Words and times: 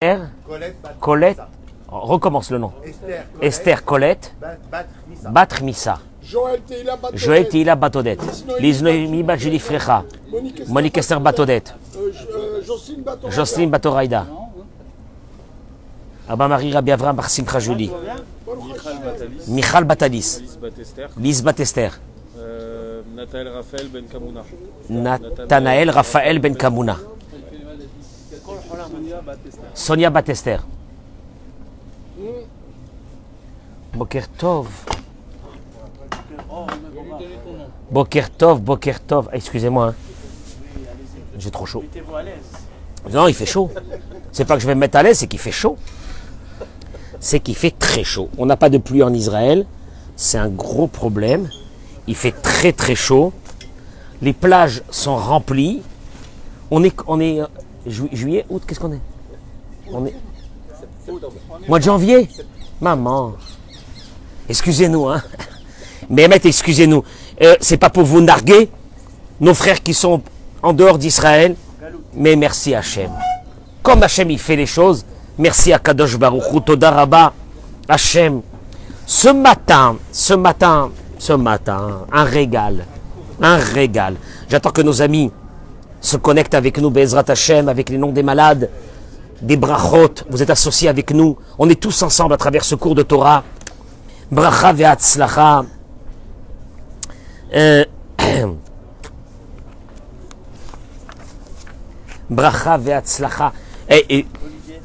Esther, 0.00 0.28
Colette, 1.00 1.40
oh, 1.90 1.98
recommence 2.06 2.52
le 2.52 2.58
nom. 2.58 2.70
Esther, 2.84 3.24
Colette, 3.32 3.42
Esther, 3.42 3.84
Colette, 3.84 4.34
Bat- 4.40 4.58
Bat- 4.70 4.86
Missa. 5.08 5.28
Bat 5.30 5.60
Missa. 5.62 5.98
Joël 6.22 6.60
Teila 6.62 6.94
Batodet. 6.96 7.18
Joël 7.18 7.48
Tila 7.48 7.74
Batodet. 7.74 8.16
Liz 8.60 8.80
Noémie 8.80 9.24
Bat 9.24 9.36
Julie 9.38 9.58
Frecha. 9.58 10.04
Monique 10.68 10.98
Esther, 10.98 11.20
Batodet. 11.20 11.74
euh, 11.96 12.12
euh, 12.32 12.62
Jocelyne. 12.64 13.02
Jocelyne 13.28 13.70
Batoraïda. 13.70 14.24
Abba 16.28 16.46
Marie 16.46 16.72
Rabbi 16.72 16.92
Avram 16.92 17.16
Bar 17.16 17.28
Simcha 17.28 17.58
Julie. 17.58 17.90
Michal 19.48 19.82
Batalis, 19.82 20.40
Liz 21.18 21.42
Batester. 21.42 21.88
Nathalie 23.16 23.48
Raphaël 23.50 23.88
Ben 23.88 24.04
Kamouna, 24.06 24.44
Nathanaël 24.88 25.90
Raphaël 25.90 26.38
Ben 26.38 26.54
Kamouna. 26.56 26.96
Sonia 29.74 30.10
Batester. 30.10 30.58
Boker 33.94 34.28
Tov. 34.36 34.68
Boker 37.90 38.30
Tov, 38.30 38.60
Boker 38.60 39.00
Tov. 39.00 39.28
Ah, 39.32 39.36
Excusez-moi. 39.36 39.88
hein. 39.88 39.94
J'ai 41.38 41.50
trop 41.50 41.66
chaud. 41.66 41.84
Non, 43.10 43.28
il 43.28 43.34
fait 43.34 43.46
chaud. 43.46 43.70
C'est 44.32 44.44
pas 44.44 44.54
que 44.54 44.60
je 44.60 44.66
vais 44.66 44.74
me 44.74 44.80
mettre 44.80 44.98
à 44.98 45.02
l'aise, 45.02 45.18
c'est 45.18 45.26
qu'il 45.26 45.38
fait 45.38 45.52
chaud. 45.52 45.76
C'est 47.20 47.40
qu'il 47.40 47.54
fait 47.56 47.70
très 47.76 48.04
chaud. 48.04 48.28
On 48.38 48.46
n'a 48.46 48.56
pas 48.56 48.68
de 48.70 48.78
pluie 48.78 49.02
en 49.02 49.12
Israël. 49.12 49.66
C'est 50.16 50.38
un 50.38 50.48
gros 50.48 50.86
problème. 50.88 51.48
Il 52.06 52.14
fait 52.16 52.32
très 52.32 52.72
très 52.72 52.94
chaud. 52.94 53.32
Les 54.20 54.32
plages 54.32 54.82
sont 54.90 55.16
remplies. 55.16 55.82
On 56.70 56.82
est, 56.84 56.92
ju- 57.86 58.08
juillet, 58.12 58.44
août, 58.48 58.62
qu'est-ce 58.66 58.80
qu'on 58.80 58.92
est? 58.92 59.00
On 59.92 60.04
est 60.06 60.14
mois 61.68 61.78
de 61.78 61.84
janvier? 61.84 62.28
Maman, 62.80 63.34
excusez-nous, 64.48 65.08
hein. 65.08 65.22
Mais 66.10 66.28
mettez, 66.28 66.48
excusez-nous. 66.48 67.02
Euh, 67.42 67.54
c'est 67.60 67.76
pas 67.76 67.90
pour 67.90 68.04
vous 68.04 68.20
narguer, 68.20 68.70
nos 69.40 69.54
frères 69.54 69.82
qui 69.82 69.94
sont 69.94 70.22
en 70.62 70.72
dehors 70.72 70.98
d'Israël. 70.98 71.54
Mais 72.14 72.36
merci 72.36 72.74
Hachem. 72.74 73.10
Comme 73.82 74.02
Hachem 74.02 74.30
il 74.30 74.38
fait 74.38 74.56
les 74.56 74.66
choses, 74.66 75.04
merci 75.38 75.72
à 75.72 75.78
Kadosh 75.78 76.16
Baruch 76.18 76.42
Hu, 76.52 76.60
Toda 76.62 76.90
Rabba, 76.90 77.32
Hachem. 77.88 78.42
Ce 79.06 79.28
matin, 79.28 79.96
ce 80.12 80.34
matin, 80.34 80.90
ce 81.18 81.32
matin, 81.32 82.06
un 82.12 82.24
régal, 82.24 82.84
un 83.40 83.56
régal. 83.56 84.16
J'attends 84.48 84.70
que 84.70 84.82
nos 84.82 85.00
amis 85.02 85.30
se 86.00 86.16
connectent 86.16 86.54
avec 86.54 86.78
nous, 86.78 86.90
Bezrat 86.90 87.24
Hachem, 87.28 87.68
avec 87.68 87.88
les 87.90 87.98
noms 87.98 88.12
des 88.12 88.22
malades, 88.22 88.70
des 89.42 89.56
brachot. 89.56 90.24
Vous 90.30 90.42
êtes 90.42 90.50
associés 90.50 90.88
avec 90.88 91.10
nous. 91.12 91.36
On 91.58 91.68
est 91.68 91.80
tous 91.80 92.02
ensemble 92.02 92.34
à 92.34 92.36
travers 92.36 92.64
ce 92.64 92.74
cours 92.74 92.94
de 92.94 93.02
Torah. 93.02 93.42
Bracha 94.30 94.72
ve'atzlacha. 94.72 95.64
Euh, 97.54 97.84
Bracha 102.30 102.76
ve'atzlacha. 102.78 103.52
Et, 103.88 104.18
et, 104.18 104.26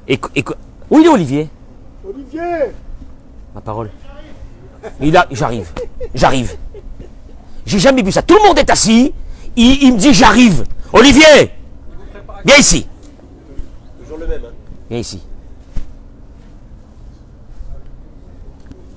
et, 0.07 0.19
et- 0.35 0.45
où 0.89 0.99
il 0.99 1.05
est 1.05 1.09
Olivier? 1.09 1.49
Olivier 2.07 2.71
Ma 3.53 3.61
parole. 3.61 3.89
Il 5.01 5.15
a, 5.15 5.25
j'arrive, 5.31 5.69
j'arrive. 6.13 6.55
J'ai 7.65 7.79
jamais 7.79 8.01
vu 8.01 8.11
ça. 8.11 8.21
Tout 8.21 8.35
le 8.35 8.47
monde 8.47 8.59
est 8.59 8.69
assis. 8.69 9.13
Il, 9.55 9.83
il 9.83 9.93
me 9.93 9.97
dit 9.97 10.13
j'arrive. 10.13 10.63
Olivier, 10.93 11.51
viens 12.45 12.57
ici. 12.57 12.87
Toujours 14.01 14.19
le 14.19 14.27
même. 14.27 14.41
Viens 14.89 14.99
ici. 14.99 15.21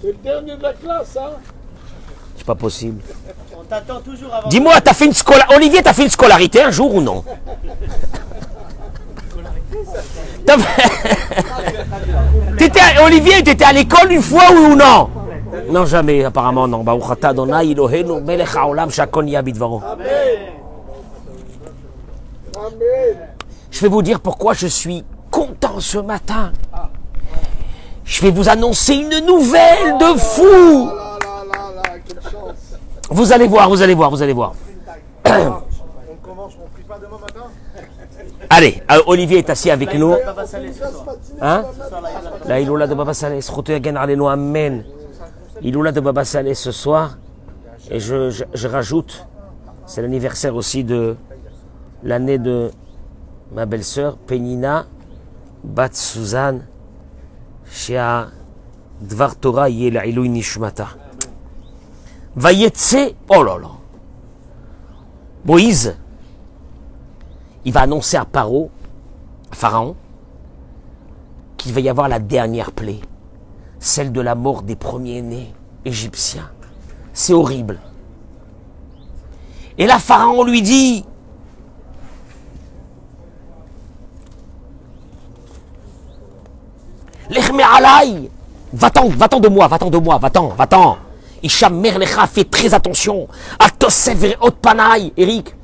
C'est 0.01 0.09
le 0.09 0.15
dernier 0.23 0.57
de 0.57 0.63
la 0.63 0.73
classe, 0.75 1.17
hein 1.17 1.31
C'est 2.37 2.47
pas 2.47 2.55
possible. 2.55 3.03
On 3.59 3.65
t'attend 3.65 4.01
toujours 4.01 4.33
avant. 4.33 4.49
Dis-moi, 4.49 4.81
t'as 4.83 4.93
fait 4.93 5.07
une 5.07 5.15
scola... 5.15 5.47
Olivier, 5.57 5.83
t'as 5.83 5.95
fait 5.95 6.05
une 6.05 6.11
scolarité 6.11 6.63
un 6.63 6.71
jour 6.71 6.95
ou 6.95 7.01
non? 7.01 7.25
À- 12.79 13.05
Olivier, 13.05 13.43
t'étais 13.43 13.65
à 13.65 13.73
l'école 13.73 14.13
une 14.13 14.23
fois 14.23 14.51
ou 14.53 14.73
ou 14.73 14.77
non? 14.77 15.09
Non, 15.71 15.87
jamais, 15.87 16.25
apparemment, 16.25 16.69
non. 16.69 16.83
Baruch 16.83 17.05
Je 23.71 23.81
vais 23.81 23.89
vous 23.89 24.03
dire 24.03 24.21
pourquoi 24.21 24.55
je 24.55 24.67
suis 24.67 25.05
content 25.31 25.81
ce 25.81 25.99
matin. 25.99 26.53
Je 28.05 28.23
vais 28.23 28.31
vous 28.31 28.49
annoncer 28.49 28.95
une 28.95 29.19
nouvelle 29.27 29.99
de 29.99 30.19
fou. 30.19 30.91
Vous 33.11 33.33
allez 33.33 33.47
voir, 33.47 33.69
vous 33.69 33.83
allez 33.83 33.95
voir, 33.95 34.11
vous 34.11 34.23
allez 34.23 34.33
voir. 34.33 34.55
On 35.27 35.31
commence, 36.23 36.53
on 36.63 36.69
prie 36.73 36.83
pas 36.89 36.99
demain 36.99 37.19
matin 37.21 37.47
Allez, 38.51 38.83
euh, 38.91 39.01
Olivier 39.07 39.39
est 39.39 39.51
assis 39.51 39.71
avec 39.71 39.93
nous. 39.95 40.15
Hein? 41.41 41.65
La 42.47 42.61
Iloula 42.61 42.87
de 42.87 42.95
Baba 42.95 43.13
Saleh, 43.15 43.41
Amen. 44.31 44.85
Iloula 45.63 45.93
de 45.93 46.01
Baba 46.01 46.25
Saleh 46.25 46.55
ce 46.55 46.71
soir. 46.71 47.19
Et 47.91 48.01
je, 48.01 48.31
je- 48.31 48.45
je 48.53 48.69
rajoute, 48.69 49.27
c'est 49.87 50.03
l'anniversaire 50.03 50.55
aussi 50.57 50.83
de 50.85 51.17
l'année 52.07 52.39
de 52.39 52.71
ma 53.53 53.67
belle-sœur, 53.67 54.17
Penina 54.17 54.87
Bat 55.65 55.93
Suzanne, 55.93 56.65
Shea 57.69 58.29
Dvar 59.01 59.37
Torah. 59.37 59.69
Vayetse, 62.37 63.15
oh 63.29 63.43
là 63.43 63.59
là. 63.59 63.71
Moïse, 65.45 65.97
il 67.65 67.73
va 67.73 67.81
annoncer 67.83 68.17
à 68.17 68.25
Paro, 68.25 68.71
à 69.51 69.55
Pharaon, 69.55 69.97
qu'il 71.57 71.73
va 71.73 71.81
y 71.81 71.89
avoir 71.89 72.09
la 72.09 72.21
dernière 72.21 72.71
plaie, 72.71 73.01
celle 73.81 74.13
de 74.13 74.21
la 74.21 74.35
mort 74.35 74.63
des 74.63 74.77
premiers-nés 74.77 75.53
égyptiens. 75.85 76.51
C'est 77.13 77.33
horrible. 77.33 77.81
Et 79.79 79.87
là, 79.87 79.99
Pharaon 79.99 80.45
lui 80.45 80.63
dit, 80.63 81.05
Lechme 87.31 87.61
alay, 87.61 88.31
va-t'en, 88.73 89.09
va-t'en 89.09 89.41
de 89.41 89.49
moi, 89.49 89.67
va-t'en 89.69 89.91
de 89.91 89.99
moi, 89.99 90.19
va-t'en, 90.19 90.49
va-t'en. 90.49 90.97
Isham 91.43 91.79
Merlecha, 91.81 92.27
fais 92.27 92.45
très 92.45 92.73
attention. 92.75 93.29
Atosevre 93.59 94.35
Otpanaï, 94.41 95.13
Eric, 95.17 95.55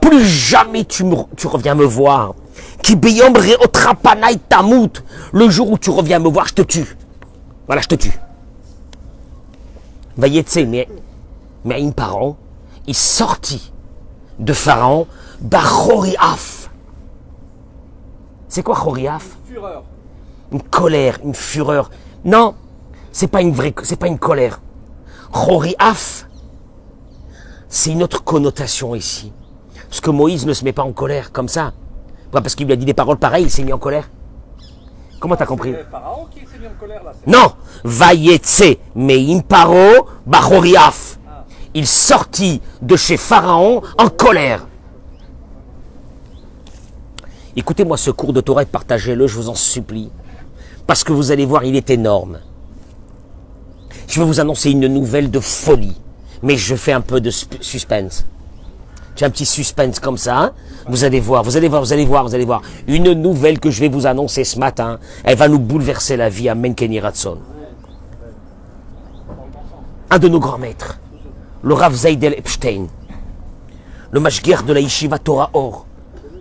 plus 0.00 0.24
jamais 0.24 0.84
tu, 0.84 1.04
me- 1.04 1.16
tu 1.36 1.46
reviens 1.46 1.74
me 1.74 1.84
voir. 1.84 2.34
Qui 2.82 2.96
beyombre 2.96 3.40
otrapanaï 3.62 4.38
tamut. 4.38 4.90
Le 5.32 5.48
jour 5.50 5.70
où 5.70 5.78
tu 5.78 5.90
reviens 5.90 6.18
me 6.18 6.28
voir, 6.28 6.48
je 6.48 6.54
te 6.54 6.62
tue. 6.62 6.96
Voilà, 7.66 7.80
je 7.82 7.88
te 7.88 7.94
tue. 7.94 8.12
Vayetse, 10.16 10.58
mais, 10.66 10.88
mais 11.64 11.80
une 11.80 11.92
parent, 11.94 12.36
il 12.86 12.94
sortit 12.94 13.72
de 14.38 14.52
Pharaon, 14.52 15.06
Bachoriaf. 15.40 16.70
C'est 18.48 18.62
quoi 18.62 18.74
Choriaf 18.76 19.24
Fureur. 19.46 19.84
Une 20.52 20.62
colère, 20.62 21.18
une 21.24 21.34
fureur. 21.34 21.90
Non, 22.24 22.54
c'est 23.10 23.26
pas 23.26 23.40
une 23.40 23.52
vraie, 23.52 23.74
c'est 23.82 23.98
pas 23.98 24.06
une 24.06 24.18
colère. 24.18 24.60
Choriaf, 25.32 26.28
c'est 27.68 27.90
une 27.90 28.02
autre 28.02 28.22
connotation 28.22 28.94
ici. 28.94 29.32
Parce 29.88 30.00
que 30.00 30.10
Moïse 30.10 30.46
ne 30.46 30.52
se 30.52 30.64
met 30.64 30.72
pas 30.72 30.82
en 30.82 30.92
colère 30.92 31.32
comme 31.32 31.48
ça. 31.48 31.72
Pourquoi 32.24 32.42
Parce 32.42 32.54
qu'il 32.54 32.66
lui 32.66 32.74
a 32.74 32.76
dit 32.76 32.84
des 32.84 32.94
paroles 32.94 33.18
pareilles, 33.18 33.44
il 33.44 33.50
s'est 33.50 33.64
mis 33.64 33.72
en 33.72 33.78
colère. 33.78 34.10
Comment 35.20 35.36
t'as 35.36 35.46
compris? 35.46 35.74
C'est 35.76 35.90
Pharaon 35.90 36.26
qui 36.30 36.40
s'est 36.40 36.58
mis 36.58 36.66
en 36.66 36.78
colère 36.78 37.02
là. 37.02 37.12
Non 37.26 37.52
Vayetse, 37.84 38.78
mais 38.94 39.34
imparo 39.34 40.08
bachoriaf. 40.26 41.18
Il 41.74 41.86
sortit 41.86 42.60
de 42.82 42.96
chez 42.96 43.16
Pharaon 43.16 43.82
en 43.98 44.08
colère. 44.08 44.66
Écoutez-moi 47.56 47.96
ce 47.96 48.10
cours 48.10 48.32
de 48.32 48.40
Torah 48.40 48.62
et 48.62 48.66
partagez-le, 48.66 49.26
je 49.26 49.36
vous 49.36 49.48
en 49.48 49.54
supplie. 49.54 50.10
Parce 50.86 51.04
que 51.04 51.12
vous 51.12 51.30
allez 51.30 51.46
voir, 51.46 51.64
il 51.64 51.76
est 51.76 51.90
énorme. 51.90 52.38
Je 54.08 54.20
vais 54.20 54.26
vous 54.26 54.40
annoncer 54.40 54.70
une 54.70 54.86
nouvelle 54.88 55.30
de 55.30 55.40
folie. 55.40 55.96
Mais 56.42 56.56
je 56.56 56.74
fais 56.74 56.92
un 56.92 57.00
peu 57.00 57.20
de 57.20 57.30
sp- 57.30 57.60
suspense. 57.62 58.26
J'ai 59.14 59.24
un 59.26 59.30
petit 59.30 59.46
suspense 59.46 60.00
comme 60.00 60.16
ça. 60.18 60.36
hein. 60.38 60.52
Vous 60.88 61.04
allez 61.04 61.20
voir, 61.20 61.44
vous 61.44 61.56
allez 61.56 61.68
voir, 61.68 61.82
vous 61.82 61.92
allez 61.92 62.04
voir, 62.04 62.24
vous 62.24 62.34
allez 62.34 62.44
voir. 62.44 62.62
Une 62.88 63.12
nouvelle 63.12 63.60
que 63.60 63.70
je 63.70 63.78
vais 63.80 63.88
vous 63.88 64.06
annoncer 64.06 64.42
ce 64.42 64.58
matin, 64.58 64.98
elle 65.22 65.36
va 65.36 65.48
nous 65.48 65.60
bouleverser 65.60 66.16
la 66.16 66.28
vie 66.28 66.48
à 66.48 66.54
Menkeni 66.56 66.98
Ratson. 66.98 67.38
Un 70.10 70.18
de 70.18 70.28
nos 70.28 70.40
grands 70.40 70.58
maîtres, 70.58 70.98
le 71.62 71.74
Rav 71.74 71.94
Zaydel 71.94 72.34
Epstein, 72.36 72.86
le 74.10 74.20
mashguer 74.20 74.56
de 74.66 74.72
la 74.72 74.80
Yeshiva 74.80 75.18
Torah 75.18 75.50
Or, 75.54 75.86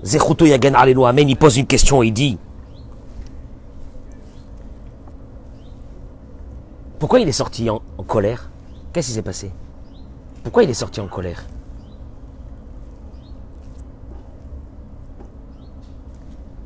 Zechuto 0.04 0.46
Yagan 0.46 0.74
Alenu 0.74 1.06
Amen, 1.06 1.30
il 1.30 1.38
pose 1.38 1.58
une 1.58 1.68
question 1.68 2.02
et 2.04 2.08
il 2.08 2.14
dit 2.14 2.38
Pourquoi 7.02 7.20
il 7.20 7.28
est 7.28 7.32
sorti 7.32 7.68
en, 7.68 7.82
colère? 8.06 8.52
Qu'est-ce 8.94 9.08
qui 9.08 9.14
s'est 9.16 9.24
passé? 9.24 9.52
Pourquoi 10.44 10.62
il 10.62 10.70
est 10.70 10.76
sorti 10.76 11.00
en 11.00 11.08
colère? 11.08 11.44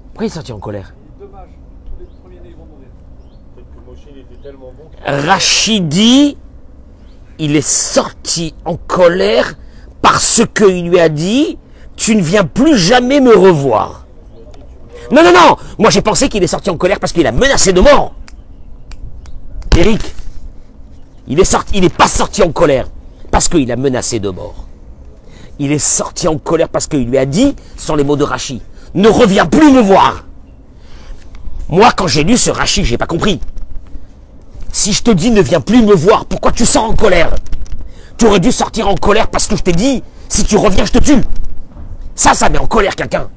Pourquoi 0.07 0.25
il 0.25 0.27
est 0.27 0.33
sorti 0.33 0.51
en 0.51 0.59
colère? 0.59 0.93
Rachidi, 5.05 6.38
il 7.39 7.55
est 7.55 7.65
sorti 7.65 8.53
en 8.65 8.75
colère 8.75 9.53
parce 10.01 10.41
qu'il 10.53 10.89
lui 10.89 10.99
a 10.99 11.07
dit, 11.07 11.57
tu 11.95 12.13
ne 12.13 12.21
viens 12.21 12.43
plus 12.43 12.77
jamais 12.77 13.21
me 13.21 13.33
revoir. 13.33 14.05
Non, 15.13 15.23
non, 15.23 15.31
non, 15.31 15.55
moi 15.79 15.89
j'ai 15.91 16.01
pensé 16.01 16.27
qu'il 16.27 16.43
est 16.43 16.47
sorti 16.47 16.69
en 16.69 16.75
colère 16.75 16.99
parce 16.99 17.13
qu'il 17.13 17.25
a 17.25 17.31
menacé 17.31 17.71
de 17.71 17.79
mort. 17.79 18.15
Eric, 19.77 20.14
il 21.27 21.38
n'est 21.81 21.89
pas 21.89 22.07
sorti 22.07 22.44
en 22.44 22.51
colère 22.51 22.88
parce 23.31 23.48
qu'il 23.48 23.72
a 23.72 23.75
menacé 23.75 24.19
de 24.19 24.30
mort. 24.30 24.66
Il 25.60 25.72
est 25.72 25.80
sorti 25.80 26.27
en 26.27 26.38
colère 26.38 26.69
parce 26.69 26.88
qu'il 26.88 27.07
lui 27.07 27.18
a 27.18 27.25
dit, 27.25 27.56
sont 27.77 27.95
les 27.95 28.04
mots 28.04 28.18
de 28.18 28.24
Rachid, 28.24 28.62
ne 28.94 29.07
reviens 29.07 29.45
plus 29.45 29.72
me 29.72 29.81
voir. 29.81 30.25
Moi, 31.69 31.92
quand 31.95 32.07
j'ai 32.07 32.24
lu 32.24 32.38
ce 32.38 32.51
Rachid, 32.51 32.86
j'ai 32.86 32.98
pas 32.98 33.07
compris. 33.07 33.39
Si 34.72 34.94
je 34.94 35.01
te 35.01 35.12
dis 35.12 35.31
ne 35.31 35.42
viens 35.42 35.62
plus 35.62 35.81
me 35.81 35.94
voir, 35.94 36.25
pourquoi 36.25 36.51
tu 36.51 36.66
sors 36.66 36.83
en 36.83 36.94
colère? 36.95 37.33
Tu 38.18 38.25
aurais 38.25 38.39
dû 38.39 38.51
sortir 38.51 38.88
en 38.88 38.95
colère 38.95 39.30
parce 39.30 39.48
que 39.48 39.56
je 39.56 39.63
t'ai 39.63 39.72
dit, 39.72 40.04
si 40.30 40.44
tu 40.44 40.57
reviens, 40.57 40.86
je 40.86 40.92
te 40.92 41.00
tue. 41.00 41.22
Ça, 42.13 42.33
ça 42.33 42.50
met 42.50 42.57
en 42.57 42.68
colère 42.68 42.95
quelqu'un. 42.95 43.30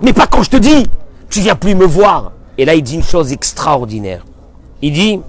Mais 0.00 0.12
pas 0.12 0.26
quand 0.26 0.42
je 0.42 0.50
te 0.50 0.56
dis, 0.56 0.86
tu 1.28 1.40
viens 1.40 1.54
plus 1.54 1.74
me 1.74 1.84
voir. 1.84 2.32
Et 2.56 2.64
là, 2.64 2.74
il 2.74 2.82
dit 2.82 2.94
une 2.94 3.04
chose 3.04 3.32
extraordinaire. 3.32 4.24
Il 4.82 4.92
dit, 4.92 5.20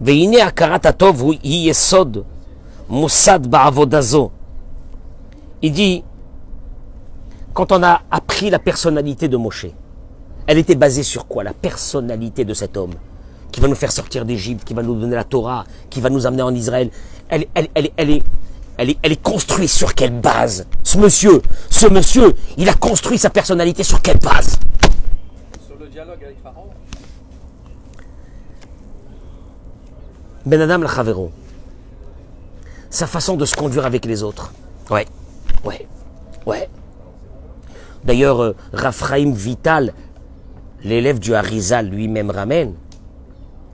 והנה 0.00 0.44
הכרת 0.46 0.86
הטוב 0.86 1.20
הוא- 1.20 1.34
היא 1.42 1.70
יסוד 1.70 2.18
מוסד 2.88 3.40
בעבודה 3.46 4.00
זו. 4.00 4.30
Il 5.62 5.72
dit, 5.72 6.02
quand 7.54 7.72
on 7.72 7.82
a 7.82 8.00
appris 8.10 8.50
la 8.50 8.58
personnalité 8.58 9.26
de 9.28 9.36
Moshe, 9.36 9.66
elle 10.46 10.58
était 10.58 10.74
basée 10.74 11.02
sur 11.02 11.26
quoi 11.26 11.42
La 11.44 11.54
personnalité 11.54 12.44
de 12.44 12.54
cet 12.54 12.76
homme 12.76 12.94
qui 13.50 13.60
va 13.60 13.68
nous 13.68 13.74
faire 13.74 13.90
sortir 13.90 14.24
d'Égypte, 14.26 14.64
qui 14.64 14.74
va 14.74 14.82
nous 14.82 14.94
donner 14.94 15.16
la 15.16 15.24
Torah, 15.24 15.64
qui 15.88 16.00
va 16.00 16.10
nous 16.10 16.26
amener 16.26 16.42
en 16.42 16.54
Israël. 16.54 16.90
Elle, 17.28 17.46
elle, 17.54 17.68
elle, 17.74 17.88
elle 17.96 18.10
est, 18.10 18.22
elle, 18.76 18.90
est, 18.90 18.98
elle 19.02 19.12
est 19.12 19.22
construite 19.22 19.70
sur 19.70 19.94
quelle 19.94 20.20
base 20.20 20.66
Ce 20.82 20.98
monsieur, 20.98 21.40
ce 21.70 21.86
monsieur, 21.86 22.34
il 22.58 22.68
a 22.68 22.74
construit 22.74 23.16
sa 23.18 23.30
personnalité 23.30 23.82
sur 23.82 24.02
quelle 24.02 24.18
base 24.18 24.58
Sur 25.66 25.76
le 25.80 25.86
dialogue 25.88 26.22
avec 26.22 26.36
Pharaon, 26.42 26.68
Ben 30.43 30.59
Adam 30.59 30.79
Lachavero. 30.79 31.31
Sa 32.89 33.05
façon 33.05 33.37
de 33.37 33.45
se 33.45 33.55
conduire 33.55 33.85
avec 33.85 34.05
les 34.05 34.23
autres. 34.23 34.51
Ouais, 34.89 35.05
ouais, 35.63 35.87
ouais. 36.47 36.67
D'ailleurs, 38.03 38.41
euh, 38.41 38.55
Raphaïm 38.73 39.33
Vital, 39.33 39.93
l'élève 40.83 41.19
du 41.19 41.35
Harizal 41.35 41.89
lui-même 41.89 42.31
ramène 42.31 42.73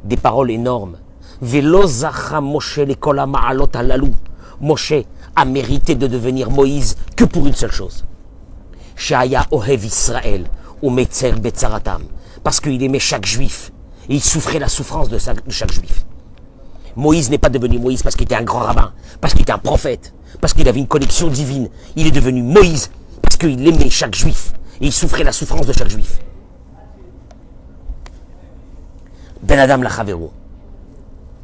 des 0.03 0.17
paroles 0.17 0.51
énormes. 0.51 0.97
Moshe. 1.41 2.79
Moshe 4.59 4.93
a 5.35 5.45
mérité 5.45 5.95
de 5.95 6.07
devenir 6.07 6.51
Moïse 6.51 6.97
que 7.15 7.23
pour 7.23 7.47
une 7.47 7.53
seule 7.53 7.71
chose. 7.71 8.03
Shaya 8.97 9.45
Ohev 9.51 9.85
Israël, 9.85 10.45
Betzaratam. 11.39 12.03
Parce 12.43 12.59
qu'il 12.59 12.83
aimait 12.83 12.99
chaque 12.99 13.25
juif. 13.25 13.71
Et 14.09 14.15
il 14.15 14.23
souffrait 14.23 14.59
la 14.59 14.67
souffrance 14.67 15.07
de 15.07 15.17
chaque 15.17 15.71
juif. 15.71 16.05
Moïse 16.97 17.29
n'est 17.29 17.37
pas 17.37 17.49
devenu 17.49 17.77
Moïse 17.77 18.01
parce 18.01 18.15
qu'il 18.15 18.25
était 18.25 18.35
un 18.35 18.43
grand 18.43 18.61
rabbin, 18.61 18.91
parce 19.21 19.33
qu'il 19.33 19.43
était 19.43 19.51
un 19.51 19.59
prophète, 19.59 20.13
parce 20.41 20.53
qu'il 20.53 20.67
avait 20.67 20.79
une 20.79 20.87
connexion 20.87 21.27
divine. 21.27 21.69
Il 21.95 22.07
est 22.07 22.11
devenu 22.11 22.41
Moïse 22.41 22.89
parce 23.21 23.37
qu'il 23.37 23.65
aimait 23.67 23.89
chaque 23.91 24.15
juif. 24.15 24.51
Et 24.81 24.87
il 24.87 24.91
souffrait 24.91 25.23
la 25.23 25.31
souffrance 25.31 25.67
de 25.67 25.73
chaque 25.73 25.89
juif. 25.89 26.19
Ben 29.43 29.59
Adam 29.59 29.77
Lachavero. 29.77 30.31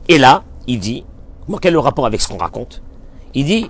Et 0.09 0.17
là, 0.17 0.43
il 0.65 0.79
dit, 0.79 1.05
moi, 1.47 1.59
quel 1.61 1.69
est 1.69 1.73
le 1.73 1.79
rapport 1.79 2.07
avec 2.07 2.19
ce 2.19 2.27
qu'on 2.27 2.37
raconte? 2.37 2.81
Il 3.35 3.45
dit, 3.45 3.69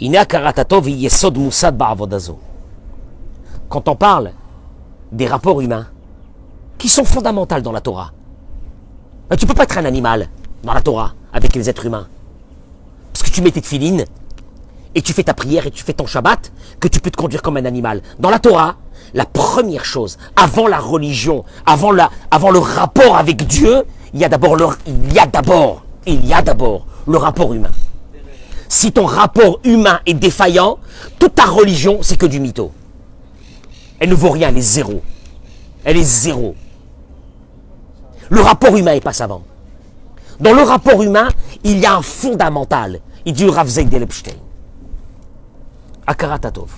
Ina 0.00 0.24
karatatov 0.24 0.88
yesod. 0.88 1.38
Quand 3.68 3.88
on 3.88 3.96
parle 3.96 4.32
des 5.12 5.28
rapports 5.28 5.60
humains, 5.60 5.86
qui 6.76 6.88
sont 6.88 7.04
fondamentaux 7.04 7.60
dans 7.60 7.72
la 7.72 7.80
Torah, 7.80 8.12
ben, 9.30 9.36
tu 9.36 9.46
peux 9.46 9.54
pas 9.54 9.62
être 9.62 9.78
un 9.78 9.84
animal 9.84 10.28
dans 10.64 10.74
la 10.74 10.80
Torah 10.80 11.14
avec 11.32 11.54
les 11.54 11.68
êtres 11.68 11.86
humains. 11.86 12.08
Parce 13.12 13.22
que 13.22 13.30
tu 13.30 13.42
mets 13.42 13.50
tes 13.50 13.60
tefilines 13.60 14.04
et 14.94 15.02
tu 15.02 15.12
fais 15.12 15.24
ta 15.24 15.34
prière 15.34 15.66
et 15.66 15.70
tu 15.70 15.82
fais 15.82 15.92
ton 15.92 16.06
Shabbat, 16.06 16.52
que 16.80 16.88
tu 16.88 17.00
peux 17.00 17.10
te 17.10 17.16
conduire 17.16 17.42
comme 17.42 17.56
un 17.56 17.64
animal. 17.64 18.00
Dans 18.18 18.30
la 18.30 18.38
Torah, 18.38 18.76
la 19.12 19.24
première 19.24 19.84
chose, 19.84 20.18
avant 20.36 20.68
la 20.68 20.78
religion, 20.78 21.44
avant, 21.66 21.92
la, 21.92 22.10
avant 22.30 22.50
le 22.50 22.58
rapport 22.58 23.16
avec 23.16 23.46
Dieu, 23.46 23.84
il 24.12 24.20
y 24.20 24.24
a 24.24 24.28
d'abord 24.28 24.56
le, 24.56 24.66
il 24.86 25.12
y 25.12 25.18
a 25.18 25.26
d'abord, 25.26 25.84
il 26.06 26.24
y 26.24 26.32
a 26.32 26.42
d'abord 26.42 26.86
le 27.06 27.16
rapport 27.16 27.52
humain. 27.52 27.70
Si 28.68 28.92
ton 28.92 29.06
rapport 29.06 29.60
humain 29.64 30.00
est 30.06 30.14
défaillant, 30.14 30.78
toute 31.18 31.34
ta 31.34 31.44
religion, 31.44 31.98
c'est 32.02 32.16
que 32.16 32.26
du 32.26 32.40
mytho. 32.40 32.72
Elle 33.98 34.10
ne 34.10 34.14
vaut 34.14 34.30
rien, 34.30 34.48
elle 34.48 34.58
est 34.58 34.60
zéro. 34.60 35.02
Elle 35.84 35.96
est 35.96 36.02
zéro. 36.02 36.54
Le 38.30 38.40
rapport 38.40 38.76
humain 38.76 38.92
est 38.92 39.00
pas 39.00 39.12
savant. 39.12 39.42
Dans 40.40 40.52
le 40.52 40.62
rapport 40.62 41.02
humain, 41.02 41.28
il 41.62 41.78
y 41.78 41.86
a 41.86 41.96
un 41.96 42.02
fondamental. 42.02 43.00
Il 43.24 43.32
dit 43.32 43.48
Rav 43.48 43.68
Zeid 43.68 43.92
Epstein. 43.94 44.34
Akaratatov. 46.06 46.70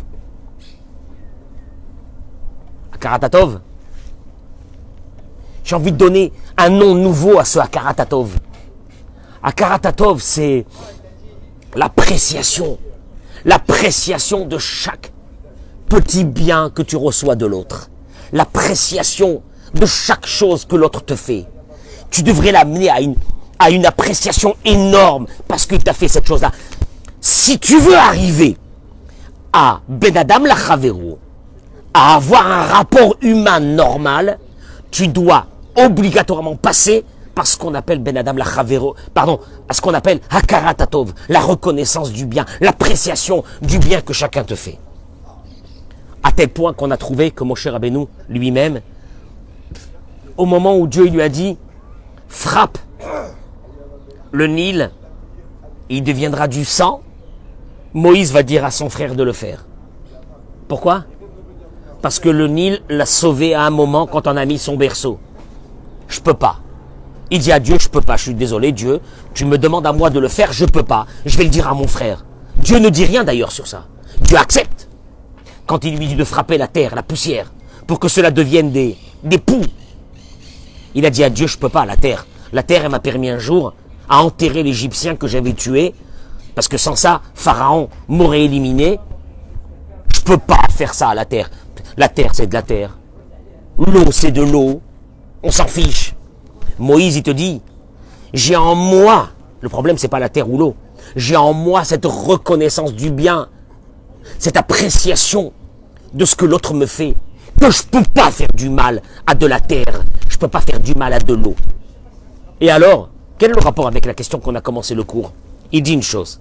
Akaratatov. 2.92 3.60
J'ai 5.64 5.74
envie 5.74 5.92
de 5.92 5.96
donner 5.96 6.32
un 6.56 6.68
nom 6.68 6.94
nouveau 6.94 7.38
à 7.38 7.44
ce 7.44 7.58
Akaratatov. 7.58 8.36
Akaratatov, 9.42 10.20
c'est 10.20 10.64
l'appréciation. 11.74 12.78
L'appréciation 13.44 14.46
de 14.46 14.58
chaque 14.58 15.12
petit 15.88 16.24
bien 16.24 16.70
que 16.70 16.82
tu 16.82 16.96
reçois 16.96 17.36
de 17.36 17.46
l'autre. 17.46 17.90
L'appréciation 18.32 19.42
de 19.74 19.86
chaque 19.86 20.26
chose 20.26 20.64
que 20.64 20.76
l'autre 20.76 21.04
te 21.04 21.16
fait. 21.16 21.46
Tu 22.10 22.22
devrais 22.22 22.52
l'amener 22.52 22.88
à 22.88 23.00
une, 23.00 23.16
à 23.58 23.70
une 23.70 23.86
appréciation 23.86 24.56
énorme 24.64 25.26
parce 25.48 25.66
qu'il 25.66 25.82
t'a 25.82 25.92
fait 25.92 26.08
cette 26.08 26.26
chose-là. 26.26 26.52
Si 27.20 27.58
tu 27.58 27.78
veux 27.78 27.96
arriver 27.96 28.56
à 29.52 29.80
Ben 29.88 30.16
Adam 30.16 30.44
Lachavero, 30.44 31.18
à 31.94 32.16
avoir 32.16 32.46
un 32.46 32.62
rapport 32.64 33.16
humain 33.22 33.60
normal, 33.60 34.38
tu 34.90 35.08
dois 35.08 35.46
obligatoirement 35.76 36.56
passer 36.56 37.04
par 37.34 37.46
ce 37.46 37.56
qu'on 37.56 37.74
appelle 37.74 37.98
Ben 37.98 38.16
Adam 38.16 38.34
Lachavero, 38.34 38.96
pardon, 39.12 39.40
à 39.68 39.74
ce 39.74 39.80
qu'on 39.80 39.94
appelle 39.94 40.20
Hakaratatov, 40.30 41.12
la 41.28 41.40
reconnaissance 41.40 42.12
du 42.12 42.26
bien, 42.26 42.44
l'appréciation 42.60 43.44
du 43.62 43.78
bien 43.78 44.00
que 44.00 44.12
chacun 44.12 44.44
te 44.44 44.54
fait. 44.54 44.78
À 46.22 46.32
tel 46.32 46.48
point 46.48 46.72
qu'on 46.72 46.90
a 46.90 46.96
trouvé 46.96 47.30
que 47.30 47.44
mon 47.44 47.54
cher 47.54 47.72
Rabbeinu 47.72 48.06
lui-même, 48.28 48.80
au 50.36 50.44
moment 50.44 50.76
où 50.76 50.86
Dieu 50.86 51.04
lui 51.04 51.22
a 51.22 51.28
dit, 51.28 51.56
frappe 52.28 52.78
le 54.36 54.46
Nil, 54.48 54.90
il 55.88 56.02
deviendra 56.02 56.46
du 56.46 56.66
sang, 56.66 57.00
Moïse 57.94 58.32
va 58.32 58.42
dire 58.42 58.66
à 58.66 58.70
son 58.70 58.90
frère 58.90 59.14
de 59.14 59.22
le 59.22 59.32
faire. 59.32 59.64
Pourquoi? 60.68 61.04
Parce 62.02 62.18
que 62.18 62.28
le 62.28 62.46
Nil 62.46 62.82
l'a 62.90 63.06
sauvé 63.06 63.54
à 63.54 63.62
un 63.62 63.70
moment 63.70 64.06
quand 64.06 64.26
on 64.26 64.36
a 64.36 64.44
mis 64.44 64.58
son 64.58 64.76
berceau. 64.76 65.18
Je 66.08 66.20
peux 66.20 66.34
pas. 66.34 66.60
Il 67.30 67.38
dit 67.38 67.50
à 67.50 67.58
Dieu, 67.58 67.78
je 67.80 67.88
peux 67.88 68.02
pas, 68.02 68.18
je 68.18 68.24
suis 68.24 68.34
désolé 68.34 68.72
Dieu, 68.72 69.00
tu 69.32 69.46
me 69.46 69.56
demandes 69.56 69.86
à 69.86 69.94
moi 69.94 70.10
de 70.10 70.20
le 70.20 70.28
faire, 70.28 70.52
je 70.52 70.66
peux 70.66 70.82
pas. 70.82 71.06
Je 71.24 71.38
vais 71.38 71.44
le 71.44 71.50
dire 71.50 71.66
à 71.66 71.72
mon 71.72 71.88
frère. 71.88 72.26
Dieu 72.58 72.78
ne 72.78 72.90
dit 72.90 73.06
rien 73.06 73.24
d'ailleurs 73.24 73.52
sur 73.52 73.66
ça. 73.66 73.86
Dieu 74.20 74.36
accepte. 74.36 74.90
Quand 75.66 75.82
il 75.84 75.96
lui 75.96 76.08
dit 76.08 76.14
de 76.14 76.24
frapper 76.24 76.58
la 76.58 76.68
terre, 76.68 76.94
la 76.94 77.02
poussière, 77.02 77.54
pour 77.86 77.98
que 77.98 78.08
cela 78.08 78.30
devienne 78.30 78.70
des, 78.70 78.98
des 79.24 79.38
poux. 79.38 79.64
Il 80.94 81.06
a 81.06 81.10
dit 81.10 81.24
à 81.24 81.30
Dieu, 81.30 81.46
je 81.46 81.56
peux 81.56 81.70
pas, 81.70 81.86
la 81.86 81.96
terre. 81.96 82.26
La 82.52 82.62
terre, 82.62 82.84
elle 82.84 82.90
m'a 82.90 83.00
permis 83.00 83.30
un 83.30 83.38
jour 83.38 83.72
à 84.08 84.22
enterrer 84.22 84.62
l'Égyptien 84.62 85.16
que 85.16 85.26
j'avais 85.26 85.52
tué, 85.52 85.94
parce 86.54 86.68
que 86.68 86.78
sans 86.78 86.96
ça, 86.96 87.22
Pharaon 87.34 87.88
m'aurait 88.08 88.44
éliminé. 88.44 88.98
Je 90.14 90.20
peux 90.20 90.38
pas 90.38 90.62
faire 90.70 90.94
ça 90.94 91.10
à 91.10 91.14
la 91.14 91.24
terre. 91.24 91.50
La 91.96 92.08
terre, 92.08 92.30
c'est 92.34 92.46
de 92.46 92.54
la 92.54 92.62
terre. 92.62 92.96
L'eau, 93.78 94.10
c'est 94.10 94.30
de 94.30 94.42
l'eau. 94.42 94.80
On 95.42 95.50
s'en 95.50 95.66
fiche. 95.66 96.14
Moïse, 96.78 97.16
il 97.16 97.22
te 97.22 97.30
dit, 97.30 97.60
j'ai 98.32 98.56
en 98.56 98.74
moi, 98.74 99.30
le 99.60 99.68
problème, 99.68 99.98
c'est 99.98 100.08
pas 100.08 100.18
la 100.18 100.28
terre 100.28 100.48
ou 100.50 100.58
l'eau, 100.58 100.74
j'ai 101.14 101.36
en 101.36 101.52
moi 101.52 101.84
cette 101.84 102.06
reconnaissance 102.06 102.92
du 102.94 103.10
bien, 103.10 103.48
cette 104.38 104.56
appréciation 104.56 105.52
de 106.12 106.24
ce 106.24 106.36
que 106.36 106.44
l'autre 106.44 106.74
me 106.74 106.86
fait, 106.86 107.14
que 107.60 107.70
je 107.70 107.82
peux 107.82 108.02
pas 108.02 108.30
faire 108.30 108.48
du 108.54 108.68
mal 108.68 109.02
à 109.26 109.34
de 109.34 109.46
la 109.46 109.60
terre. 109.60 110.02
Je 110.28 110.38
peux 110.38 110.48
pas 110.48 110.60
faire 110.60 110.80
du 110.80 110.94
mal 110.94 111.12
à 111.12 111.18
de 111.18 111.32
l'eau. 111.32 111.54
Et 112.60 112.70
alors, 112.70 113.08
quel 113.38 113.50
est 113.50 113.54
le 113.54 113.60
rapport 113.60 113.86
avec 113.86 114.06
la 114.06 114.14
question 114.14 114.40
qu'on 114.40 114.54
a 114.54 114.62
commencé 114.62 114.94
le 114.94 115.04
cours? 115.04 115.32
Il 115.70 115.82
dit 115.82 115.92
une 115.92 116.02
chose. 116.02 116.40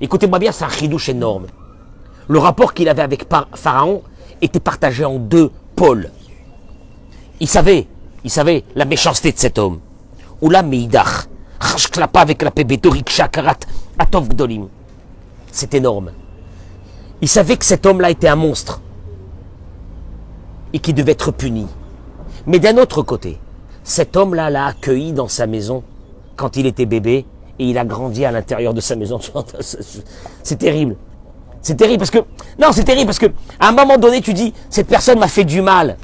Écoutez-moi 0.00 0.38
bien, 0.38 0.52
c'est 0.52 0.64
un 0.64 0.68
chidouche 0.68 1.08
énorme. 1.08 1.46
Le 2.28 2.38
rapport 2.38 2.74
qu'il 2.74 2.88
avait 2.88 3.02
avec 3.02 3.24
Pharaon 3.54 4.02
était 4.42 4.60
partagé 4.60 5.04
en 5.04 5.18
deux 5.18 5.50
pôles. 5.74 6.10
Il 7.40 7.48
savait, 7.48 7.86
il 8.24 8.30
savait 8.30 8.64
la 8.74 8.84
méchanceté 8.84 9.32
de 9.32 9.38
cet 9.38 9.58
homme. 9.58 9.80
Oula 10.40 10.62
meidach, 10.62 11.28
chashklapa 11.60 12.20
avec 12.20 12.42
la 12.42 12.50
atov 13.98 14.28
gdolim. 14.28 14.68
C'est 15.50 15.74
énorme. 15.74 16.12
Il 17.20 17.28
savait 17.28 17.56
que 17.56 17.64
cet 17.64 17.86
homme-là 17.86 18.10
était 18.10 18.28
un 18.28 18.36
monstre 18.36 18.80
et 20.72 20.78
qu'il 20.78 20.94
devait 20.94 21.12
être 21.12 21.30
puni. 21.30 21.66
Mais 22.46 22.58
d'un 22.58 22.76
autre 22.78 23.02
côté, 23.02 23.38
cet 23.84 24.16
homme-là 24.16 24.50
l'a 24.50 24.66
accueilli 24.66 25.12
dans 25.12 25.28
sa 25.28 25.46
maison 25.46 25.82
quand 26.36 26.56
il 26.56 26.66
était 26.66 26.86
bébé 26.86 27.24
et 27.58 27.64
il 27.64 27.78
a 27.78 27.84
grandi 27.84 28.24
à 28.24 28.32
l'intérieur 28.32 28.74
de 28.74 28.80
sa 28.80 28.96
maison. 28.96 29.20
C'est 30.42 30.58
terrible. 30.58 30.96
C'est 31.60 31.76
terrible 31.76 31.98
parce 31.98 32.10
que 32.10 32.18
non, 32.58 32.72
c'est 32.72 32.82
terrible 32.82 33.06
parce 33.06 33.20
que 33.20 33.26
à 33.60 33.68
un 33.68 33.72
moment 33.72 33.96
donné, 33.96 34.20
tu 34.20 34.34
dis 34.34 34.52
cette 34.68 34.88
personne 34.88 35.20
m'a 35.20 35.28
fait 35.28 35.44
du 35.44 35.62
mal. 35.62 35.96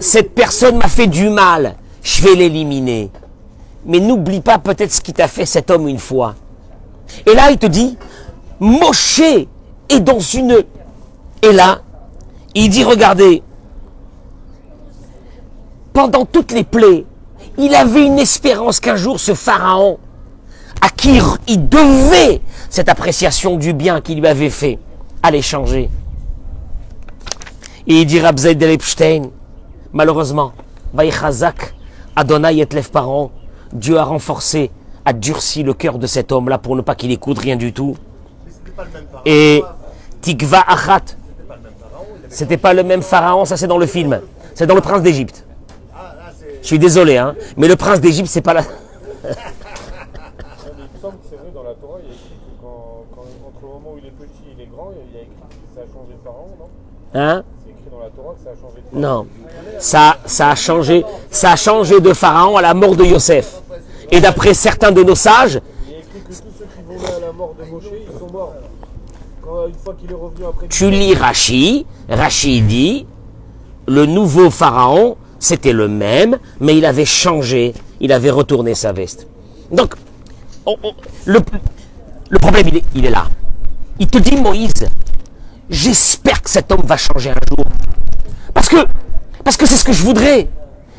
Cette 0.00 0.34
personne 0.34 0.76
m'a 0.76 0.88
fait 0.88 1.06
du 1.06 1.30
mal. 1.30 1.76
Je 2.02 2.20
vais 2.22 2.34
l'éliminer. 2.34 3.12
Mais 3.86 4.00
n'oublie 4.00 4.40
pas 4.40 4.58
peut-être 4.58 4.90
ce 4.90 5.00
qui 5.00 5.12
t'a 5.12 5.28
fait 5.28 5.46
cet 5.46 5.70
homme 5.70 5.86
une 5.86 6.00
fois. 6.00 6.34
Et 7.24 7.32
là, 7.32 7.52
il 7.52 7.58
te 7.58 7.66
dit 7.66 7.96
Moshe 8.58 9.20
est 9.88 10.00
dans 10.00 10.18
une. 10.18 10.64
Et 11.42 11.52
là, 11.52 11.82
il 12.56 12.70
dit 12.70 12.82
regardez, 12.82 13.40
pendant 16.00 16.24
toutes 16.24 16.52
les 16.52 16.64
plaies, 16.64 17.04
il 17.58 17.74
avait 17.74 18.06
une 18.06 18.18
espérance 18.18 18.80
qu'un 18.80 18.96
jour 18.96 19.20
ce 19.20 19.34
pharaon, 19.34 19.98
à 20.80 20.88
qui 20.88 21.20
il 21.46 21.68
devait 21.68 22.40
cette 22.70 22.88
appréciation 22.88 23.58
du 23.58 23.74
bien 23.74 24.00
qu'il 24.00 24.18
lui 24.18 24.26
avait 24.26 24.48
fait, 24.48 24.78
allait 25.22 25.42
changer. 25.42 25.90
Et 27.86 28.00
il 28.00 28.06
dit 28.06 28.18
Rabzai 28.18 28.54
de 28.54 28.66
Epstein, 28.66 29.24
malheureusement, 29.92 30.52
Vaïchazak, 30.94 31.74
Adonai 32.16 32.60
et 32.60 32.68
Dieu 33.74 33.98
a 33.98 34.04
renforcé, 34.04 34.70
a 35.04 35.12
durci 35.12 35.62
le 35.62 35.74
cœur 35.74 35.98
de 35.98 36.06
cet 36.06 36.32
homme-là 36.32 36.56
pour 36.56 36.76
ne 36.76 36.80
pas 36.80 36.94
qu'il 36.94 37.10
écoute 37.10 37.40
rien 37.40 37.56
du 37.56 37.74
tout. 37.74 37.94
Et 39.26 39.62
Tikva 40.22 40.64
Achat, 40.66 41.14
c'était 42.30 42.56
pas 42.56 42.72
le 42.72 42.84
même 42.84 43.02
pharaon, 43.02 43.44
ça 43.44 43.58
c'est 43.58 43.66
dans 43.66 43.76
le 43.76 43.84
film. 43.84 44.18
C'est 44.54 44.66
dans 44.66 44.74
le 44.74 44.80
prince 44.80 45.02
d'Égypte. 45.02 45.44
Je 46.62 46.66
suis 46.66 46.78
désolé, 46.78 47.16
hein, 47.16 47.34
mais 47.56 47.68
le 47.68 47.76
prince 47.76 48.00
d'Égypte, 48.00 48.28
c'est 48.28 48.40
pas 48.42 48.54
la. 48.54 48.60
Il 48.62 48.66
me 49.28 49.34
semble 51.00 51.14
que 51.18 51.26
c'est 51.30 51.36
vrai 51.36 51.50
dans 51.54 51.62
la 51.62 51.74
Torah, 51.74 51.98
il 52.02 52.08
y 52.08 52.12
a 52.12 52.14
écrit 52.14 52.28
que 52.30 52.62
quand, 52.62 53.04
quand- 53.14 53.22
entre 53.48 53.60
le 53.62 53.68
moment 53.68 53.92
où 53.94 53.98
il 53.98 54.06
est 54.06 54.10
petit 54.10 54.42
et 54.48 54.54
il 54.56 54.62
est 54.62 54.66
grand, 54.66 54.90
il 54.92 55.16
y 55.16 55.18
a 55.18 55.22
écrit 55.22 55.32
que 55.40 55.74
ça 55.74 55.80
a 55.80 55.86
changé 55.86 56.12
de 56.12 56.22
pharaon, 56.24 56.48
non? 56.58 56.68
Hein? 57.14 57.42
C'est 57.64 57.70
écrit 57.70 57.90
dans 57.90 58.00
la 58.00 58.10
Torah 58.10 58.34
que 58.34 58.44
ça 58.44 58.50
a 58.50 58.54
changé 58.60 58.82
de. 58.92 58.98
Non. 58.98 59.26
Ça, 59.78 60.18
ça 60.26 60.50
a 60.50 60.54
changé, 60.54 61.04
ça 61.30 61.52
a 61.52 61.56
changé 61.56 62.00
de 62.00 62.12
pharaon 62.12 62.56
à 62.56 62.62
la 62.62 62.74
mort 62.74 62.94
de 62.94 63.04
Yosef. 63.04 63.62
Et 64.10 64.20
d'après 64.20 64.54
certains 64.54 64.92
de 64.92 65.02
nos 65.02 65.14
sages, 65.14 65.60
Il 65.86 65.92
y 65.92 65.96
a 65.96 65.98
écrit 66.00 66.20
que 66.20 66.28
tous 66.28 66.34
ceux 66.58 66.66
qui 66.66 66.82
voulaient 66.86 67.12
à 67.14 67.20
la 67.20 67.32
mort 67.32 67.54
de 67.58 67.64
Moshe, 67.64 67.84
ils 67.92 68.18
sont 68.18 68.30
morts. 68.30 68.52
Quand, 69.42 69.66
une 69.66 69.74
fois 69.74 69.94
qu'il 69.98 70.10
est 70.10 70.14
revenu 70.14 70.44
après. 70.46 70.68
tu 70.68 70.90
lis 70.90 71.14
Rashi, 71.14 71.86
Rashi 72.08 72.60
dit, 72.60 73.06
le 73.88 74.04
nouveau 74.06 74.50
pharaon, 74.50 75.16
c'était 75.40 75.72
le 75.72 75.88
même, 75.88 76.38
mais 76.60 76.76
il 76.76 76.84
avait 76.84 77.04
changé, 77.04 77.74
il 77.98 78.12
avait 78.12 78.30
retourné 78.30 78.76
sa 78.76 78.92
veste. 78.92 79.26
Donc, 79.72 79.94
on- 80.66 80.76
on- 80.84 80.92
le, 81.24 81.40
problème, 82.38 82.68
il 82.68 82.76
est, 82.76 82.84
il 82.94 83.06
est 83.06 83.10
là. 83.10 83.24
Il 83.98 84.06
te 84.06 84.18
dit, 84.18 84.36
Moïse, 84.36 84.86
j'espère 85.68 86.42
que 86.42 86.50
cet 86.50 86.70
homme 86.70 86.82
va 86.84 86.96
changer 86.96 87.30
un 87.30 87.40
jour. 87.48 87.64
Parce 88.54 88.68
que, 88.68 88.76
parce 89.42 89.56
que 89.56 89.66
c'est 89.66 89.76
ce 89.76 89.84
que 89.84 89.92
je 89.92 90.02
voudrais. 90.04 90.48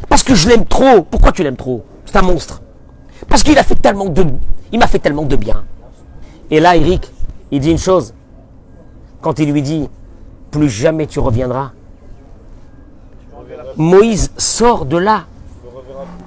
Parce 0.09 0.23
que 0.23 0.35
je 0.35 0.49
l'aime 0.49 0.65
trop. 0.65 1.03
Pourquoi 1.03 1.31
tu 1.31 1.43
l'aimes 1.43 1.55
trop? 1.55 1.85
C'est 2.05 2.17
un 2.17 2.21
monstre. 2.21 2.61
Parce 3.29 3.43
qu'il 3.43 3.57
a 3.57 3.63
fait 3.63 3.75
tellement 3.75 4.05
de, 4.09 4.25
il 4.71 4.79
m'a 4.79 4.87
fait 4.87 4.99
tellement 4.99 5.23
de 5.23 5.35
bien. 5.35 5.63
Et 6.49 6.59
là, 6.59 6.75
Eric, 6.75 7.09
il 7.51 7.59
dit 7.59 7.71
une 7.71 7.77
chose. 7.77 8.13
Quand 9.21 9.37
il 9.39 9.51
lui 9.51 9.61
dit, 9.61 9.87
plus 10.49 10.69
jamais 10.69 11.05
tu 11.07 11.19
reviendras. 11.19 11.71
Moïse 13.77 14.31
sort 14.37 14.85
de 14.85 14.97
là 14.97 15.25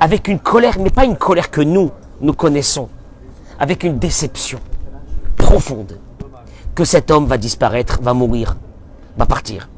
avec 0.01 0.29
une 0.29 0.39
colère, 0.39 0.79
mais 0.79 0.91
pas 0.91 1.05
une 1.05 1.17
colère 1.17 1.51
que 1.51 1.61
nous, 1.61 1.91
nous 2.21 2.33
connaissons, 2.33 2.89
avec 3.59 3.85
une 3.85 3.99
déception 3.99 4.59
profonde 5.37 5.99
que 6.75 6.85
cet 6.85 7.11
homme 7.11 7.27
va 7.27 7.39
disparaître, 7.39 8.01
va 8.03 8.15
mourir, 8.15 8.57
va 9.17 9.27
partir. 9.27 9.69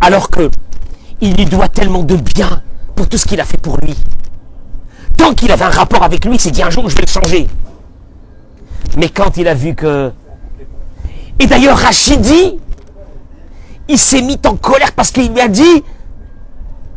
Alors 0.00 0.30
que 0.30 0.50
il 1.20 1.34
lui 1.34 1.46
doit 1.46 1.68
tellement 1.68 2.04
de 2.04 2.14
bien 2.14 2.62
pour 2.94 3.08
tout 3.08 3.18
ce 3.18 3.26
qu'il 3.26 3.40
a 3.40 3.44
fait 3.44 3.58
pour 3.58 3.78
lui. 3.78 3.96
Tant 5.16 5.34
qu'il 5.34 5.50
avait 5.50 5.64
un 5.64 5.70
rapport 5.70 6.04
avec 6.04 6.24
lui, 6.24 6.36
il 6.36 6.40
s'est 6.40 6.52
dit 6.52 6.62
un 6.62 6.70
jour 6.70 6.88
je 6.88 6.94
vais 6.94 7.02
le 7.02 7.08
changer. 7.08 7.46
Mais 8.96 9.08
quand 9.08 9.36
il 9.36 9.48
a 9.48 9.54
vu 9.54 9.74
que... 9.74 10.12
Et 11.40 11.46
d'ailleurs 11.46 11.76
Rachidi, 11.76 12.58
il 13.88 13.98
s'est 13.98 14.22
mis 14.22 14.38
en 14.46 14.56
colère 14.56 14.92
parce 14.92 15.10
qu'il 15.10 15.32
lui 15.32 15.40
a 15.40 15.48
dit, 15.48 15.82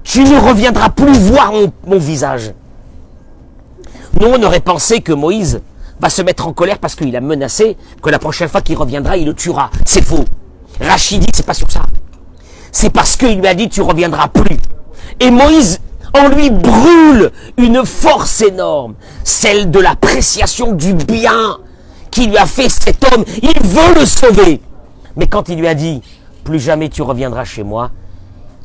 tu 0.04 0.24
ne 0.24 0.38
reviendras 0.38 0.90
plus 0.90 1.18
voir 1.18 1.54
mon, 1.86 1.98
visage. 1.98 2.54
Nous, 4.20 4.28
on 4.28 4.44
aurait 4.44 4.60
pensé 4.60 5.02
que 5.02 5.14
Moïse 5.14 5.62
va 6.00 6.10
se 6.10 6.22
mettre 6.22 6.48
en 6.48 6.54
colère 6.54 6.80
parce 6.80 6.96
qu'il 6.96 7.16
a 7.16 7.22
menacé 7.22 7.78
que 8.02 8.10
la 8.10 8.20
prochaine 8.20 8.50
fois 8.50 8.62
qu'il 8.62 8.78
reviendra, 8.78 9.18
il 9.18 9.26
le 9.26 9.34
tuera. 9.34 9.70
C'est 9.86 10.04
faux. 10.04 10.26
Rachid 10.80 11.22
dit, 11.22 11.30
c'est 11.34 11.46
pas 11.46 11.54
sur 11.54 11.72
ça. 11.72 11.84
C'est 12.72 12.90
parce 12.90 13.16
qu'il 13.16 13.40
lui 13.40 13.48
a 13.48 13.54
dit, 13.54 13.70
tu 13.70 13.82
reviendras 13.82 14.28
plus. 14.28 14.58
Et 15.20 15.30
Moïse, 15.30 15.80
en 16.14 16.30
lui 16.30 16.50
brûle 16.50 17.32
une 17.58 17.86
force 17.86 18.42
énorme, 18.42 18.96
celle 19.24 19.72
de 19.72 19.80
l'appréciation 19.80 20.74
du 20.74 20.94
bien 20.94 21.58
qui 22.10 22.28
lui 22.28 22.38
a 22.38 22.46
fait 22.46 22.70
cet 22.70 23.12
homme. 23.12 23.24
Il 23.42 23.60
veut 23.64 24.00
le 24.00 24.06
sauver. 24.06 24.62
Mais 25.16 25.28
quand 25.28 25.50
il 25.50 25.60
lui 25.60 25.68
a 25.68 25.74
dit, 25.74 26.02
plus 26.44 26.60
jamais 26.60 26.90
tu 26.90 27.02
reviendras 27.02 27.46
chez 27.46 27.64
moi, 27.64 27.92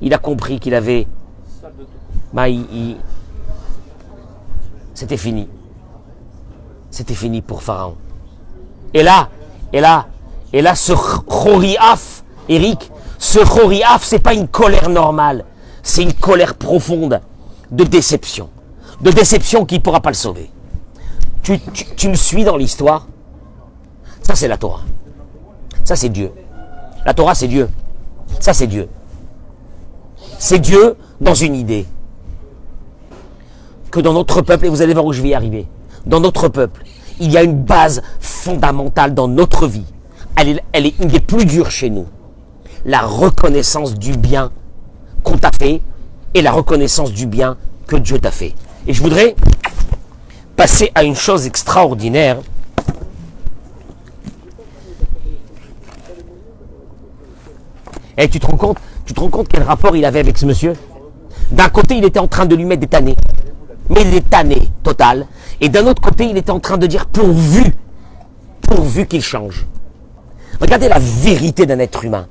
il 0.00 0.14
a 0.14 0.19
compris 0.19 0.59
qu'il 0.61 0.75
avait... 0.75 1.07
Bah, 2.37 2.45
C'était 4.93 5.16
fini. 5.16 5.49
C'était 6.90 7.14
fini 7.14 7.40
pour 7.40 7.62
Pharaon. 7.62 7.97
Et 8.93 9.02
là, 9.02 9.31
et 9.73 9.81
là, 9.81 10.07
et 10.52 10.61
là, 10.61 10.75
ce 10.75 10.93
choriaf, 10.93 12.25
Eric, 12.50 12.90
ce 13.19 13.38
choriaf, 13.38 14.05
c'est 14.05 14.19
pas 14.19 14.35
une 14.35 14.49
colère 14.49 14.90
normale. 14.90 15.47
C'est 15.83 16.02
une 16.02 16.12
colère 16.12 16.55
profonde 16.57 17.23
de 17.71 17.85
déception. 17.85 18.50
De 19.00 19.11
déception 19.11 19.64
qui 19.64 19.76
ne 19.76 19.81
pourra 19.81 20.00
pas 20.00 20.11
le 20.11 20.14
sauver. 20.14 20.50
Tu- 21.43 21.59
tu 21.97 22.09
me 22.11 22.14
suis 22.14 22.45
dans 22.45 22.57
l'histoire 22.59 23.07
Ça, 24.23 24.35
c'est 24.35 24.49
la 24.49 24.59
Torah. 24.59 24.83
Ça, 25.85 25.97
c'est 25.97 26.09
Dieu. 26.11 26.33
La 27.07 27.14
Torah, 27.14 27.35
c'est 27.35 27.49
Dieu. 27.49 27.71
Ça, 28.40 28.52
c'est 28.52 28.66
Dieu. 28.66 28.88
C'est 30.38 30.59
Dieu 30.59 30.97
dans 31.21 31.35
une 31.35 31.55
idée. 31.55 31.87
Dans 34.03 34.12
notre 34.12 34.43
peuple, 34.43 34.67
et 34.67 34.69
vous 34.69 34.83
allez 34.83 34.93
voir 34.93 35.07
où 35.07 35.12
je 35.12 35.23
vais 35.23 35.29
y 35.29 35.35
arriver, 35.35 35.67
dans 36.05 36.21
notre 36.21 36.49
peuple, 36.49 36.85
il 37.19 37.33
y 37.33 37.38
a 37.38 37.43
une 37.43 37.62
base 37.62 38.03
fondamentale 38.21 39.15
dans 39.15 39.26
notre 39.26 39.67
vie. 39.67 39.87
Elle 40.37 40.50
est, 40.50 40.62
elle 40.73 40.87
est 40.87 40.99
une 41.00 41.09
des 41.09 41.21
plus 41.21 41.47
dures 41.47 41.71
chez 41.71 41.88
nous. 41.88 42.07
La 42.85 43.00
reconnaissance 43.00 43.95
du 43.95 44.17
bien 44.17 44.50
qu'on 45.23 45.38
t'a 45.38 45.50
fait 45.50 45.81
et 46.35 46.43
la 46.43 46.53
reconnaissance 46.53 47.12
du 47.12 47.26
bien 47.26 47.57
que 47.87 47.97
Dieu 47.97 48.19
t'a 48.19 48.31
fait. 48.31 48.55
Et 48.87 48.93
je 48.93 49.03
voudrais 49.03 49.35
passer 50.57 50.93
à 50.95 51.03
une 51.03 51.17
chose 51.17 51.47
extraordinaire. 51.47 52.37
Et 58.19 58.29
tu 58.29 58.41
te 58.41 58.47
rends 58.47 58.57
compte, 58.59 58.79
tu 59.07 59.15
te 59.15 59.21
rends 59.21 59.31
compte 59.31 59.49
quel 59.49 59.62
rapport 59.62 59.97
il 59.97 60.05
avait 60.05 60.21
avec 60.21 60.37
ce 60.37 60.45
monsieur? 60.45 60.75
D'un 61.50 61.69
côté, 61.69 61.97
il 61.97 62.05
était 62.05 62.19
en 62.19 62.29
train 62.29 62.45
de 62.45 62.55
lui 62.55 62.65
mettre 62.65 62.81
des 62.81 62.88
tannés, 62.88 63.17
mais 63.90 64.05
des 64.05 64.21
tannés 64.21 64.69
total. 64.83 65.26
Et 65.61 65.69
d'un 65.69 65.87
autre 65.87 66.02
côté, 66.02 66.26
il 66.26 66.37
était 66.37 66.50
en 66.50 66.61
train 66.61 66.78
de 66.78 66.87
dire 66.87 67.07
pourvu, 67.07 67.75
pourvu 68.62 69.07
qu'il 69.07 69.23
change. 69.23 69.66
Regardez 70.61 70.88
la 70.88 70.99
vérité 70.99 71.66
d'un 71.66 71.78
être 71.78 72.05
humain, 72.05 72.26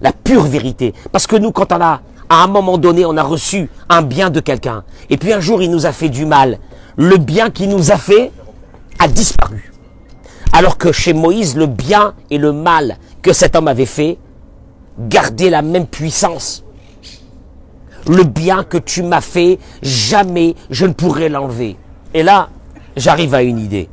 la 0.00 0.12
pure 0.12 0.44
vérité. 0.44 0.94
Parce 1.12 1.26
que 1.26 1.36
nous, 1.36 1.52
quand 1.52 1.72
on 1.72 1.80
a, 1.80 2.00
à 2.28 2.42
un 2.42 2.46
moment 2.46 2.78
donné, 2.78 3.04
on 3.06 3.16
a 3.16 3.22
reçu 3.22 3.70
un 3.88 4.02
bien 4.02 4.30
de 4.30 4.40
quelqu'un, 4.40 4.84
et 5.10 5.16
puis 5.16 5.32
un 5.32 5.40
jour, 5.40 5.62
il 5.62 5.70
nous 5.70 5.86
a 5.86 5.92
fait 5.92 6.08
du 6.08 6.26
mal, 6.26 6.58
le 6.96 7.16
bien 7.16 7.50
qu'il 7.50 7.68
nous 7.68 7.92
a 7.92 7.96
fait 7.96 8.32
a 8.98 9.08
disparu. 9.08 9.72
Alors 10.52 10.78
que 10.78 10.92
chez 10.92 11.12
Moïse, 11.12 11.56
le 11.56 11.66
bien 11.66 12.14
et 12.30 12.38
le 12.38 12.52
mal 12.52 12.96
que 13.22 13.32
cet 13.32 13.56
homme 13.56 13.68
avait 13.68 13.86
fait 13.86 14.18
garder 14.98 15.50
la 15.50 15.62
même 15.62 15.86
puissance. 15.86 16.64
Le 18.08 18.22
bien 18.22 18.62
que 18.62 18.78
tu 18.78 19.02
m'as 19.02 19.20
fait, 19.20 19.58
jamais 19.82 20.54
je 20.70 20.86
ne 20.86 20.92
pourrai 20.92 21.28
l'enlever. 21.28 21.76
Et 22.14 22.22
là, 22.22 22.50
j'arrive 22.96 23.34
à 23.34 23.42
une 23.42 23.58
idée. 23.58 23.88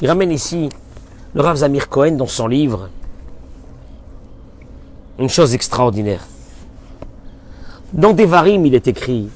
Il 0.00 0.08
ramène 0.08 0.32
ici 0.32 0.68
le 1.34 1.40
Rav 1.40 1.56
Zamir 1.56 1.88
Cohen 1.88 2.12
dans 2.12 2.26
son 2.26 2.46
livre 2.46 2.88
une 5.18 5.28
chose 5.28 5.54
extraordinaire. 5.54 6.22
Dans 7.92 8.12
Devarim, 8.12 8.66
il 8.66 8.74
est 8.74 8.88
écrit 8.88 9.28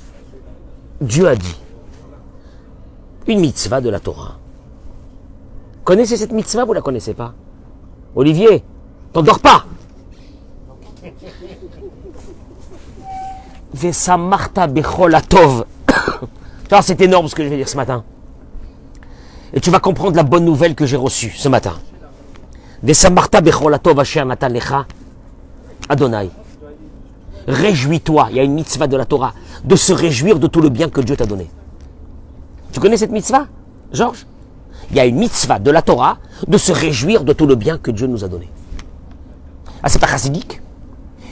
Dieu 1.00 1.28
a 1.28 1.36
dit 1.36 1.60
une 3.28 3.40
mitzvah 3.40 3.80
de 3.80 3.90
la 3.90 4.00
Torah. 4.00 4.38
Connaissez 5.84 6.16
cette 6.16 6.32
mitzvah, 6.32 6.64
vous 6.64 6.72
la 6.72 6.80
connaissez 6.80 7.14
pas? 7.14 7.34
Olivier, 8.16 8.64
t'endors 9.12 9.38
pas 9.38 9.66
Vesamarta 13.76 14.66
becholatov. 14.66 15.66
C'est 16.82 17.00
énorme 17.02 17.28
ce 17.28 17.34
que 17.34 17.44
je 17.44 17.48
vais 17.48 17.56
dire 17.56 17.68
ce 17.68 17.76
matin. 17.76 18.04
Et 19.52 19.60
tu 19.60 19.70
vas 19.70 19.80
comprendre 19.80 20.16
la 20.16 20.22
bonne 20.22 20.44
nouvelle 20.44 20.74
que 20.74 20.86
j'ai 20.86 20.96
reçue 20.96 21.32
ce 21.36 21.48
matin. 21.48 21.74
Vesamarta 22.82 23.40
becholatov 23.40 23.98
lecha 23.98 24.86
Adonai. 25.88 26.30
Réjouis-toi, 27.46 28.28
il 28.30 28.36
y 28.36 28.40
a 28.40 28.42
une 28.42 28.54
mitzvah 28.54 28.88
de 28.88 28.96
la 28.96 29.04
Torah, 29.04 29.34
de 29.62 29.76
se 29.76 29.92
réjouir 29.92 30.40
de 30.40 30.48
tout 30.48 30.60
le 30.60 30.68
bien 30.68 30.88
que 30.88 31.00
Dieu 31.00 31.16
t'a 31.16 31.26
donné. 31.26 31.48
Tu 32.72 32.80
connais 32.80 32.96
cette 32.96 33.12
mitzvah, 33.12 33.46
Georges? 33.92 34.26
Il 34.90 34.96
y 34.96 35.00
a 35.00 35.04
une 35.04 35.16
mitzvah 35.16 35.58
de 35.58 35.70
la 35.70 35.82
Torah 35.82 36.18
de 36.48 36.58
se 36.58 36.72
réjouir 36.72 37.22
de 37.24 37.32
tout 37.32 37.46
le 37.46 37.54
bien 37.54 37.78
que 37.78 37.90
Dieu 37.90 38.06
nous 38.08 38.24
a 38.24 38.28
donné. 38.28 38.50
Ah, 39.82 39.88
c'est 39.88 40.00
pas 40.00 40.08
chassidique? 40.08 40.60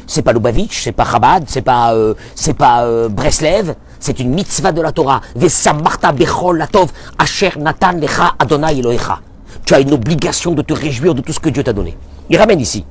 C'est 0.06 0.22
pas 0.22 0.32
Lubavitch, 0.32 0.82
c'est 0.82 0.92
pas 0.92 1.04
Chabad, 1.04 1.44
c'est 1.46 1.62
pas, 1.62 1.94
euh, 1.94 2.14
c'est 2.34 2.54
pas 2.54 2.84
euh, 2.84 3.08
Breslev, 3.08 3.74
c'est 3.98 4.20
une 4.20 4.30
mitzvah 4.30 4.72
de 4.72 4.80
la 4.80 4.92
Torah. 4.92 5.20
Vesamarta 5.34 6.12
bechol 6.12 6.58
latov 6.58 6.90
asher 7.18 7.52
natan 7.58 7.92
lecha 7.92 8.34
Adonai 8.38 8.78
Elohecha. 8.78 9.20
Tu 9.64 9.74
as 9.74 9.80
une 9.80 9.92
obligation 9.92 10.52
de 10.52 10.62
te 10.62 10.74
réjouir 10.74 11.14
de 11.14 11.22
tout 11.22 11.32
ce 11.32 11.40
que 11.40 11.48
Dieu 11.48 11.62
t'a 11.64 11.72
donné. 11.72 11.96
Il 12.28 12.36
ramène 12.36 12.60
ici. 12.60 12.84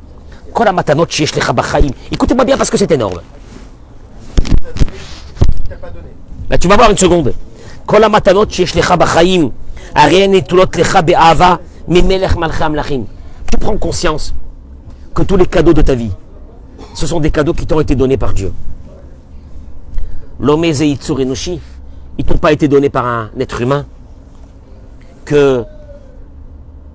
Écoutez-moi 2.12 2.46
bien 2.46 2.58
parce 2.58 2.70
que 2.70 2.78
c'est 2.78 2.92
énorme. 2.92 3.22
Là, 6.50 6.58
tu 6.58 6.68
vas 6.68 6.76
voir 6.76 6.92
une 6.92 6.98
seconde. 6.98 7.34
Tu 13.52 13.58
prends 13.60 13.78
conscience 13.78 14.34
que 15.14 15.22
tous 15.24 15.38
les 15.38 15.46
cadeaux 15.46 15.74
de 15.74 15.82
ta 15.82 15.96
vie, 15.96 16.12
ce 16.94 17.08
sont 17.08 17.20
des 17.20 17.32
cadeaux 17.32 17.54
qui 17.54 17.66
t'ont 17.66 17.80
été 17.80 17.96
donnés 17.96 18.18
par 18.18 18.34
Dieu. 18.34 18.54
L'homme 20.40 20.66
ils 20.66 22.24
ne 22.26 22.30
t'ont 22.30 22.38
pas 22.38 22.52
été 22.52 22.68
donnés 22.68 22.90
par 22.90 23.06
un 23.06 23.30
être 23.40 23.62
humain. 23.62 23.86
Que 25.26 25.64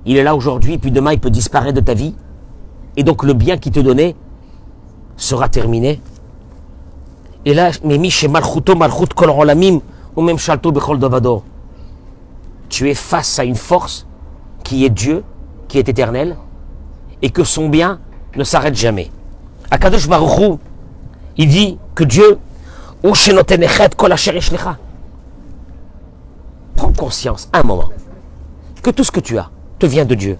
il 0.04 0.16
est 0.16 0.22
là 0.22 0.34
aujourd'hui, 0.36 0.78
puis 0.78 0.90
demain 0.90 1.12
il 1.12 1.20
peut 1.20 1.30
disparaître 1.30 1.74
de 1.74 1.80
ta 1.80 1.94
vie. 1.94 2.14
Et 2.96 3.02
donc 3.02 3.24
le 3.24 3.32
bien 3.32 3.58
qui 3.58 3.70
te 3.70 3.80
donnait 3.80 4.14
sera 5.16 5.48
terminé. 5.48 6.00
Et 7.44 7.54
là. 7.54 7.70
Tu 12.68 12.90
es 12.90 12.94
face 12.94 13.38
à 13.38 13.44
une 13.44 13.54
force 13.54 14.06
qui 14.62 14.84
est 14.84 14.90
Dieu, 14.90 15.24
qui 15.68 15.78
est 15.78 15.88
éternel, 15.88 16.36
et 17.22 17.30
que 17.30 17.44
son 17.44 17.68
bien 17.68 18.00
ne 18.36 18.44
s'arrête 18.44 18.74
jamais. 18.74 19.10
Akadosh 19.70 20.08
Baruch 20.08 20.58
il 21.36 21.48
dit 21.48 21.78
que 21.94 22.04
Dieu, 22.04 22.38
prends 26.76 26.92
conscience, 26.92 27.48
un 27.52 27.62
moment, 27.62 27.90
que 28.82 28.90
tout 28.90 29.04
ce 29.04 29.10
que 29.10 29.20
tu 29.20 29.38
as 29.38 29.50
te 29.78 29.86
vient 29.86 30.04
de 30.04 30.14
Dieu. 30.14 30.36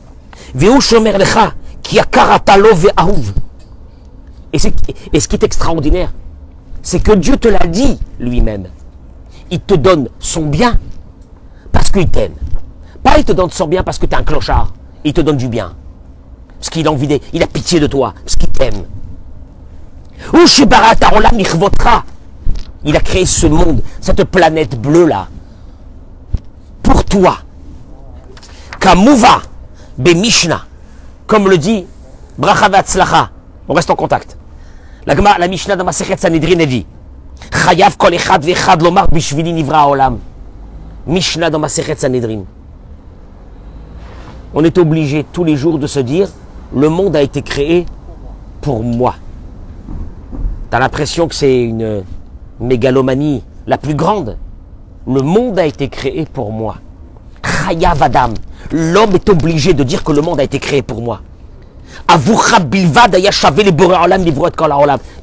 Et, 4.53 4.59
et 5.12 5.21
ce 5.21 5.29
qui 5.29 5.37
est 5.37 5.45
extraordinaire, 5.45 6.12
c'est 6.83 7.01
que 7.01 7.12
Dieu 7.12 7.37
te 7.37 7.49
l'a 7.49 7.67
dit 7.67 7.99
lui-même. 8.19 8.69
Il 9.51 9.61
te 9.61 9.75
donne 9.75 10.09
son 10.19 10.47
bien 10.47 10.79
parce 11.71 11.91
qu'il 11.91 12.09
t'aime. 12.09 12.35
Pas 13.03 13.19
il 13.19 13.25
te 13.25 13.33
donne 13.33 13.51
son 13.51 13.67
bien 13.67 13.83
parce 13.83 13.99
que 13.99 14.07
tu 14.07 14.14
es 14.14 14.19
un 14.19 14.23
clochard. 14.23 14.73
Il 15.05 15.12
te 15.12 15.21
donne 15.21 15.37
du 15.37 15.49
bien. 15.49 15.75
Parce 16.59 16.71
qu'il 16.71 16.87
a 16.87 16.93
envie 16.93 17.21
il 17.33 17.43
a 17.43 17.47
pitié 17.47 17.79
de 17.79 17.87
toi, 17.87 18.14
parce 18.25 18.37
qu'il 18.37 18.49
t'aime. 18.49 18.85
Il 22.85 22.97
a 22.97 23.01
créé 23.01 23.27
ce 23.27 23.47
monde, 23.47 23.83
cette 24.01 24.25
planète 24.25 24.81
bleue 24.81 25.07
là, 25.07 25.29
pour 26.83 27.05
toi. 27.05 27.39
Kamuva, 28.81 29.43
be 29.99 30.11
Mishnah, 30.15 30.65
comme 31.27 31.49
le 31.49 31.59
dit 31.59 31.85
Bracha 32.39 33.31
On 33.67 33.75
reste 33.75 33.91
en 33.91 33.97
contact. 33.97 34.37
La, 35.07 35.15
la 35.15 35.49
Mishnah 35.49 35.75
dans 35.75 35.85
ma 35.85 35.93
Sanhedrin 35.93 36.65
dit 36.67 36.87
Chayav 37.53 37.97
kol 37.97 38.15
echad 38.15 38.45
vechad 38.45 38.83
lomar 38.83 39.09
bishvili 39.11 39.53
nivra 39.53 39.89
olam. 39.89 40.19
Mishnah 41.07 41.51
dans 41.51 41.59
ma 41.59 41.69
Sanhedrin. 41.69 42.45
On 44.55 44.65
est 44.65 44.79
obligé 44.79 45.25
tous 45.33 45.45
les 45.45 45.57
jours 45.57 45.79
de 45.79 45.87
se 45.87 46.01
dire 46.01 46.29
le 46.75 46.89
monde 46.89 47.17
a 47.17 47.23
été 47.23 47.43
créé 47.43 47.87
pour 48.61 48.83
moi. 48.83 49.15
Tu 50.71 50.77
as 50.77 50.79
l'impression 50.79 51.29
que 51.29 51.35
c'est 51.35 51.63
une 51.63 52.05
mégalomanie 52.61 53.43
la 53.67 53.79
plus 53.79 53.95
grande. 53.95 54.37
Le 55.07 55.23
monde 55.23 55.59
a 55.59 55.65
été 55.65 55.89
créé 55.89 56.27
pour 56.27 56.53
moi. 56.53 56.77
Chayav. 57.43 58.11
L'homme 58.73 59.15
est 59.15 59.29
obligé 59.31 59.73
de 59.73 59.83
dire 59.83 60.05
que 60.05 60.13
le 60.13 60.21
monde 60.21 60.41
a 60.41 60.43
été 60.43 60.59
créé 60.59 60.83
pour 60.83 61.01
moi. 61.01 61.23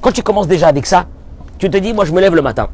Quand 0.02 0.12
tu 0.12 0.24
commences 0.24 0.48
déjà 0.48 0.68
avec 0.68 0.86
ça, 0.86 1.06
tu 1.60 1.70
te 1.70 1.78
dis, 1.78 1.94
moi 1.94 2.06
je 2.06 2.12
me 2.12 2.22
lève 2.22 2.34
le 2.34 2.42
matin. 2.42 2.68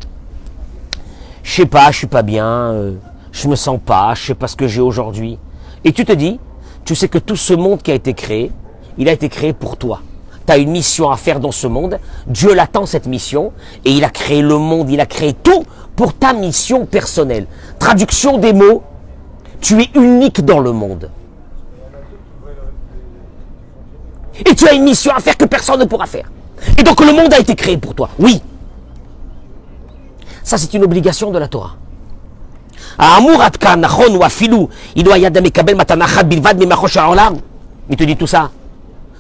Je 1.44 1.52
sais 1.52 1.66
pas, 1.66 1.92
je 1.92 1.98
suis 1.98 2.08
pas 2.08 2.22
bien, 2.22 2.46
euh, 2.46 2.94
je 3.32 3.48
me 3.48 3.56
sens 3.56 3.80
pas, 3.84 4.14
je 4.16 4.28
sais 4.28 4.34
pas 4.34 4.48
ce 4.48 4.56
que 4.56 4.68
j'ai 4.68 4.82
aujourd'hui. 4.82 5.38
Et 5.84 5.92
tu 5.92 6.06
te 6.06 6.14
dis, 6.14 6.40
tu 6.86 6.96
sais 6.96 7.10
que 7.10 7.18
tout 7.18 7.36
ce 7.36 7.54
monde 7.54 7.82
qui 7.82 7.92
a 7.92 7.96
été 7.96 8.14
créé, 8.14 8.52
il 8.98 9.10
a 9.10 9.12
été 9.12 9.28
créé 9.28 9.52
pour 9.54 9.78
toi. 9.78 10.02
Tu 10.52 10.58
as 10.58 10.60
une 10.60 10.72
mission 10.72 11.10
à 11.10 11.16
faire 11.16 11.40
dans 11.40 11.54
ce 11.54 11.66
monde. 11.66 11.98
Dieu 12.28 12.54
l'attend 12.54 12.86
cette 12.86 13.06
mission 13.06 13.54
et 13.86 13.92
il 13.92 14.04
a 14.04 14.10
créé 14.10 14.42
le 14.42 14.58
monde, 14.58 14.90
il 14.90 15.00
a 15.00 15.06
créé 15.06 15.32
tout 15.32 15.64
pour 15.96 16.14
ta 16.14 16.34
mission 16.34 16.86
personnelle. 16.86 17.48
Traduction 17.80 18.38
des 18.38 18.52
mots, 18.52 18.84
tu 19.62 19.82
es 19.82 19.90
unique 19.96 20.44
dans 20.44 20.60
le 20.60 20.74
monde. 20.74 21.10
Et 24.46 24.54
tu 24.54 24.68
as 24.68 24.74
une 24.74 24.84
mission 24.84 25.14
à 25.16 25.22
faire 25.22 25.38
que 25.38 25.46
personne 25.46 25.80
ne 25.80 25.86
pourra 25.86 26.06
faire. 26.06 26.30
Et 26.78 26.84
donc 26.84 27.00
le 27.00 27.14
monde 27.14 27.34
a 27.34 27.40
été 27.40 27.56
créé 27.56 27.78
pour 27.78 27.96
toi. 27.96 28.10
Oui. 28.20 28.42
Ça, 30.44 30.58
c'est 30.58 30.74
une 30.74 30.84
obligation 30.84 31.32
de 31.32 31.40
la 31.40 31.48
Torah. 31.48 31.78
Il 37.90 37.96
te 37.96 38.04
dit 38.04 38.18
tout 38.18 38.28
ça. 38.28 38.52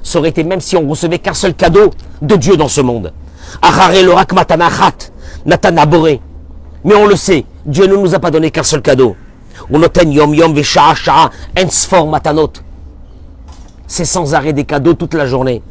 Ça 0.04 0.20
aurait 0.20 0.30
été 0.30 0.44
même 0.44 0.62
si 0.62 0.76
on 0.76 0.88
recevait 0.88 1.20
qu'un 1.20 1.34
seul 1.34 1.54
cadeau 1.54 1.92
de 2.22 2.36
Dieu 2.36 2.58
dans 2.58 2.68
ce 2.68 2.82
monde. 2.82 3.14
Mais 6.84 6.96
on 6.96 7.06
le 7.06 7.16
sait, 7.16 7.46
Dieu 7.66 7.86
ne 7.86 7.96
nous 7.96 8.16
a 8.16 8.20
pas 8.20 8.32
donné 8.32 8.50
qu'un 8.52 8.64
seul 8.64 8.82
cadeau. 8.82 9.16
C'est 13.88 14.06
sans 14.06 14.34
arrêt 14.34 14.54
des 14.54 14.64
cadeaux 14.64 14.94
toute 14.94 15.14
la 15.14 15.26
journée. 15.28 15.62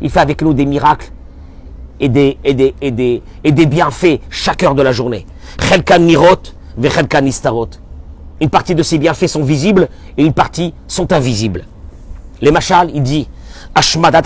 Il 0.00 0.10
fait 0.10 0.20
avec 0.20 0.42
nous 0.42 0.52
des 0.54 0.66
miracles 0.66 1.10
et 2.00 2.08
des, 2.08 2.38
et 2.44 2.54
des, 2.54 2.74
et 2.80 2.90
des, 2.90 3.22
et 3.44 3.52
des 3.52 3.66
bienfaits 3.66 4.20
chaque 4.30 4.62
heure 4.62 4.74
de 4.74 4.82
la 4.82 4.92
journée. 4.92 5.26
Une 8.40 8.50
partie 8.50 8.74
de 8.74 8.82
ses 8.82 8.98
bienfaits 8.98 9.28
sont 9.28 9.42
visibles 9.42 9.88
et 10.16 10.24
une 10.24 10.34
partie 10.34 10.74
sont 10.86 11.12
invisibles. 11.12 11.64
Les 12.40 12.50
machals, 12.50 12.90
il 12.94 13.02
dit 13.02 13.28
Ashmadat 13.74 14.22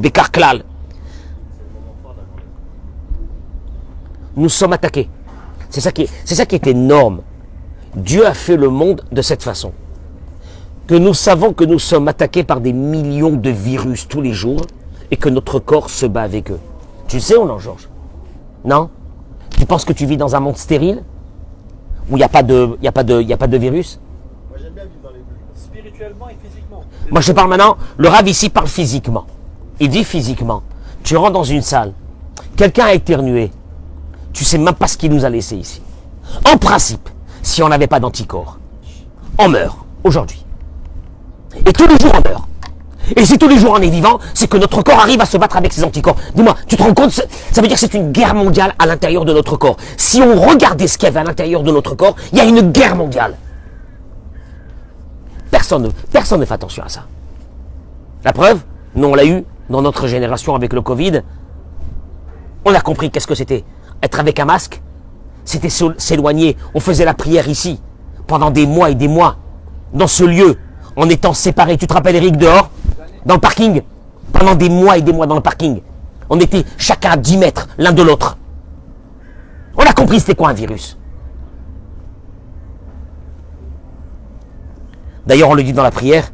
Bekar 0.00 0.30
Klal. 0.32 0.64
Nous 4.36 4.48
sommes 4.48 4.72
attaqués. 4.72 5.08
C'est 5.70 5.80
ça, 5.80 5.92
qui 5.92 6.02
est, 6.02 6.10
c'est 6.24 6.34
ça 6.34 6.44
qui 6.44 6.56
est 6.56 6.66
énorme. 6.66 7.22
Dieu 7.94 8.26
a 8.26 8.34
fait 8.34 8.56
le 8.56 8.68
monde 8.68 9.02
de 9.10 9.22
cette 9.22 9.42
façon. 9.42 9.72
Que 10.86 10.94
nous 10.94 11.14
savons 11.14 11.52
que 11.52 11.64
nous 11.64 11.78
sommes 11.78 12.08
attaqués 12.08 12.44
par 12.44 12.60
des 12.60 12.72
millions 12.72 13.32
de 13.32 13.50
virus 13.50 14.06
tous 14.06 14.20
les 14.20 14.32
jours 14.32 14.62
et 15.10 15.16
que 15.16 15.28
notre 15.28 15.58
corps 15.58 15.88
se 15.88 16.06
bat 16.06 16.22
avec 16.22 16.50
eux. 16.50 16.60
Tu 17.08 17.20
sais, 17.20 17.36
on 17.36 17.48
en 17.48 17.58
Georges 17.58 17.88
Non? 18.64 18.90
Tu 19.56 19.66
penses 19.66 19.84
que 19.84 19.92
tu 19.92 20.06
vis 20.06 20.16
dans 20.16 20.34
un 20.36 20.40
monde 20.40 20.56
stérile 20.56 21.02
Où 22.10 22.16
il 22.16 22.16
n'y 22.16 22.22
a, 22.22 22.28
pas 22.28 22.42
de- 22.42 22.78
y 22.82 22.88
a, 22.88 22.92
pas 22.92 23.02
de- 23.04 23.20
y 23.22 23.32
a 23.32 23.36
pas 23.36 23.46
de 23.46 23.56
virus? 23.56 23.98
Moi 24.50 24.58
j'aime 24.62 24.72
bien 24.74 24.84
vivre 24.84 24.94
dans 25.02 25.10
les 25.10 25.16
bulles. 25.16 25.36
Spirituellement 25.54 26.28
et 26.28 26.36
physiquement. 26.42 26.84
Moi, 27.10 27.20
je 27.20 27.32
parle 27.32 27.48
maintenant. 27.50 27.76
Le 27.96 28.08
Rav 28.08 28.28
ici 28.28 28.48
parle 28.50 28.66
physiquement. 28.68 29.26
Il 29.80 29.88
dit 29.90 30.04
physiquement. 30.04 30.62
Tu 31.02 31.16
rentres 31.16 31.32
dans 31.32 31.44
une 31.44 31.62
salle. 31.62 31.92
Quelqu'un 32.56 32.86
a 32.86 32.94
éternué. 32.94 33.50
Tu 34.32 34.44
sais 34.44 34.58
même 34.58 34.74
pas 34.74 34.86
ce 34.88 34.96
qu'il 34.96 35.12
nous 35.12 35.24
a 35.24 35.30
laissé 35.30 35.56
ici. 35.56 35.82
En 36.52 36.56
principe, 36.58 37.08
si 37.42 37.62
on 37.62 37.68
n'avait 37.68 37.86
pas 37.86 38.00
d'anticorps, 38.00 38.58
on 39.38 39.48
meurt 39.48 39.76
aujourd'hui. 40.04 40.44
Et 41.64 41.72
tous 41.72 41.86
les 41.86 41.96
jours, 41.98 42.12
on 42.14 42.28
meurt. 42.28 42.44
Et 43.14 43.24
si 43.24 43.38
tous 43.38 43.46
les 43.48 43.58
jours 43.58 43.74
on 43.78 43.80
est 43.82 43.88
vivant, 43.88 44.18
c'est 44.34 44.48
que 44.48 44.56
notre 44.56 44.82
corps 44.82 44.98
arrive 44.98 45.20
à 45.20 45.26
se 45.26 45.36
battre 45.36 45.56
avec 45.56 45.72
ses 45.72 45.84
anticorps. 45.84 46.16
Dis-moi, 46.34 46.56
tu 46.66 46.76
te 46.76 46.82
rends 46.82 46.94
compte 46.94 47.12
Ça 47.12 47.60
veut 47.60 47.68
dire 47.68 47.74
que 47.76 47.80
c'est 47.80 47.94
une 47.94 48.10
guerre 48.10 48.34
mondiale 48.34 48.74
à 48.78 48.86
l'intérieur 48.86 49.24
de 49.24 49.32
notre 49.32 49.56
corps. 49.56 49.76
Si 49.96 50.20
on 50.20 50.40
regardait 50.40 50.88
ce 50.88 50.98
qu'il 50.98 51.06
y 51.06 51.08
avait 51.10 51.20
à 51.20 51.24
l'intérieur 51.24 51.62
de 51.62 51.70
notre 51.70 51.94
corps, 51.94 52.16
il 52.32 52.38
y 52.38 52.40
a 52.40 52.44
une 52.44 52.72
guerre 52.72 52.96
mondiale. 52.96 53.36
Personne, 55.50 55.82
ne- 55.84 56.44
fait 56.44 56.52
attention 56.54 56.82
à 56.82 56.88
ça. 56.88 57.04
La 58.24 58.32
preuve, 58.32 58.60
nous 58.94 59.08
on 59.08 59.14
l'a 59.14 59.24
eu 59.24 59.44
dans 59.70 59.82
notre 59.82 60.06
génération 60.08 60.54
avec 60.54 60.72
le 60.72 60.80
Covid. 60.82 61.22
On 62.64 62.74
a 62.74 62.80
compris 62.80 63.10
qu'est-ce 63.10 63.26
que 63.26 63.34
c'était. 63.34 63.64
Être 64.02 64.18
avec 64.20 64.38
un 64.40 64.44
masque, 64.44 64.82
c'était 65.44 65.68
s'éloigner. 65.70 66.56
On 66.74 66.80
faisait 66.80 67.04
la 67.04 67.14
prière 67.14 67.48
ici, 67.48 67.80
pendant 68.26 68.50
des 68.50 68.66
mois 68.66 68.90
et 68.90 68.94
des 68.94 69.08
mois, 69.08 69.36
dans 69.94 70.08
ce 70.08 70.24
lieu, 70.24 70.58
en 70.96 71.08
étant 71.08 71.32
séparés. 71.32 71.76
Tu 71.76 71.86
te 71.86 71.94
rappelles 71.94 72.16
Eric 72.16 72.36
dehors, 72.36 72.70
dans 73.26 73.34
le 73.34 73.40
parking 73.40 73.82
Pendant 74.32 74.54
des 74.54 74.70
mois 74.70 74.96
et 74.96 75.02
des 75.02 75.12
mois 75.12 75.26
dans 75.26 75.34
le 75.34 75.42
parking. 75.42 75.82
On 76.30 76.40
était 76.40 76.64
chacun 76.78 77.10
à 77.10 77.16
10 77.16 77.36
mètres 77.36 77.68
l'un 77.76 77.92
de 77.92 78.02
l'autre. 78.02 78.38
On 79.76 79.82
a 79.82 79.92
compris 79.92 80.20
c'était 80.20 80.34
quoi 80.34 80.48
un 80.50 80.54
virus. 80.54 80.96
D'ailleurs, 85.26 85.50
on 85.50 85.54
le 85.54 85.62
dit 85.62 85.72
dans 85.72 85.82
la 85.82 85.90
prière 85.90 86.30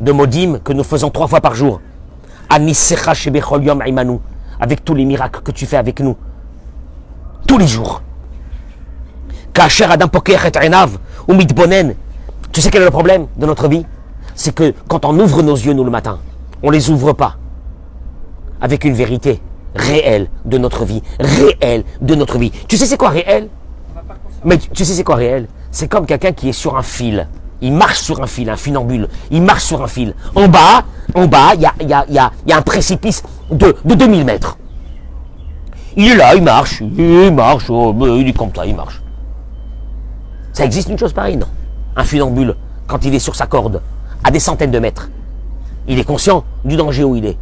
de 0.00 0.12
Modim 0.12 0.58
que 0.60 0.72
nous 0.72 0.84
faisons 0.84 1.10
trois 1.10 1.26
fois 1.26 1.40
par 1.40 1.54
jour. 1.54 1.80
Avec 4.60 4.84
tous 4.84 4.94
les 4.94 5.04
miracles 5.04 5.40
que 5.42 5.50
tu 5.50 5.66
fais 5.66 5.76
avec 5.76 6.00
nous. 6.00 6.16
Tous 7.46 7.58
les 7.58 7.66
jours. 7.66 8.02
Tu 12.52 12.60
sais 12.60 12.70
quel 12.70 12.82
est 12.82 12.86
le 12.86 12.90
problème 12.90 13.26
de 13.36 13.46
notre 13.46 13.68
vie? 13.68 13.84
C'est 14.40 14.54
que 14.54 14.72
quand 14.88 15.04
on 15.04 15.18
ouvre 15.18 15.42
nos 15.42 15.54
yeux, 15.54 15.74
nous, 15.74 15.84
le 15.84 15.90
matin, 15.90 16.18
on 16.62 16.70
les 16.70 16.88
ouvre 16.88 17.12
pas 17.12 17.36
avec 18.62 18.84
une 18.84 18.94
vérité 18.94 19.38
réelle 19.74 20.30
de 20.46 20.56
notre 20.56 20.86
vie. 20.86 21.02
Réelle 21.20 21.84
de 22.00 22.14
notre 22.14 22.38
vie. 22.38 22.50
Tu 22.66 22.78
sais 22.78 22.86
c'est 22.86 22.96
quoi 22.96 23.10
réel? 23.10 23.50
Mais 24.46 24.56
tu 24.56 24.86
sais 24.86 24.94
c'est 24.94 25.04
quoi 25.04 25.16
réel? 25.16 25.46
C'est 25.70 25.88
comme 25.88 26.06
quelqu'un 26.06 26.32
qui 26.32 26.48
est 26.48 26.54
sur 26.54 26.78
un 26.78 26.82
fil. 26.82 27.28
Il 27.60 27.74
marche 27.74 27.98
sur 27.98 28.22
un 28.22 28.26
fil, 28.26 28.48
un 28.48 28.56
funambule. 28.56 29.10
Il 29.30 29.42
marche 29.42 29.64
sur 29.64 29.82
un 29.82 29.86
fil. 29.86 30.14
En 30.34 30.48
bas, 30.48 30.84
en 31.14 31.26
bas, 31.26 31.52
il 31.54 31.60
y 31.60 32.18
a, 32.18 32.32
un 32.50 32.62
précipice 32.62 33.22
de, 33.50 33.76
de 33.84 33.94
2000 33.94 34.24
mètres. 34.24 34.56
Il 35.96 36.12
est 36.12 36.16
là, 36.16 36.34
il 36.34 36.42
marche, 36.42 36.80
il 36.80 37.30
marche, 37.30 37.68
oh, 37.68 37.94
il 38.16 38.26
est 38.26 38.32
comme 38.32 38.54
ça, 38.56 38.64
il 38.64 38.74
marche. 38.74 39.02
Ça 40.54 40.64
existe 40.64 40.88
une 40.88 40.96
chose 40.96 41.12
pareille, 41.12 41.36
non? 41.36 41.48
Un 41.94 42.04
funambule, 42.04 42.56
quand 42.86 43.04
il 43.04 43.14
est 43.14 43.18
sur 43.18 43.36
sa 43.36 43.46
corde, 43.46 43.82
à 44.24 44.30
des 44.30 44.40
centaines 44.40 44.70
de 44.70 44.78
mètres, 44.78 45.08
il 45.88 45.98
est 45.98 46.04
conscient 46.04 46.44
du 46.64 46.76
danger 46.76 47.04
où 47.04 47.16
il 47.16 47.26
est. 47.26 47.38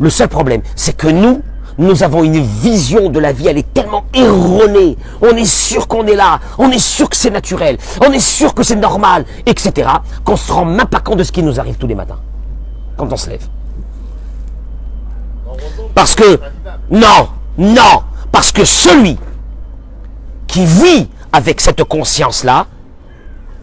Le 0.00 0.10
seul 0.10 0.28
problème, 0.28 0.62
c'est 0.74 0.96
que 0.96 1.08
nous, 1.08 1.42
nous 1.78 2.02
avons 2.02 2.22
une 2.22 2.40
vision 2.40 3.10
de 3.10 3.18
la 3.18 3.32
vie, 3.32 3.48
elle 3.48 3.58
est 3.58 3.74
tellement 3.74 4.04
erronée. 4.12 4.96
On 5.20 5.36
est 5.36 5.44
sûr 5.44 5.88
qu'on 5.88 6.06
est 6.06 6.14
là, 6.14 6.40
on 6.58 6.70
est 6.70 6.78
sûr 6.78 7.08
que 7.08 7.16
c'est 7.16 7.30
naturel, 7.30 7.78
on 8.00 8.12
est 8.12 8.20
sûr 8.20 8.54
que 8.54 8.62
c'est 8.62 8.76
normal, 8.76 9.24
etc. 9.46 9.88
Qu'on 10.24 10.36
se 10.36 10.52
rend 10.52 10.64
même 10.64 10.86
pas 10.86 11.00
compte 11.00 11.18
de 11.18 11.24
ce 11.24 11.32
qui 11.32 11.42
nous 11.42 11.60
arrive 11.60 11.76
tous 11.76 11.86
les 11.86 11.94
matins, 11.94 12.18
quand 12.96 13.12
on 13.12 13.16
se 13.16 13.30
lève. 13.30 13.46
Parce 15.94 16.14
que, 16.14 16.40
non, 16.90 17.28
non, 17.58 18.02
parce 18.32 18.50
que 18.50 18.64
celui 18.64 19.18
qui 20.46 20.64
vit 20.64 21.08
avec 21.32 21.60
cette 21.60 21.84
conscience-là, 21.84 22.66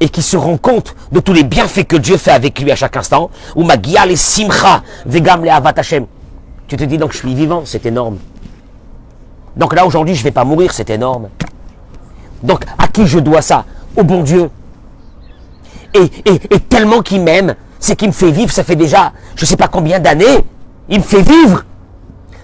et 0.02 0.10
qui 0.10 0.22
se 0.22 0.36
rend 0.36 0.58
compte 0.58 0.96
de 1.12 1.20
tous 1.22 1.32
les 1.32 1.44
bienfaits 1.44 1.86
que 1.88 1.96
Dieu 1.96 2.18
fait 2.18 2.32
avec 2.32 2.60
lui 2.60 2.72
à 2.72 2.76
chaque 2.76 2.98
instant, 2.98 3.30
ou 3.56 3.64
magia 3.64 4.06
les 4.06 4.16
simcha, 4.18 4.82
vegam 5.06 5.44
le 5.44 5.52
avat 5.52 5.74
Hashem. 5.78 6.08
Tu 6.68 6.76
te 6.76 6.84
dis 6.84 6.98
donc 6.98 7.14
je 7.14 7.18
suis 7.20 7.34
vivant, 7.36 7.62
c'est 7.66 7.86
énorme. 7.86 8.18
Donc 9.56 9.76
là 9.76 9.86
aujourd'hui 9.86 10.16
je 10.16 10.22
ne 10.22 10.24
vais 10.26 10.32
pas 10.32 10.44
mourir, 10.44 10.74
c'est 10.74 10.90
énorme. 10.90 11.30
Donc 12.42 12.66
à 12.78 12.88
qui 12.88 13.06
je 13.06 13.20
dois 13.20 13.42
ça? 13.44 13.64
Au 13.96 14.04
bon 14.04 14.24
Dieu. 14.24 14.50
Et, 15.94 16.10
et- 16.26 16.56
et 16.56 16.60
tellement 16.62 17.02
qu'il 17.02 17.22
m'aime, 17.22 17.56
c'est 17.80 17.96
qu'il 17.96 18.08
me 18.08 18.14
fait 18.14 18.32
vivre, 18.32 18.52
ça 18.52 18.64
fait 18.64 18.76
déjà 18.76 19.14
je 19.36 19.44
ne 19.44 19.48
sais 19.48 19.58
pas 19.58 19.68
combien 19.68 20.00
d'années, 20.00 20.46
il 20.90 20.98
me 20.98 21.04
fait 21.04 21.22
vivre. 21.22 21.64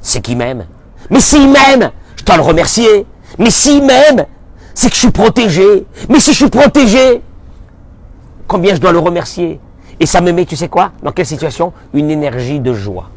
C'est 0.01 0.21
qu'il 0.21 0.37
m'aime. 0.37 0.65
Mais 1.09 1.21
s'il 1.21 1.49
m'aime, 1.49 1.89
je 2.17 2.23
dois 2.23 2.35
le 2.37 2.43
remercier. 2.43 3.05
Mais 3.39 3.49
s'il 3.49 3.83
m'aime, 3.83 4.25
c'est 4.75 4.89
que 4.89 4.95
je 4.95 4.99
suis 4.99 5.11
protégé. 5.11 5.85
Mais 6.07 6.19
si 6.19 6.31
je 6.33 6.37
suis 6.37 6.49
protégé, 6.49 7.21
combien 8.47 8.73
je 8.75 8.79
dois 8.79 8.91
le 8.91 8.99
remercier? 8.99 9.59
Et 9.99 10.05
ça 10.05 10.21
me 10.21 10.31
met, 10.31 10.45
tu 10.45 10.55
sais 10.55 10.69
quoi? 10.69 10.91
Dans 11.01 11.11
quelle 11.11 11.25
situation? 11.25 11.73
Une 11.93 12.09
énergie 12.09 12.59
de 12.59 12.73
joie. 12.73 13.09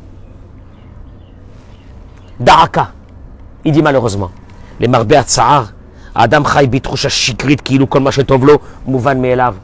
Daraka. 2.38 2.92
Il 3.64 3.72
dit 3.72 3.82
malheureusement. 3.82 4.30
Les 4.78 4.88
marbéat 4.88 5.24
tsahar, 5.24 5.72
Adam 6.14 6.42
chai 6.44 6.66
bitroucha 6.66 7.10
shikrit 7.10 7.56
kilu 7.56 7.86
kol 7.86 8.02
ma 8.02 8.10
shetovlo, 8.10 8.60
mouvan 8.86 9.16
me'elav. 9.16 9.56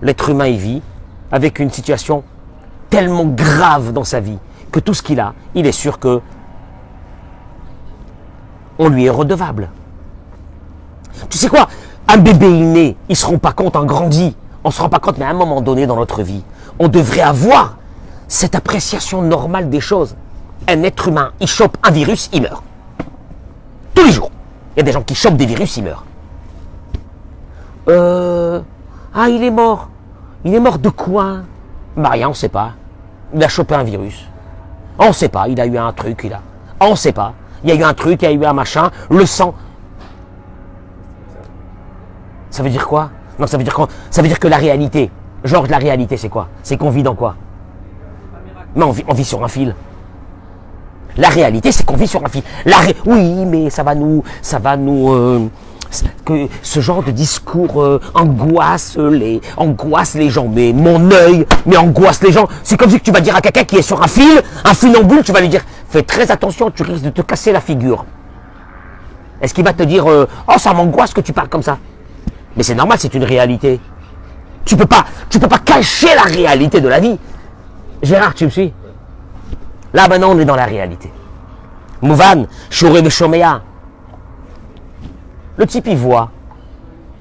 L'être 0.00 0.28
humain 0.30 0.46
y 0.46 0.56
vit 0.56 0.82
avec 1.32 1.58
une 1.58 1.70
situation 1.70 2.22
tellement 2.90 3.24
grave 3.24 3.92
dans 3.92 4.04
sa 4.04 4.20
vie 4.20 4.38
que 4.70 4.78
tout 4.80 4.94
ce 4.94 5.02
qu'il 5.02 5.18
a, 5.18 5.34
il 5.54 5.66
est 5.66 5.72
sûr 5.72 5.98
que 5.98 6.20
on 8.78 8.88
lui 8.88 9.06
est 9.06 9.10
redevable. 9.10 9.68
Tu 11.28 11.38
sais 11.38 11.48
quoi? 11.48 11.68
Un 12.08 12.16
bébé 12.18 12.46
il 12.46 12.72
naît, 12.72 12.96
il 13.08 13.16
se 13.16 13.26
rend 13.26 13.38
pas 13.38 13.52
compte, 13.52 13.76
en 13.76 13.84
grandit. 13.84 14.36
On 14.64 14.70
se 14.70 14.80
rend 14.80 14.88
pas 14.88 14.98
compte, 14.98 15.18
mais 15.18 15.24
à 15.24 15.30
un 15.30 15.34
moment 15.34 15.60
donné 15.60 15.86
dans 15.86 15.96
notre 15.96 16.22
vie, 16.22 16.44
on 16.78 16.88
devrait 16.88 17.20
avoir 17.20 17.76
cette 18.28 18.54
appréciation 18.54 19.22
normale 19.22 19.70
des 19.70 19.80
choses. 19.80 20.16
Un 20.68 20.82
être 20.84 21.08
humain, 21.08 21.32
il 21.40 21.48
chope 21.48 21.76
un 21.82 21.90
virus, 21.90 22.30
il 22.32 22.42
meurt. 22.42 22.62
Tous 23.94 24.04
les 24.04 24.12
jours. 24.12 24.30
Il 24.74 24.78
y 24.78 24.82
a 24.82 24.84
des 24.84 24.92
gens 24.92 25.02
qui 25.02 25.14
chopent 25.14 25.36
des 25.36 25.46
virus, 25.46 25.76
ils 25.76 25.84
meurent. 25.84 26.04
Euh. 27.88 28.60
Ah, 29.14 29.28
il 29.28 29.42
est 29.42 29.50
mort. 29.50 29.88
Il 30.44 30.54
est 30.54 30.60
mort 30.60 30.78
de 30.78 30.88
quoi? 30.88 31.38
Bah 31.96 32.10
rien, 32.10 32.28
on 32.28 32.30
ne 32.30 32.36
sait 32.36 32.48
pas. 32.48 32.72
Il 33.34 33.42
a 33.42 33.48
chopé 33.48 33.74
un 33.74 33.82
virus. 33.82 34.26
On 34.98 35.08
ne 35.08 35.12
sait 35.12 35.28
pas, 35.28 35.48
il 35.48 35.60
a 35.60 35.66
eu 35.66 35.76
un 35.76 35.92
truc, 35.92 36.22
il 36.24 36.32
a. 36.32 36.40
On 36.80 36.90
ne 36.90 36.96
sait 36.96 37.12
pas. 37.12 37.34
Il 37.64 37.70
y 37.70 37.72
a 37.72 37.76
eu 37.76 37.82
un 37.82 37.94
truc, 37.94 38.22
il 38.22 38.24
y 38.24 38.28
a 38.28 38.32
eu 38.32 38.44
un 38.44 38.52
machin, 38.52 38.90
le 39.10 39.26
sang. 39.26 39.54
Ça 42.50 42.62
veut 42.62 42.70
dire 42.70 42.86
quoi? 42.86 43.10
Non, 43.38 43.46
ça 43.46 43.56
veut 43.56 43.64
dire 43.64 43.88
Ça 44.10 44.22
veut 44.22 44.28
dire 44.28 44.38
que 44.38 44.48
la 44.48 44.56
réalité, 44.56 45.10
Georges, 45.44 45.68
la 45.70 45.78
réalité, 45.78 46.16
c'est 46.16 46.28
quoi? 46.28 46.48
C'est 46.62 46.76
qu'on 46.76 46.90
vit 46.90 47.02
dans 47.02 47.14
quoi? 47.14 47.36
Mais 48.74 48.84
on 48.84 48.90
vit, 48.90 49.04
on 49.08 49.14
vit 49.14 49.24
sur 49.24 49.42
un 49.44 49.48
fil. 49.48 49.74
La 51.16 51.28
réalité, 51.28 51.72
c'est 51.72 51.84
qu'on 51.84 51.96
vit 51.96 52.06
sur 52.06 52.24
un 52.24 52.28
fil. 52.28 52.42
La 52.64 52.76
Oui, 53.04 53.44
mais 53.44 53.68
ça 53.70 53.82
va 53.82 53.94
nous, 53.94 54.22
ça 54.40 54.58
va 54.58 54.76
nous, 54.76 55.12
euh, 55.12 55.46
que 56.24 56.48
ce 56.62 56.80
genre 56.80 57.02
de 57.02 57.10
discours 57.10 57.82
euh, 57.82 58.00
angoisse 58.14 58.96
les, 58.96 59.40
angoisse 59.56 60.14
les 60.14 60.30
gens. 60.30 60.48
Mais 60.48 60.72
mon 60.72 61.10
œil, 61.10 61.46
mais 61.66 61.76
angoisse 61.76 62.22
les 62.22 62.32
gens. 62.32 62.48
C'est 62.62 62.76
comme 62.76 62.90
si 62.90 63.00
tu 63.00 63.10
vas 63.10 63.20
dire 63.20 63.36
à 63.36 63.40
quelqu'un 63.40 63.64
qui 63.64 63.76
est 63.76 63.82
sur 63.82 64.02
un 64.02 64.08
fil, 64.08 64.42
un 64.64 64.74
funambule, 64.74 65.22
tu 65.22 65.32
vas 65.32 65.40
lui 65.40 65.48
dire, 65.48 65.64
fais 65.88 66.02
très 66.02 66.30
attention, 66.30 66.70
tu 66.70 66.82
risques 66.82 67.04
de 67.04 67.10
te 67.10 67.22
casser 67.22 67.52
la 67.52 67.60
figure. 67.60 68.04
Est-ce 69.40 69.52
qu'il 69.52 69.64
va 69.64 69.72
te 69.72 69.82
dire, 69.82 70.08
euh, 70.08 70.26
oh 70.48 70.58
ça 70.58 70.72
m'angoisse 70.72 71.12
que 71.12 71.20
tu 71.20 71.32
parles 71.32 71.48
comme 71.48 71.62
ça 71.62 71.78
Mais 72.56 72.62
c'est 72.62 72.74
normal, 72.74 72.98
c'est 73.00 73.14
une 73.14 73.24
réalité. 73.24 73.80
Tu 74.64 74.76
peux 74.76 74.86
pas, 74.86 75.04
tu 75.28 75.38
peux 75.38 75.48
pas 75.48 75.58
cacher 75.58 76.14
la 76.14 76.22
réalité 76.22 76.80
de 76.80 76.88
la 76.88 77.00
vie. 77.00 77.18
Gérard, 78.02 78.34
tu 78.34 78.44
me 78.44 78.50
suis? 78.50 78.72
Là 79.92 80.08
maintenant, 80.08 80.30
on 80.30 80.38
est 80.38 80.44
dans 80.44 80.56
la 80.56 80.64
réalité. 80.64 81.12
Mouvan, 82.00 82.46
Shoré 82.70 83.08
Shomea. 83.08 83.62
Le 85.56 85.66
type, 85.66 85.86
il 85.86 85.96
voit. 85.96 86.30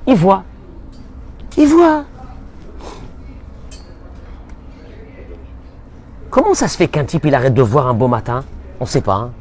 Il 0.08 0.16
voit. 0.16 0.44
Il 1.58 1.68
voit. 1.68 2.06
Comment 6.30 6.54
ça 6.54 6.68
se 6.68 6.78
fait 6.78 6.88
qu'un 6.88 7.04
type, 7.04 7.26
il 7.26 7.36
arrête 7.36 7.54
de 7.54 7.62
voir 7.62 7.88
un 7.88 7.94
beau 7.94 8.08
matin? 8.08 8.44
On 8.80 8.86
ne 8.86 8.90
sait 8.90 9.02
pas. 9.02 9.16
hein. 9.16 9.32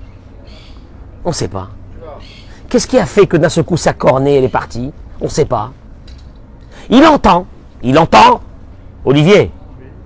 On 1.24 1.28
ne 1.28 1.34
sait 1.34 1.48
pas. 1.48 1.68
Qu'est-ce 2.68 2.86
qui 2.86 2.98
a 2.98 3.06
fait 3.06 3.26
que 3.26 3.36
d'un 3.36 3.48
seul 3.48 3.64
coup, 3.64 3.76
sa 3.76 3.92
cornée, 3.92 4.36
elle 4.36 4.44
est 4.44 4.48
partie? 4.48 4.92
On 5.20 5.24
ne 5.24 5.30
sait 5.30 5.44
pas. 5.44 5.72
Il 6.90 7.04
entend. 7.06 7.46
Il 7.82 7.98
entend. 7.98 8.40
Olivier, 9.04 9.50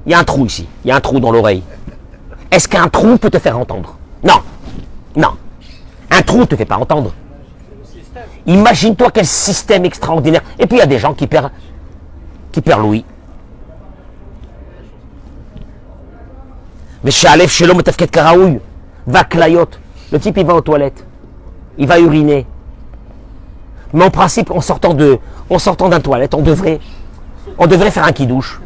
il 0.07 0.13
y 0.13 0.15
a 0.15 0.19
un 0.19 0.25
trou 0.25 0.47
ici. 0.47 0.69
Il 0.85 0.89
y 0.89 0.91
a 0.93 0.97
un 0.97 1.01
trou 1.01 1.19
dans 1.19 1.33
l'oreille. 1.33 1.63
Est-ce 2.51 2.69
qu'un 2.69 2.89
trou 2.89 3.17
peut 3.17 3.31
te 3.31 3.39
faire 3.39 3.59
entendre? 3.59 3.97
Non. 4.23 4.41
Non. 5.17 5.37
Un 6.11 6.23
trou 6.23 6.41
ne 6.41 6.45
te 6.45 6.55
fait 6.55 6.65
pas 6.65 6.77
entendre. 6.77 7.13
Imagine-toi 8.47 9.11
quel 9.11 9.27
système 9.27 9.85
extraordinaire. 9.85 10.43
Et 10.59 10.67
puis 10.67 10.77
il 10.77 10.81
y 10.81 10.83
a 10.83 10.87
des 10.87 10.99
gens 10.99 11.15
qui 11.15 11.27
perdent, 11.27 11.51
qui 12.53 12.61
perdent 12.61 12.83
Louis. 12.83 13.05
Mais 17.03 17.11
chez 17.11 17.27
Aleph, 17.27 17.51
chez 17.51 17.67
l'homme, 17.67 17.83
Tafket 17.83 18.07
Karaoui, 18.07 18.61
va 19.07 19.25
Klayot. 19.25 19.69
Le 20.13 20.21
type, 20.21 20.37
il 20.37 20.47
va 20.47 20.55
aux 20.55 20.61
toilettes. 20.61 21.05
Il 21.77 21.87
va 21.87 21.99
uriner. 21.99 22.47
Mais 23.93 24.05
en 24.05 24.11
principe, 24.11 24.51
en 24.51 24.61
sortant 24.61 24.95
de, 24.95 25.19
en 25.51 25.59
sortant 25.59 25.89
d'un 25.89 26.01
toilette, 26.01 26.35
on 26.35 26.43
devrait, 26.43 26.81
on 27.59 27.67
devrait 27.67 27.91
faire 27.91 28.05
un 28.05 28.13
qui 28.13 28.27
douche. 28.27 28.61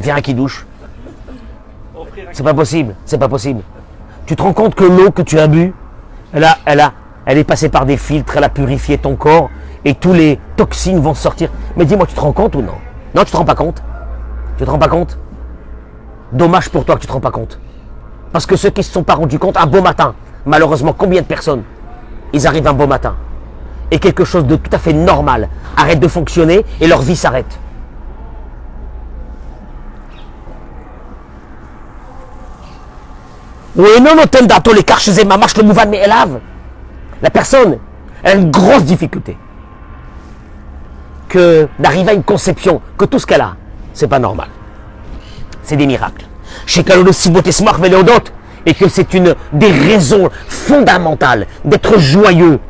Faire 0.00 0.16
un 0.16 0.20
qui. 0.20 0.36
C'est 2.32 2.42
pas 2.42 2.54
possible. 2.54 2.94
C'est 3.04 3.18
pas 3.18 3.28
possible. 3.28 3.62
Tu 4.26 4.36
te 4.36 4.42
rends 4.42 4.52
compte 4.52 4.74
que 4.74 4.84
l'eau 4.84 5.10
que 5.10 5.22
tu 5.22 5.38
as 5.38 5.46
bu, 5.46 5.74
elle 6.32 6.44
a, 6.44 6.58
elle 6.64 6.80
a, 6.80 6.92
elle 7.26 7.38
est 7.38 7.44
passée 7.44 7.68
par 7.68 7.86
des 7.86 7.96
filtres, 7.96 8.36
elle 8.36 8.44
a 8.44 8.48
purifié 8.48 8.98
ton 8.98 9.16
corps 9.16 9.50
et 9.84 9.94
tous 9.94 10.12
les 10.12 10.38
toxines 10.56 11.00
vont 11.00 11.14
sortir. 11.14 11.50
Mais 11.76 11.84
dis-moi, 11.84 12.06
tu 12.06 12.14
te 12.14 12.20
rends 12.20 12.32
compte 12.32 12.54
ou 12.54 12.62
non? 12.62 12.74
Non, 13.14 13.24
tu 13.24 13.32
te 13.32 13.36
rends 13.36 13.44
pas 13.44 13.54
compte? 13.54 13.82
Tu 14.58 14.64
te 14.64 14.70
rends 14.70 14.78
pas 14.78 14.88
compte? 14.88 15.18
Dommage 16.32 16.70
pour 16.70 16.84
toi 16.84 16.94
que 16.96 17.00
tu 17.00 17.06
te 17.06 17.12
rends 17.12 17.20
pas 17.20 17.30
compte. 17.30 17.58
Parce 18.32 18.46
que 18.46 18.56
ceux 18.56 18.70
qui 18.70 18.82
se 18.82 18.92
sont 18.92 19.02
pas 19.02 19.14
rendus 19.14 19.38
compte, 19.38 19.56
un 19.56 19.66
beau 19.66 19.82
matin, 19.82 20.14
malheureusement, 20.46 20.94
combien 20.96 21.20
de 21.20 21.26
personnes, 21.26 21.62
ils 22.32 22.46
arrivent 22.46 22.66
un 22.66 22.72
beau 22.72 22.86
matin 22.86 23.14
et 23.92 23.98
quelque 23.98 24.24
chose 24.24 24.46
de 24.46 24.56
tout 24.56 24.70
à 24.72 24.78
fait 24.78 24.94
normal 24.94 25.48
arrête 25.76 26.00
de 26.00 26.08
fonctionner 26.08 26.64
et 26.80 26.86
leur 26.88 27.02
vie 27.02 27.14
s'arrête. 27.14 27.58
La 37.22 37.30
personne, 37.30 37.78
a 38.24 38.32
une 38.32 38.50
grosse 38.50 38.84
difficulté. 38.84 39.36
Que 41.28 41.68
d'arriver 41.78 42.10
à 42.10 42.14
une 42.14 42.22
conception 42.22 42.80
que 42.96 43.04
tout 43.04 43.18
ce 43.18 43.26
qu'elle 43.26 43.40
a, 43.40 43.56
c'est 43.92 44.08
pas 44.08 44.18
normal. 44.18 44.48
C'est 45.62 45.76
des 45.76 45.86
miracles. 45.86 46.26
Chez 46.66 46.84
et 48.64 48.74
que 48.74 48.88
c'est 48.88 49.14
une 49.14 49.34
des 49.52 49.70
raisons 49.70 50.30
fondamentales 50.48 51.46
d'être 51.64 51.98
joyeux. 51.98 52.60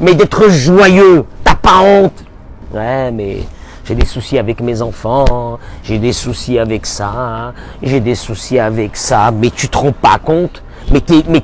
Mais 0.00 0.14
d'être 0.14 0.48
joyeux, 0.48 1.24
t'as 1.42 1.54
pas 1.54 1.80
honte. 1.80 2.24
Ouais, 2.72 3.10
mais 3.10 3.38
j'ai 3.84 3.94
des 3.94 4.06
soucis 4.06 4.38
avec 4.38 4.60
mes 4.60 4.82
enfants, 4.82 5.58
j'ai 5.82 5.98
des 5.98 6.12
soucis 6.12 6.58
avec 6.58 6.86
ça, 6.86 7.52
j'ai 7.82 8.00
des 8.00 8.14
soucis 8.14 8.58
avec 8.58 8.96
ça, 8.96 9.30
mais 9.30 9.50
tu 9.50 9.68
te 9.68 9.78
rends 9.78 9.92
pas 9.92 10.18
compte 10.18 10.62
Mais 10.90 11.00
t'es. 11.00 11.22
Mais 11.28 11.42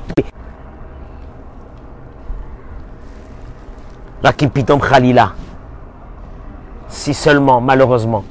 La 4.23 4.33
Kipitom 4.33 4.79
Khalila. 4.79 5.33
Si 6.89 7.13
seulement, 7.13 7.61
malheureusement, 7.61 8.23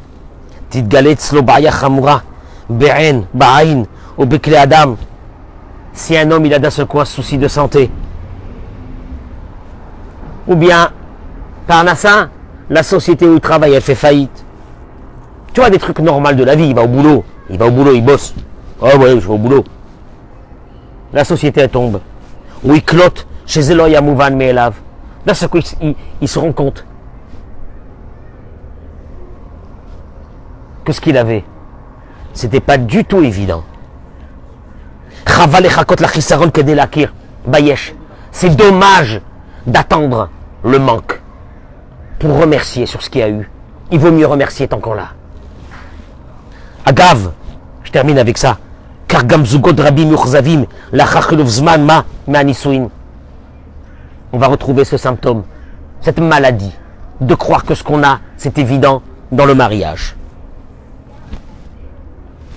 Tidgalet 0.69 1.17
Slobaya 1.17 1.73
Khamura, 1.73 2.23
Be'en, 2.69 3.23
Ba'ain, 3.35 3.85
ou 4.17 4.25
Adam, 4.57 4.97
si 5.93 6.17
un 6.17 6.31
homme 6.31 6.47
il 6.47 6.55
a 6.55 6.59
d'un 6.59 6.71
seul 6.71 6.87
coup 6.87 7.01
un 7.01 7.05
souci 7.05 7.39
de 7.39 7.49
santé, 7.49 7.91
ou 10.47 10.55
bien 10.57 10.91
Parnassin, 11.67 12.31
la 12.69 12.83
société 12.83 13.29
où 13.29 13.35
il 13.35 13.41
travaille, 13.41 13.75
elle 13.75 13.83
fait 13.83 13.95
faillite. 13.95 14.45
Tu 15.53 15.61
vois 15.61 15.71
des 15.71 15.79
trucs 15.79 15.99
normaux 15.99 16.33
de 16.33 16.45
la 16.45 16.55
vie, 16.55 16.69
il 16.69 16.75
va 16.75 16.83
au 16.83 16.89
boulot, 16.89 17.25
il 17.49 17.59
va 17.59 17.67
au 17.67 17.71
boulot, 17.71 17.93
il 17.93 18.05
bosse. 18.05 18.35
Oh 18.81 18.87
ouais, 18.99 19.11
je 19.21 19.27
vais 19.27 19.35
au 19.35 19.39
boulot. 19.39 19.65
La 21.13 21.25
société 21.25 21.61
elle 21.61 21.69
tombe. 21.69 22.01
Ou 22.65 22.75
il 22.75 22.83
clotte 22.83 23.27
chez 23.47 23.71
Eloy 23.71 23.97
Amouvan 23.97 24.31
Meelav. 24.31 24.75
Là, 25.27 25.35
c'est 25.35 25.49
quoi 25.51 25.61
il, 26.21 26.29
se 26.29 26.39
rend 26.39 26.53
compte 26.53 26.85
que 30.85 30.93
ce 30.93 31.01
qu'il 31.01 31.17
avait, 31.17 31.45
c'était 32.33 32.61
pas 32.61 32.79
du 32.79 33.05
tout 33.05 33.23
évident. 33.23 33.65
C'est 38.33 38.57
dommage 38.57 39.21
d'attendre 39.71 40.29
le 40.65 40.79
manque 40.79 41.21
pour 42.19 42.39
remercier 42.39 42.87
sur 42.87 43.03
ce 43.03 43.11
qu'il 43.11 43.21
y 43.21 43.25
a 43.25 43.31
eu. 43.31 43.51
Il 43.91 43.99
vaut 43.99 44.13
mieux 44.13 44.27
remercier 44.27 44.69
tant 44.69 44.79
qu'on 44.79 44.95
l'a. 44.95 45.09
Agav, 46.85 47.31
je 47.83 47.91
termine 47.91 48.19
avec 48.19 48.39
ça. 48.39 48.59
Car 49.09 49.25
On 54.33 54.39
va 54.39 54.47
retrouver 54.47 54.85
ce 54.85 54.97
symptôme, 54.97 55.43
cette 56.01 56.21
maladie, 56.21 56.73
de 57.21 57.35
croire 57.35 57.65
que 57.65 57.75
ce 57.75 57.83
qu'on 57.83 58.05
a, 58.05 58.21
c'est 58.37 58.59
évident 58.59 59.03
dans 59.33 59.47
le 59.47 59.55
mariage. 59.57 60.15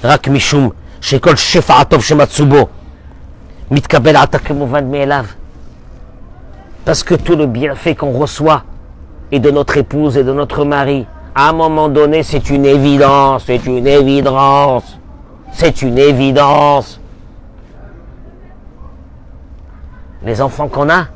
Rak 0.04 0.28
mishum, 0.28 0.72
shekol 1.02 1.38
shefaatov 1.38 2.02
shematsubo, 2.02 2.70
mitkabel 3.72 4.16
atak 4.18 4.52
Parce 6.86 7.04
que 7.04 7.16
tout 7.16 7.36
le 7.36 7.46
bienfait 7.46 7.96
qu'on 7.96 8.12
reçoit 8.12 8.64
et 9.32 9.40
de 9.40 9.50
notre 9.50 9.78
épouse 9.78 10.18
et 10.18 10.24
de 10.24 10.34
notre 10.34 10.66
mari. 10.66 11.08
À 11.34 11.50
un 11.50 11.54
moment 11.54 11.90
donné, 11.90 12.22
c'est 12.24 12.50
une 12.50 12.66
évidence, 12.66 13.46
c'est 13.48 13.66
une 13.66 13.88
évidence, 13.88 15.00
c'est 15.52 15.82
une 15.82 15.98
évidence. 15.98 17.00
Les 20.24 20.42
enfants 20.42 20.68
qu'on 20.68 20.90
a, 20.90 21.08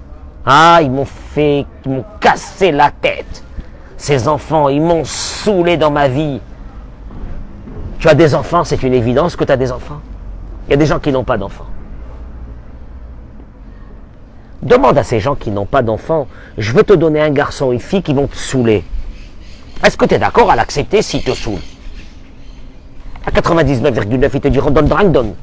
ah, 0.46 0.80
ils 0.82 0.90
m'ont 0.90 1.06
fait, 1.06 1.66
ils 1.86 1.92
m'ont 1.92 2.06
cassé 2.20 2.72
la 2.72 2.90
tête. 2.90 3.44
Ces 3.98 4.28
enfants, 4.28 4.70
ils 4.70 4.82
m'ont 4.82 5.04
saoulé 5.04 5.78
dans 5.78 5.92
ma 5.92 6.08
vie. 6.08 6.40
Tu 8.00 8.08
as 8.08 8.16
des 8.16 8.34
enfants, 8.34 8.64
c'est 8.64 8.82
une 8.84 8.94
évidence 8.94 9.36
que 9.36 9.44
tu 9.44 9.52
as 9.52 9.58
des 9.58 9.72
enfants. 9.72 10.02
Il 10.68 10.72
y 10.72 10.74
a 10.74 10.78
des 10.78 10.86
gens 10.86 11.00
qui 11.00 11.12
n'ont 11.12 11.24
pas 11.24 11.38
d'enfants. 11.38 11.66
Demande 14.62 14.98
à 14.98 15.04
ces 15.04 15.20
gens 15.20 15.36
qui 15.36 15.52
n'ont 15.52 15.66
pas 15.66 15.82
d'enfants, 15.82 16.28
je 16.58 16.72
veux 16.72 16.84
te 16.84 16.94
donner 16.94 17.22
un 17.22 17.30
garçon 17.30 17.68
ou 17.68 17.74
une 17.74 17.80
fille 17.80 18.02
qui 18.02 18.14
vont 18.14 18.28
te 18.28 18.36
saouler. 18.36 18.84
Est-ce 19.86 19.98
que 19.98 20.06
tu 20.06 20.16
es 20.16 20.20
d'accord 20.20 20.50
à 20.50 20.56
l'accepter 20.56 21.02
s'il 21.02 21.24
te 21.24 21.32
saoule 21.32 21.60
À 23.26 23.32
99,9, 23.32 24.30
ils 24.34 24.42
te 24.42 24.48
diront 24.48 24.72
donne, 24.72 24.88
donne, 24.88 25.12
donne. 25.12 25.34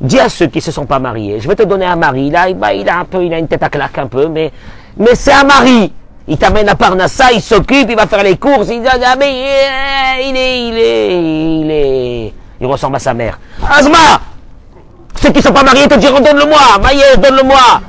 Dis 0.00 0.18
à 0.18 0.28
ceux 0.28 0.46
qui 0.46 0.58
ne 0.58 0.62
se 0.62 0.72
sont 0.72 0.86
pas 0.86 0.98
mariés, 0.98 1.40
je 1.40 1.48
vais 1.48 1.54
te 1.54 1.62
donner 1.62 1.84
un 1.84 1.96
mari, 1.96 2.26
il 2.26 2.36
a, 2.36 2.48
il 2.48 2.88
a 2.88 2.98
un 2.98 3.04
peu, 3.04 3.24
il 3.24 3.32
a 3.32 3.38
une 3.38 3.48
tête 3.48 3.62
à 3.62 3.68
claque 3.68 3.98
un 3.98 4.06
peu, 4.06 4.28
mais, 4.28 4.52
mais 4.96 5.14
c'est 5.14 5.32
un 5.32 5.44
mari. 5.44 5.92
Il 6.28 6.38
t'amène 6.38 6.68
à 6.68 6.74
Parnassa, 6.74 7.30
il 7.32 7.40
s'occupe, 7.40 7.88
il 7.88 7.94
va 7.94 8.06
faire 8.06 8.22
les 8.22 8.36
courses, 8.36 8.68
il 8.68 8.82
dit, 8.82 8.88
ah, 8.90 9.16
mais 9.16 9.30
il 10.28 10.36
est, 10.36 10.68
il 10.68 10.76
est, 10.76 11.60
il 11.60 11.70
est, 11.70 12.32
il 12.60 12.66
ressemble 12.66 12.96
à 12.96 12.98
sa 12.98 13.14
mère. 13.14 13.38
Asma 13.62 14.20
ceux 15.26 15.32
qui 15.32 15.42
sont 15.42 15.52
pas 15.52 15.64
mariés 15.64 15.88
te 15.88 15.94
diront 15.94 16.20
donne-le-moi, 16.20 16.78
Maïs, 16.82 17.18
donne-le-moi. 17.18 17.80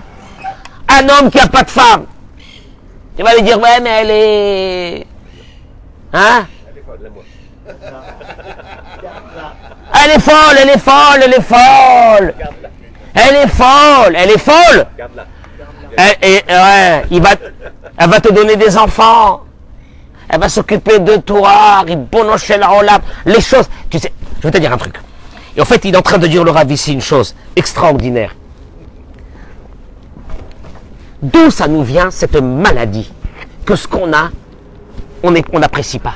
Un 0.90 1.10
homme 1.10 1.30
qui 1.30 1.38
n'a 1.38 1.48
pas 1.48 1.64
de 1.64 1.70
femme. 1.70 2.06
Tu 3.16 3.24
vas 3.24 3.36
lui 3.36 3.44
dire 3.44 3.60
ouais 3.60 3.80
mais 3.82 3.90
elle 3.90 4.12
est. 4.12 5.08
Hein? 6.14 6.46
Elle 9.94 10.12
est 10.12 10.20
folle, 10.20 10.58
elle 10.62 10.70
est 10.70 10.80
folle, 10.80 11.24
elle 11.24 11.34
est 11.34 11.42
folle. 11.42 12.34
Elle 13.14 13.36
est 13.36 13.48
folle, 13.48 14.16
elle 14.16 14.32
est 14.32 14.38
folle. 14.38 14.88
Elle, 15.98 16.44
ouais, 16.48 17.04
il 17.10 17.22
va, 17.22 17.30
elle 17.98 18.10
va 18.10 18.20
te 18.20 18.32
donner 18.32 18.56
des 18.56 18.78
enfants. 18.78 19.44
Elle 20.30 20.40
va 20.40 20.50
s'occuper 20.50 21.00
de 21.00 21.18
toi. 21.18 21.84
Les 23.26 23.42
choses. 23.42 23.70
Tu 23.90 24.00
sais, 24.00 24.14
je 24.40 24.44
vais 24.44 24.52
te 24.52 24.58
dire 24.58 24.72
un 24.72 24.78
truc. 24.78 24.96
Et 25.58 25.62
en 25.62 25.66
fait, 25.66 25.84
il 25.86 25.96
est 25.96 25.98
en 25.98 26.04
train 26.04 26.20
de 26.20 26.28
dire 26.28 26.44
le 26.44 26.52
Rav 26.52 26.72
ici 26.72 26.94
une 26.94 27.02
chose 27.02 27.36
extraordinaire. 27.56 28.36
D'où 31.22 31.50
ça 31.50 31.68
nous 31.68 31.84
vient 31.84 32.12
cette 32.12 32.36
maladie? 32.36 33.12
Que 33.66 33.76
ce 33.76 33.88
qu'on 33.88 34.14
a, 34.14 34.30
on 35.24 35.60
n'apprécie 35.60 35.98
pas. 35.98 36.14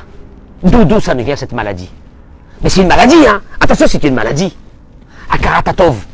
D'où 0.64 1.00
ça 1.00 1.16
nous 1.16 1.26
vient 1.26 1.36
cette 1.36 1.54
maladie? 1.54 1.90
Mais 2.62 2.70
c'est 2.70 2.82
une 2.82 2.88
maladie, 2.88 3.28
hein 3.28 3.42
Attention, 3.60 3.88
c'est 3.90 4.04
une 4.04 4.14
maladie. 4.14 4.56
Akaratatov. 5.32 6.06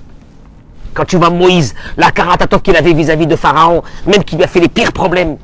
Quand 0.94 1.04
tu 1.04 1.18
vois 1.18 1.30
Moïse, 1.30 1.76
la 1.98 2.12
Karatatov 2.12 2.62
qu'il 2.62 2.78
avait 2.78 2.94
vis-à-vis 2.94 3.28
de 3.28 3.36
Pharaon, 3.36 3.84
même 4.06 4.24
qui 4.24 4.38
lui 4.38 4.44
a 4.46 4.48
fait 4.48 4.62
les 4.62 4.70
pires 4.70 4.94
problèmes. 4.94 5.36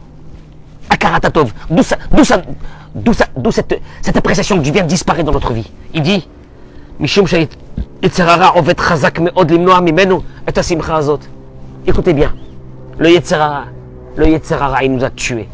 Akaratatov. 0.89 1.52
D'où 1.69 1.84
ça, 1.84 1.98
d'où 2.12 2.24
ça, 2.24 2.41
d'où 2.96 3.12
d'où 3.36 3.52
cette, 3.52 3.82
cette 4.02 4.15
appréciation 4.15 4.56
du 4.58 4.72
bien 4.72 4.84
disparaît 4.84 5.24
dans 5.24 5.34
notre 5.34 5.52
vie? 5.52 5.69
Il 5.93 6.02
dit, 6.02 6.28
Écoutez 11.86 12.13
bien, 12.13 12.34
le 12.97 13.10
Yetzerara, 13.10 13.65
le 14.15 14.27
Yetzerara, 14.27 14.84
il 14.84 14.93
nous 14.93 15.03
a 15.03 15.10
tués. 15.10 15.49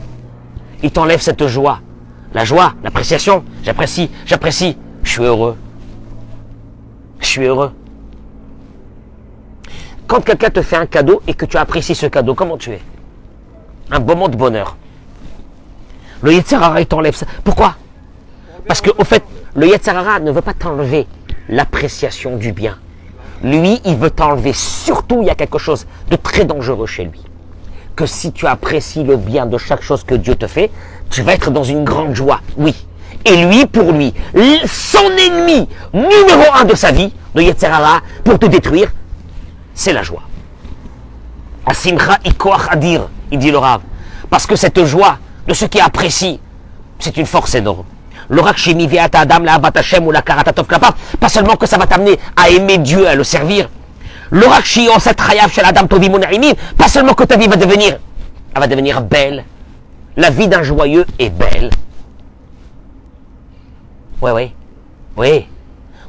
Il 0.84 0.91
t'enlève 0.91 1.21
cette 1.21 1.45
joie. 1.47 1.80
La 2.34 2.45
joie, 2.45 2.73
l'appréciation, 2.84 3.43
j'apprécie, 3.63 4.12
j'apprécie, 4.25 4.78
je 5.04 5.10
suis 5.10 5.23
heureux. 5.23 5.56
Je 7.19 7.25
suis 7.25 7.45
heureux. 7.45 7.71
Quand 10.08 10.21
quelqu'un 10.21 10.49
te 10.49 10.62
fait 10.62 10.75
un 10.75 10.86
cadeau 10.86 11.21
et 11.28 11.34
que 11.34 11.45
tu 11.45 11.58
apprécies 11.58 11.95
ce 11.95 12.06
cadeau, 12.06 12.36
comment 12.36 12.58
tu 12.58 12.71
es? 12.71 12.82
Un 13.91 13.99
moment 13.99 14.28
de 14.28 14.36
bonheur. 14.36 14.75
Le 16.21 16.34
Yetzirara, 16.34 16.82
il 16.82 16.88
t'enlève 16.88 17.15
ça. 17.15 17.25
Pourquoi? 17.43 17.75
Parce 18.67 18.82
que, 18.82 18.91
au 18.97 19.04
fait, 19.04 19.23
le 19.56 19.67
Yetzirara 19.67 20.19
ne 20.19 20.32
veut 20.32 20.41
pas 20.41 20.54
t'enlever 20.54 21.08
l'appréciation 21.50 22.38
du 22.38 22.54
bien. 22.54 22.78
Lui, 23.44 23.82
il 23.86 23.96
veut 23.96 24.12
t'enlever. 24.12 24.54
Surtout, 24.54 25.22
il 25.22 25.28
y 25.28 25.30
a 25.30 25.36
quelque 25.36 25.58
chose 25.58 25.86
de 26.10 26.16
très 26.16 26.46
dangereux 26.46 26.86
chez 26.86 27.06
lui. 27.06 27.22
Que 27.96 28.06
si 28.06 28.32
tu 28.32 28.48
apprécies 28.48 29.04
le 29.04 29.18
bien 29.18 29.46
de 29.46 29.58
chaque 29.58 29.82
chose 29.82 30.04
que 30.04 30.16
Dieu 30.16 30.36
te 30.36 30.48
fait, 30.48 30.72
tu 31.10 31.22
vas 31.22 31.34
être 31.34 31.52
dans 31.52 31.64
une 31.64 31.84
grande 31.84 32.16
joie. 32.16 32.42
Oui. 32.58 32.86
Et 33.26 33.36
lui, 33.46 33.66
pour 33.66 33.92
lui, 33.92 34.14
son 34.66 35.10
ennemi 35.18 35.68
numéro 35.94 36.54
un 36.54 36.64
de 36.64 36.76
sa 36.76 36.92
vie, 36.92 37.12
le 37.36 37.44
Yetzirara, 37.44 38.02
pour 38.24 38.40
te 38.40 38.46
détruire, 38.46 38.92
c'est 39.74 39.92
la 39.92 40.04
joie. 40.04 40.24
Asimcha 41.66 42.18
ikoach 42.26 42.70
adir, 42.70 43.10
il 43.32 43.40
dit 43.40 43.52
le 43.52 43.58
Rav. 43.58 43.82
Parce 44.30 44.46
que 44.46 44.56
cette 44.56 44.86
joie 44.86 45.18
de 45.48 45.54
ce 45.54 45.66
qui 45.66 45.80
apprécie, 45.80 46.40
c'est 47.00 47.18
une 47.18 47.26
force 47.26 47.56
énorme. 47.56 47.86
Pas 51.20 51.30
seulement 51.30 51.56
que 51.56 51.65
ça 51.65 51.78
va 51.78 51.88
t'amener 51.88 52.20
à 52.36 52.50
aimer 52.50 52.78
Dieu, 52.78 53.08
à 53.08 53.15
le 53.15 53.24
servir. 53.24 53.70
Pas 56.78 56.88
seulement 56.88 57.13
que 57.13 57.24
ta 57.24 57.38
vie 57.38 57.48
va 57.48 57.56
devenir, 57.56 57.98
elle 58.54 58.60
va 58.62 58.68
devenir 58.68 59.02
belle. 59.02 59.46
La 60.15 60.30
vie 60.30 60.48
d'un 60.48 60.62
joyeux 60.62 61.06
est 61.18 61.30
belle. 61.30 61.72
Ouais, 64.22 64.32
ouais. 64.32 64.54
Oui. 65.18 65.48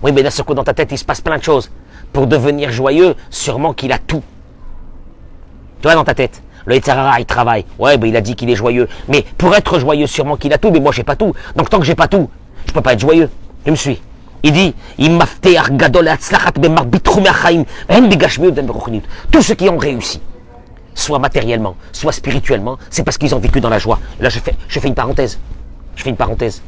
Oui, 0.02 0.12
mais 0.12 0.22
d'un 0.22 0.30
seul 0.30 0.44
coup, 0.44 0.54
dans 0.54 0.64
ta 0.64 0.74
tête, 0.74 0.92
il 0.92 0.98
se 0.98 1.04
passe 1.04 1.20
plein 1.20 1.38
de 1.38 1.42
choses. 1.42 1.70
Pour 2.12 2.26
devenir 2.26 2.72
joyeux, 2.72 3.14
sûrement 3.30 3.72
qu'il 3.72 3.92
a 3.92 3.98
tout. 3.98 4.22
Tu 5.80 5.82
vois, 5.82 5.94
dans 5.94 6.04
ta 6.04 6.14
tête. 6.14 6.42
Le 6.70 6.76
Yitzhara, 6.76 7.18
il 7.18 7.26
travaille. 7.26 7.64
Ouais, 7.80 7.98
ben, 7.98 8.06
il 8.06 8.14
a 8.14 8.20
dit 8.20 8.36
qu'il 8.36 8.48
est 8.48 8.54
joyeux. 8.54 8.88
Mais 9.08 9.24
pour 9.36 9.52
être 9.56 9.80
joyeux, 9.80 10.06
sûrement 10.06 10.36
qu'il 10.36 10.52
a 10.52 10.58
tout, 10.58 10.70
mais 10.70 10.78
moi, 10.78 10.92
j'ai 10.92 11.02
pas 11.02 11.16
tout. 11.16 11.34
Donc, 11.56 11.68
tant 11.68 11.80
que 11.80 11.84
j'ai 11.84 11.96
pas 11.96 12.06
tout, 12.06 12.30
je 12.64 12.72
peux 12.72 12.80
pas 12.80 12.92
être 12.92 13.00
joyeux. 13.00 13.28
Tu 13.64 13.72
me 13.72 13.76
suis 13.76 14.00
Il 14.44 14.52
dit, 14.52 14.72
tous 19.32 19.42
ceux 19.42 19.54
qui 19.56 19.68
ont 19.68 19.78
réussi, 19.78 20.20
soit 20.94 21.18
matériellement, 21.18 21.74
soit 21.90 22.12
spirituellement, 22.12 22.78
c'est 22.88 23.02
parce 23.02 23.18
qu'ils 23.18 23.34
ont 23.34 23.40
vécu 23.40 23.60
dans 23.60 23.68
la 23.68 23.80
joie. 23.80 23.98
Là, 24.20 24.28
je 24.28 24.38
fais, 24.38 24.54
je 24.68 24.78
fais 24.78 24.86
une 24.86 24.94
parenthèse. 24.94 25.40
Je 25.96 26.04
fais 26.04 26.10
une 26.10 26.16
parenthèse. 26.16 26.62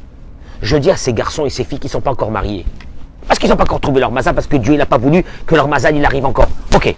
Je 0.63 0.77
dis 0.79 0.91
à 0.91 0.97
ces 0.97 1.13
garçons 1.13 1.47
et 1.47 1.51
ces 1.51 1.63
filles 1.63 1.79
qui 1.79 1.87
ne 1.87 1.93
sont 1.93 2.01
pas 2.01 2.11
encore 2.11 2.33
mariés, 2.33 2.67
parce 3.29 3.39
qu'ils 3.39 3.51
n'ont 3.51 3.57
pas 3.57 3.63
encore 3.63 3.81
trouvé 3.81 4.01
leur 4.01 4.11
mazal, 4.11 4.35
parce 4.35 4.49
que 4.49 4.57
Dieu 4.57 4.75
n'a 4.75 4.87
pas 4.87 4.99
voulu 4.99 5.25
que 5.47 5.55
leur 5.55 5.69
mazal 5.69 5.95
il 5.95 6.05
arrive 6.05 6.27
encore. 6.27 6.49
Ok. 6.75 6.97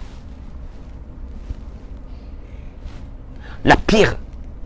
La 3.65 3.75
pire 3.75 4.15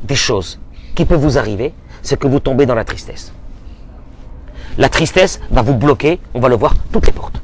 des 0.03 0.15
choses 0.15 0.59
qui 0.93 1.05
peut 1.05 1.15
vous 1.15 1.37
arriver, 1.37 1.73
c'est 2.01 2.19
que 2.19 2.27
vous 2.27 2.41
tombez 2.41 2.65
dans 2.65 2.75
la 2.75 2.83
tristesse. 2.83 3.31
La 4.77 4.89
tristesse 4.89 5.39
va 5.51 5.61
vous 5.61 5.73
bloquer, 5.73 6.19
on 6.33 6.41
va 6.41 6.49
le 6.49 6.55
voir, 6.55 6.73
toutes 6.91 7.07
les 7.07 7.13
portes. 7.13 7.41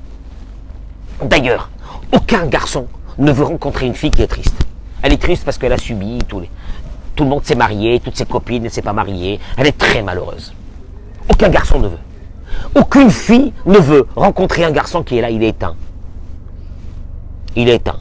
D'ailleurs, 1.24 1.70
aucun 2.12 2.46
garçon 2.48 2.88
ne 3.18 3.32
veut 3.32 3.46
rencontrer 3.46 3.88
une 3.88 3.96
fille 3.96 4.12
qui 4.12 4.22
est 4.22 4.28
triste. 4.28 4.66
Elle 5.02 5.14
est 5.14 5.22
triste 5.22 5.46
parce 5.46 5.58
qu'elle 5.58 5.72
a 5.72 5.78
subi 5.78 6.20
les... 6.42 6.50
Tout 7.16 7.24
le 7.24 7.30
monde 7.30 7.46
s'est 7.46 7.56
marié, 7.56 8.02
toutes 8.02 8.18
ses 8.18 8.26
copines 8.26 8.64
ne 8.64 8.70
s'est 8.70 8.82
pas 8.82 8.92
mariée. 8.92 9.40
Elle 9.56 9.68
est 9.68 9.78
très 9.78 10.02
malheureuse. 10.02 10.54
Aucun 11.32 11.48
garçon 11.48 11.80
ne 11.80 11.88
veut. 11.88 12.00
Aucune 12.76 13.10
fille 13.10 13.54
ne 13.66 13.78
veut 13.78 14.06
rencontrer 14.18 14.66
un 14.66 14.72
garçon 14.72 15.04
qui 15.04 15.18
est 15.18 15.22
là, 15.22 15.30
il 15.30 15.42
est 15.42 15.50
éteint. 15.50 15.76
Il 17.56 17.70
est 17.70 17.76
éteint. 17.76 18.00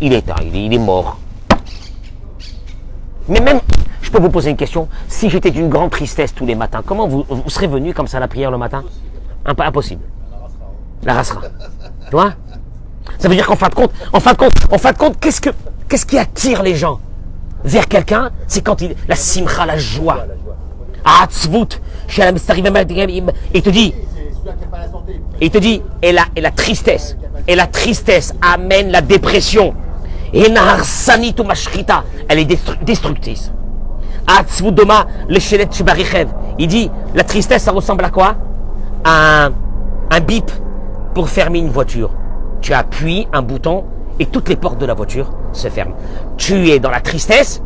Il 0.00 0.12
est 0.12 0.18
éteint, 0.18 0.36
il 0.42 0.72
est 0.72 0.78
mort. 0.78 1.18
Mais 3.28 3.40
même, 3.40 3.60
je 4.02 4.10
peux 4.10 4.20
vous 4.20 4.30
poser 4.30 4.50
une 4.50 4.56
question. 4.56 4.88
Si 5.08 5.30
j'étais 5.30 5.50
d'une 5.50 5.68
grande 5.68 5.90
tristesse 5.90 6.34
tous 6.34 6.46
les 6.46 6.54
matins, 6.54 6.82
comment 6.84 7.08
vous, 7.08 7.24
serez 7.48 7.66
venu 7.66 7.94
comme 7.94 8.06
ça 8.06 8.18
à 8.18 8.20
la 8.20 8.28
prière 8.28 8.50
le 8.50 8.58
matin? 8.58 8.84
Impossible. 9.46 10.02
La 11.02 11.14
rassera. 11.14 11.42
Tu 12.06 12.10
vois 12.10 12.32
Ça 13.18 13.28
veut 13.28 13.34
dire 13.34 13.46
qu'en 13.46 13.56
fin 13.56 13.68
de 13.68 13.74
compte, 13.74 13.92
en 14.12 14.20
fin 14.20 14.32
de 14.32 14.38
compte, 14.38 14.52
en 14.70 14.78
fin 14.78 14.92
de 14.92 14.98
qu'est-ce 15.20 15.40
que, 15.40 15.50
qu'est-ce 15.88 16.06
qui 16.06 16.18
attire 16.18 16.62
les 16.62 16.74
gens? 16.74 17.00
Vers 17.64 17.88
quelqu'un 17.88 18.30
C'est 18.46 18.60
quand 18.60 18.82
il, 18.82 18.94
la 19.08 19.16
simcha, 19.16 19.64
la 19.64 19.78
joie. 19.78 20.26
Ah, 21.04 21.26
il 23.54 23.62
te 23.62 23.70
dit, 23.70 23.94
il 25.40 25.50
te 25.50 25.58
dit, 25.58 25.82
et 26.02 26.14
et 26.36 26.40
la 26.40 26.50
tristesse, 26.50 27.16
et 27.46 27.54
la 27.56 27.66
tristesse 27.66 28.34
amène 28.40 28.90
la 28.90 29.02
dépression. 29.02 29.74
Elle 32.28 32.38
est 32.38 32.58
destructrice. 32.82 33.52
Il 36.58 36.68
dit, 36.68 36.90
la 37.14 37.24
tristesse, 37.24 37.62
ça 37.62 37.70
ressemble 37.72 38.04
à 38.04 38.10
quoi? 38.10 38.34
Un, 39.04 39.52
un 40.10 40.20
bip 40.20 40.50
pour 41.14 41.28
fermer 41.28 41.60
une 41.60 41.70
voiture. 41.70 42.10
Tu 42.60 42.72
appuies 42.72 43.28
un 43.32 43.42
bouton 43.42 43.84
et 44.18 44.26
toutes 44.26 44.48
les 44.48 44.56
portes 44.56 44.78
de 44.78 44.86
la 44.86 44.94
voiture 44.94 45.30
se 45.52 45.68
ferment. 45.68 45.94
Tu 46.36 46.70
es 46.70 46.80
dans 46.80 46.90
la 46.90 47.00
tristesse. 47.00 47.62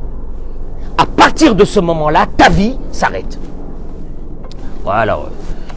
À 0.99 1.07
partir 1.07 1.55
de 1.55 1.65
ce 1.65 1.81
moment-là, 1.81 2.27
ta 2.37 2.51
vie 2.51 2.77
s'arrête. 2.93 3.39
Voilà. 4.85 5.19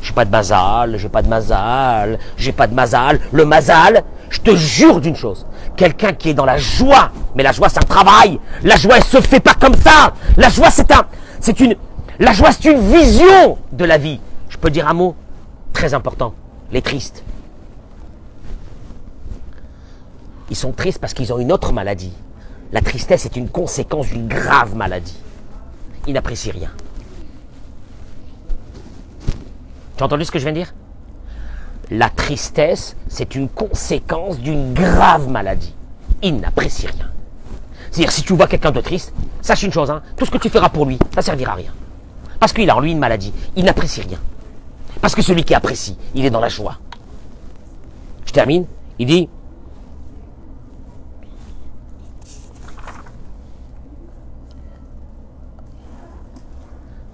J'ai 0.01 0.13
pas 0.13 0.25
de 0.25 0.31
mazal, 0.31 0.97
j'ai 0.97 1.09
pas 1.09 1.21
de 1.21 1.27
mazal, 1.27 2.17
j'ai 2.35 2.51
pas 2.51 2.65
de 2.65 2.73
mazal. 2.73 3.19
Le 3.31 3.45
mazal, 3.45 4.03
je 4.29 4.39
te 4.39 4.55
jure 4.55 4.99
d'une 4.99 5.15
chose 5.15 5.45
quelqu'un 5.75 6.13
qui 6.13 6.29
est 6.29 6.33
dans 6.33 6.45
la 6.45 6.57
joie. 6.57 7.11
Mais 7.35 7.43
la 7.43 7.51
joie, 7.51 7.69
c'est 7.69 7.79
un 7.79 7.87
travail. 7.87 8.39
La 8.63 8.75
joie, 8.75 8.97
elle 8.97 9.03
se 9.03 9.21
fait 9.21 9.39
pas 9.39 9.53
comme 9.53 9.75
ça. 9.75 10.13
La 10.37 10.49
joie, 10.49 10.69
c'est 10.71 10.91
un, 10.91 11.05
une, 11.59 11.75
la 12.19 12.33
joie, 12.33 12.51
c'est 12.51 12.71
une 12.71 12.79
vision 12.79 13.57
de 13.71 13.85
la 13.85 13.97
vie. 13.97 14.19
Je 14.49 14.57
peux 14.57 14.69
dire 14.69 14.87
un 14.87 14.93
mot 14.93 15.15
très 15.73 15.93
important. 15.93 16.33
Les 16.71 16.81
tristes. 16.81 17.23
Ils 20.49 20.55
sont 20.55 20.71
tristes 20.71 20.99
parce 20.99 21.13
qu'ils 21.13 21.31
ont 21.31 21.39
une 21.39 21.51
autre 21.51 21.71
maladie. 21.71 22.13
La 22.71 22.81
tristesse 22.81 23.25
est 23.25 23.35
une 23.35 23.49
conséquence 23.49 24.07
d'une 24.07 24.27
grave 24.27 24.75
maladie. 24.75 25.17
Ils 26.07 26.13
n'apprécient 26.13 26.53
rien. 26.53 26.71
Tu 29.97 30.03
as 30.03 30.05
entendu 30.05 30.25
ce 30.25 30.31
que 30.31 30.39
je 30.39 30.43
viens 30.45 30.53
de 30.53 30.57
dire? 30.57 30.73
La 31.91 32.09
tristesse, 32.09 32.95
c'est 33.09 33.35
une 33.35 33.49
conséquence 33.49 34.39
d'une 34.39 34.73
grave 34.73 35.27
maladie. 35.27 35.75
Il 36.23 36.37
n'apprécie 36.37 36.87
rien. 36.87 37.11
C'est-à-dire, 37.91 38.11
si 38.13 38.23
tu 38.23 38.33
vois 38.33 38.47
quelqu'un 38.47 38.71
de 38.71 38.79
triste, 38.79 39.13
sache 39.41 39.63
une 39.63 39.73
chose, 39.73 39.91
hein, 39.91 40.01
tout 40.15 40.25
ce 40.25 40.31
que 40.31 40.37
tu 40.37 40.49
feras 40.49 40.69
pour 40.69 40.85
lui, 40.85 40.97
ça 41.13 41.21
servira 41.21 41.51
à 41.51 41.55
rien. 41.55 41.73
Parce 42.39 42.53
qu'il 42.53 42.69
a 42.69 42.77
en 42.77 42.79
lui 42.79 42.91
une 42.91 42.99
maladie. 42.99 43.33
Il 43.57 43.65
n'apprécie 43.65 44.01
rien. 44.01 44.19
Parce 45.01 45.13
que 45.13 45.21
celui 45.21 45.43
qui 45.43 45.53
apprécie, 45.53 45.97
il 46.15 46.23
est 46.25 46.29
dans 46.29 46.39
la 46.39 46.47
joie. 46.47 46.77
Je 48.25 48.31
termine. 48.31 48.65
Il 48.97 49.07
dit, 49.07 49.27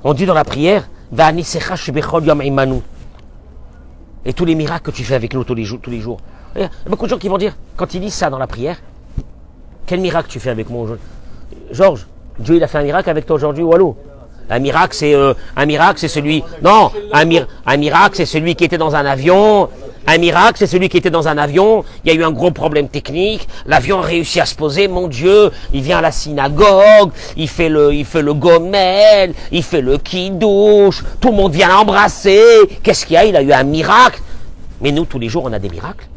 on 0.04 0.14
dit 0.14 0.28
dans 0.28 0.36
la 0.36 0.44
prière, 0.44 0.88
et 4.28 4.34
tous 4.34 4.46
les 4.46 4.54
miracles 4.54 4.92
que 4.92 4.96
tu 4.96 5.04
fais 5.04 5.16
avec 5.16 5.34
nous 5.34 5.44
tous 5.44 5.56
les 5.56 5.64
jours. 5.64 5.80
Tous. 5.82 5.92
Il 5.92 6.62
y 6.62 6.64
a 6.64 6.70
beaucoup 6.88 7.06
de 7.06 7.10
gens 7.10 7.18
qui 7.18 7.30
vont 7.30 7.38
dire, 7.38 7.56
quand 7.76 7.94
ils 7.94 8.02
disent 8.02 8.14
ça 8.14 8.30
dans 8.30 8.38
la 8.38 8.46
prière, 8.46 8.78
quel 9.86 10.02
miracle 10.02 10.30
tu 10.30 10.40
fais 10.40 10.50
avec 10.50 10.70
moi 10.70 10.84
aujourd'hui? 10.84 11.06
Georges, 11.72 12.06
Dieu 12.38 12.56
il 12.58 12.64
a 12.64 12.68
fait 12.68 12.78
un 12.78 12.84
miracle 12.84 13.10
avec 13.10 13.26
toi 13.26 13.38
aujourd'hui 13.38 13.64
ou 13.64 13.74
allô 13.74 13.98
un 14.50 14.60
miracle, 14.60 14.96
c'est 14.96 15.14
euh, 15.14 15.34
un 15.58 15.66
miracle, 15.66 16.00
c'est 16.00 16.08
celui. 16.08 16.42
Non, 16.62 16.90
un 17.12 17.78
miracle, 17.78 18.16
c'est 18.16 18.26
celui 18.26 18.56
qui 18.56 18.64
était 18.64 18.78
dans 18.78 18.96
un 18.96 19.06
avion. 19.06 19.68
Un 20.10 20.18
miracle, 20.20 20.54
c'est 20.58 20.68
celui 20.68 20.88
qui 20.88 20.96
était 20.96 21.10
dans 21.10 21.28
un 21.28 21.38
avion. 21.38 21.84
Il 22.06 22.12
y 22.12 22.16
a 22.16 22.18
eu 22.18 22.24
un 22.24 22.32
gros 22.32 22.52
problème 22.52 22.88
technique. 22.88 23.46
L'avion 23.66 24.00
a 24.00 24.04
réussi 24.04 24.40
à 24.40 24.46
se 24.46 24.56
poser. 24.56 24.88
Mon 24.88 25.10
Dieu, 25.10 25.52
il 25.74 25.82
vient 25.82 25.98
à 25.98 26.02
la 26.02 26.12
synagogue. 26.12 27.12
Il 27.36 27.50
fait 27.50 27.68
le, 27.68 27.94
il 27.94 28.06
gomel. 28.06 29.34
Il 29.52 29.64
fait 29.64 29.82
le 29.82 29.98
kidouche. 29.98 31.04
Tout 31.20 31.30
le 31.32 31.36
monde 31.36 31.52
vient 31.52 31.68
l'embrasser. 31.68 32.42
Qu'est-ce 32.82 33.06
qu'il 33.06 33.16
y 33.16 33.18
a? 33.18 33.26
Il 33.26 33.36
a 33.36 33.42
eu 33.42 33.52
un 33.52 33.64
miracle. 33.64 34.22
Mais 34.80 34.94
nous, 34.94 35.04
tous 35.04 35.20
les 35.20 35.28
jours, 35.28 35.44
on 35.46 35.52
a 35.52 35.60
des 35.60 35.70
miracles. 35.70 36.08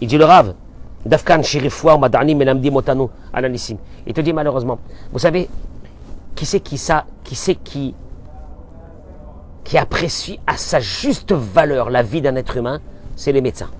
Il 0.00 0.08
dit 0.08 0.16
le 0.16 0.24
Rav. 0.24 0.54
Dafkan 1.04 1.42
Madani 1.98 2.34
Motano 2.70 3.10
Il 4.06 4.14
te 4.14 4.20
dit 4.20 4.32
malheureusement. 4.32 4.78
Vous 5.12 5.18
savez, 5.18 5.48
qui 6.34 6.46
c'est 6.46 6.60
qui 6.60 6.78
ça, 6.78 7.04
qui 7.24 7.34
c'est 7.34 7.56
qui, 7.56 7.94
qui 9.64 9.78
apprécie 9.78 10.38
à 10.46 10.56
sa 10.56 10.80
juste 10.80 11.32
valeur 11.32 11.90
la 11.90 12.02
vie 12.02 12.20
d'un 12.20 12.36
être 12.36 12.56
humain, 12.56 12.80
c'est 13.16 13.32
les 13.32 13.40
médecins. 13.40 13.70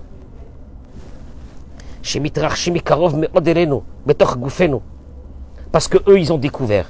Parce 5.71 5.87
que 5.87 5.97
eux, 6.07 6.19
ils 6.19 6.33
ont 6.33 6.37
découvert 6.37 6.89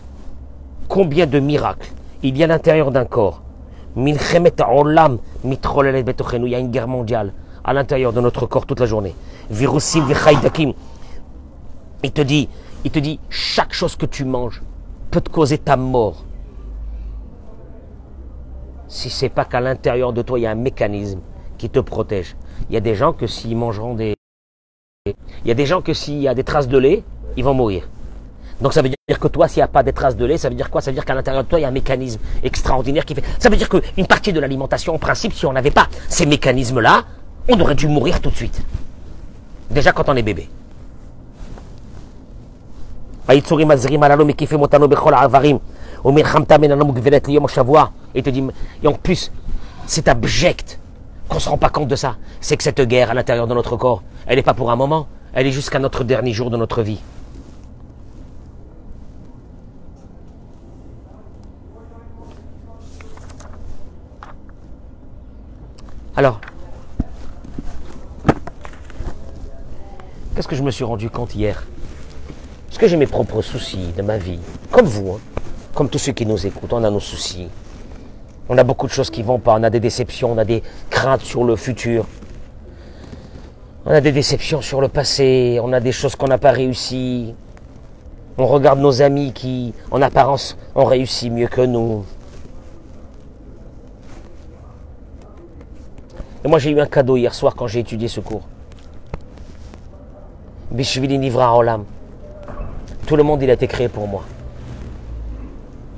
combien 0.87 1.25
de 1.25 1.39
miracles 1.39 1.91
il 2.23 2.37
y 2.37 2.41
a 2.41 2.45
à 2.45 2.47
l'intérieur 2.47 2.91
d'un 2.91 3.05
corps. 3.05 3.41
Il 3.95 4.07
y 4.07 4.11
a 6.55 6.59
une 6.59 6.71
guerre 6.71 6.87
mondiale 6.87 7.33
à 7.63 7.73
l'intérieur 7.73 8.13
de 8.13 8.21
notre 8.21 8.45
corps 8.45 8.65
toute 8.65 8.79
la 8.79 8.85
journée. 8.85 9.15
Il 9.51 9.67
te 12.11 12.21
dit, 12.21 12.49
il 12.83 12.91
te 12.91 12.99
dit, 12.99 13.19
chaque 13.29 13.73
chose 13.73 13.95
que 13.95 14.05
tu 14.05 14.25
manges, 14.25 14.61
peut 15.11 15.21
te 15.21 15.29
causer 15.29 15.57
ta 15.57 15.77
mort 15.77 16.25
si 18.93 19.09
c'est 19.09 19.29
pas 19.29 19.43
qu'à 19.43 19.59
l'intérieur 19.59 20.13
de 20.13 20.21
toi, 20.21 20.37
il 20.37 20.43
y 20.43 20.45
a 20.45 20.51
un 20.51 20.55
mécanisme 20.55 21.19
qui 21.57 21.67
te 21.67 21.79
protège. 21.79 22.35
Il 22.69 22.75
y 22.75 22.77
a 22.77 22.79
des 22.79 22.93
gens 22.93 23.11
que 23.11 23.25
s'ils 23.25 23.57
mangeront 23.57 23.95
des... 23.95 24.13
Il 25.07 25.47
y 25.47 25.51
a 25.51 25.55
des 25.55 25.65
gens 25.65 25.81
que 25.81 25.95
s'il 25.95 26.21
y 26.21 26.27
a 26.27 26.35
des 26.35 26.43
traces 26.43 26.67
de 26.67 26.77
lait, 26.77 27.03
ils 27.35 27.43
vont 27.43 27.55
mourir. 27.55 27.89
Donc 28.61 28.71
ça 28.71 28.83
veut 28.83 28.89
dire 28.89 29.19
que 29.19 29.27
toi, 29.27 29.47
s'il 29.47 29.61
n'y 29.61 29.63
a 29.63 29.67
pas 29.67 29.81
des 29.81 29.93
traces 29.93 30.15
de 30.15 30.23
lait, 30.23 30.37
ça 30.37 30.47
veut 30.47 30.53
dire 30.55 30.69
quoi? 30.69 30.79
Ça 30.79 30.91
veut 30.91 30.95
dire 30.95 31.05
qu'à 31.05 31.15
l'intérieur 31.15 31.43
de 31.43 31.49
toi, 31.49 31.57
il 31.57 31.63
y 31.63 31.65
a 31.65 31.69
un 31.69 31.71
mécanisme 31.71 32.19
extraordinaire 32.43 33.03
qui 33.03 33.15
fait... 33.15 33.23
Ça 33.39 33.49
veut 33.49 33.57
dire 33.57 33.67
qu'une 33.67 34.05
partie 34.05 34.31
de 34.31 34.39
l'alimentation, 34.39 34.93
en 34.93 34.99
principe, 34.99 35.33
si 35.33 35.47
on 35.47 35.53
n'avait 35.53 35.71
pas 35.71 35.87
ces 36.07 36.27
mécanismes-là, 36.27 37.03
on 37.49 37.59
aurait 37.59 37.75
dû 37.75 37.87
mourir 37.87 38.21
tout 38.21 38.29
de 38.29 38.35
suite. 38.35 38.61
Déjà 39.71 39.91
quand 39.91 40.07
on 40.07 40.15
est 40.15 40.21
bébé. 40.21 40.49
Et 48.15 48.23
et 48.83 48.87
en 48.87 48.93
plus, 48.93 49.31
c'est 49.85 50.07
abject 50.07 50.79
qu'on 51.27 51.35
ne 51.35 51.39
se 51.39 51.49
rend 51.49 51.57
pas 51.57 51.69
compte 51.69 51.87
de 51.87 51.95
ça. 51.95 52.17
C'est 52.41 52.57
que 52.57 52.63
cette 52.63 52.81
guerre 52.81 53.09
à 53.11 53.13
l'intérieur 53.13 53.47
de 53.47 53.53
notre 53.53 53.77
corps, 53.77 54.03
elle 54.25 54.35
n'est 54.35 54.43
pas 54.43 54.53
pour 54.53 54.71
un 54.71 54.75
moment, 54.75 55.07
elle 55.33 55.47
est 55.47 55.51
jusqu'à 55.51 55.79
notre 55.79 56.03
dernier 56.03 56.33
jour 56.33 56.49
de 56.49 56.57
notre 56.57 56.81
vie. 56.81 57.01
Alors, 66.15 66.39
qu'est-ce 70.35 70.47
que 70.47 70.55
je 70.55 70.61
me 70.61 70.69
suis 70.69 70.83
rendu 70.83 71.09
compte 71.09 71.33
hier? 71.33 71.63
Parce 72.67 72.77
que 72.77 72.87
j'ai 72.87 72.97
mes 72.97 73.07
propres 73.07 73.41
soucis 73.41 73.93
de 73.97 74.03
ma 74.03 74.17
vie, 74.17 74.39
comme 74.69 74.85
vous, 74.85 75.13
hein. 75.13 75.32
Comme 75.73 75.89
tous 75.89 75.97
ceux 75.97 76.11
qui 76.11 76.25
nous 76.25 76.45
écoutent, 76.45 76.73
on 76.73 76.83
a 76.83 76.89
nos 76.89 76.99
soucis. 76.99 77.49
On 78.49 78.57
a 78.57 78.63
beaucoup 78.63 78.87
de 78.87 78.91
choses 78.91 79.09
qui 79.09 79.23
vont 79.23 79.39
pas, 79.39 79.55
on 79.57 79.63
a 79.63 79.69
des 79.69 79.79
déceptions, 79.79 80.31
on 80.31 80.37
a 80.37 80.45
des 80.45 80.61
craintes 80.89 81.21
sur 81.21 81.43
le 81.43 81.55
futur. 81.55 82.05
On 83.85 83.91
a 83.91 84.01
des 84.01 84.11
déceptions 84.11 84.61
sur 84.61 84.81
le 84.81 84.87
passé, 84.87 85.59
on 85.61 85.73
a 85.73 85.79
des 85.79 85.91
choses 85.91 86.15
qu'on 86.15 86.27
n'a 86.27 86.37
pas 86.37 86.51
réussi. 86.51 87.33
On 88.37 88.45
regarde 88.45 88.79
nos 88.79 89.01
amis 89.01 89.33
qui, 89.33 89.73
en 89.91 90.01
apparence, 90.01 90.57
ont 90.75 90.85
réussi 90.85 91.29
mieux 91.29 91.47
que 91.47 91.61
nous. 91.61 92.05
Et 96.45 96.47
moi, 96.47 96.59
j'ai 96.59 96.71
eu 96.71 96.79
un 96.79 96.87
cadeau 96.87 97.15
hier 97.17 97.33
soir 97.33 97.55
quand 97.55 97.67
j'ai 97.67 97.79
étudié 97.79 98.07
ce 98.07 98.19
cours. 98.19 98.43
Bishvili 100.71 101.17
Nivra 101.17 101.55
Olam. 101.55 101.85
Tout 103.05 103.15
le 103.15 103.23
monde, 103.23 103.41
il 103.43 103.49
a 103.49 103.53
été 103.53 103.67
créé 103.67 103.87
pour 103.87 104.07
moi. 104.07 104.23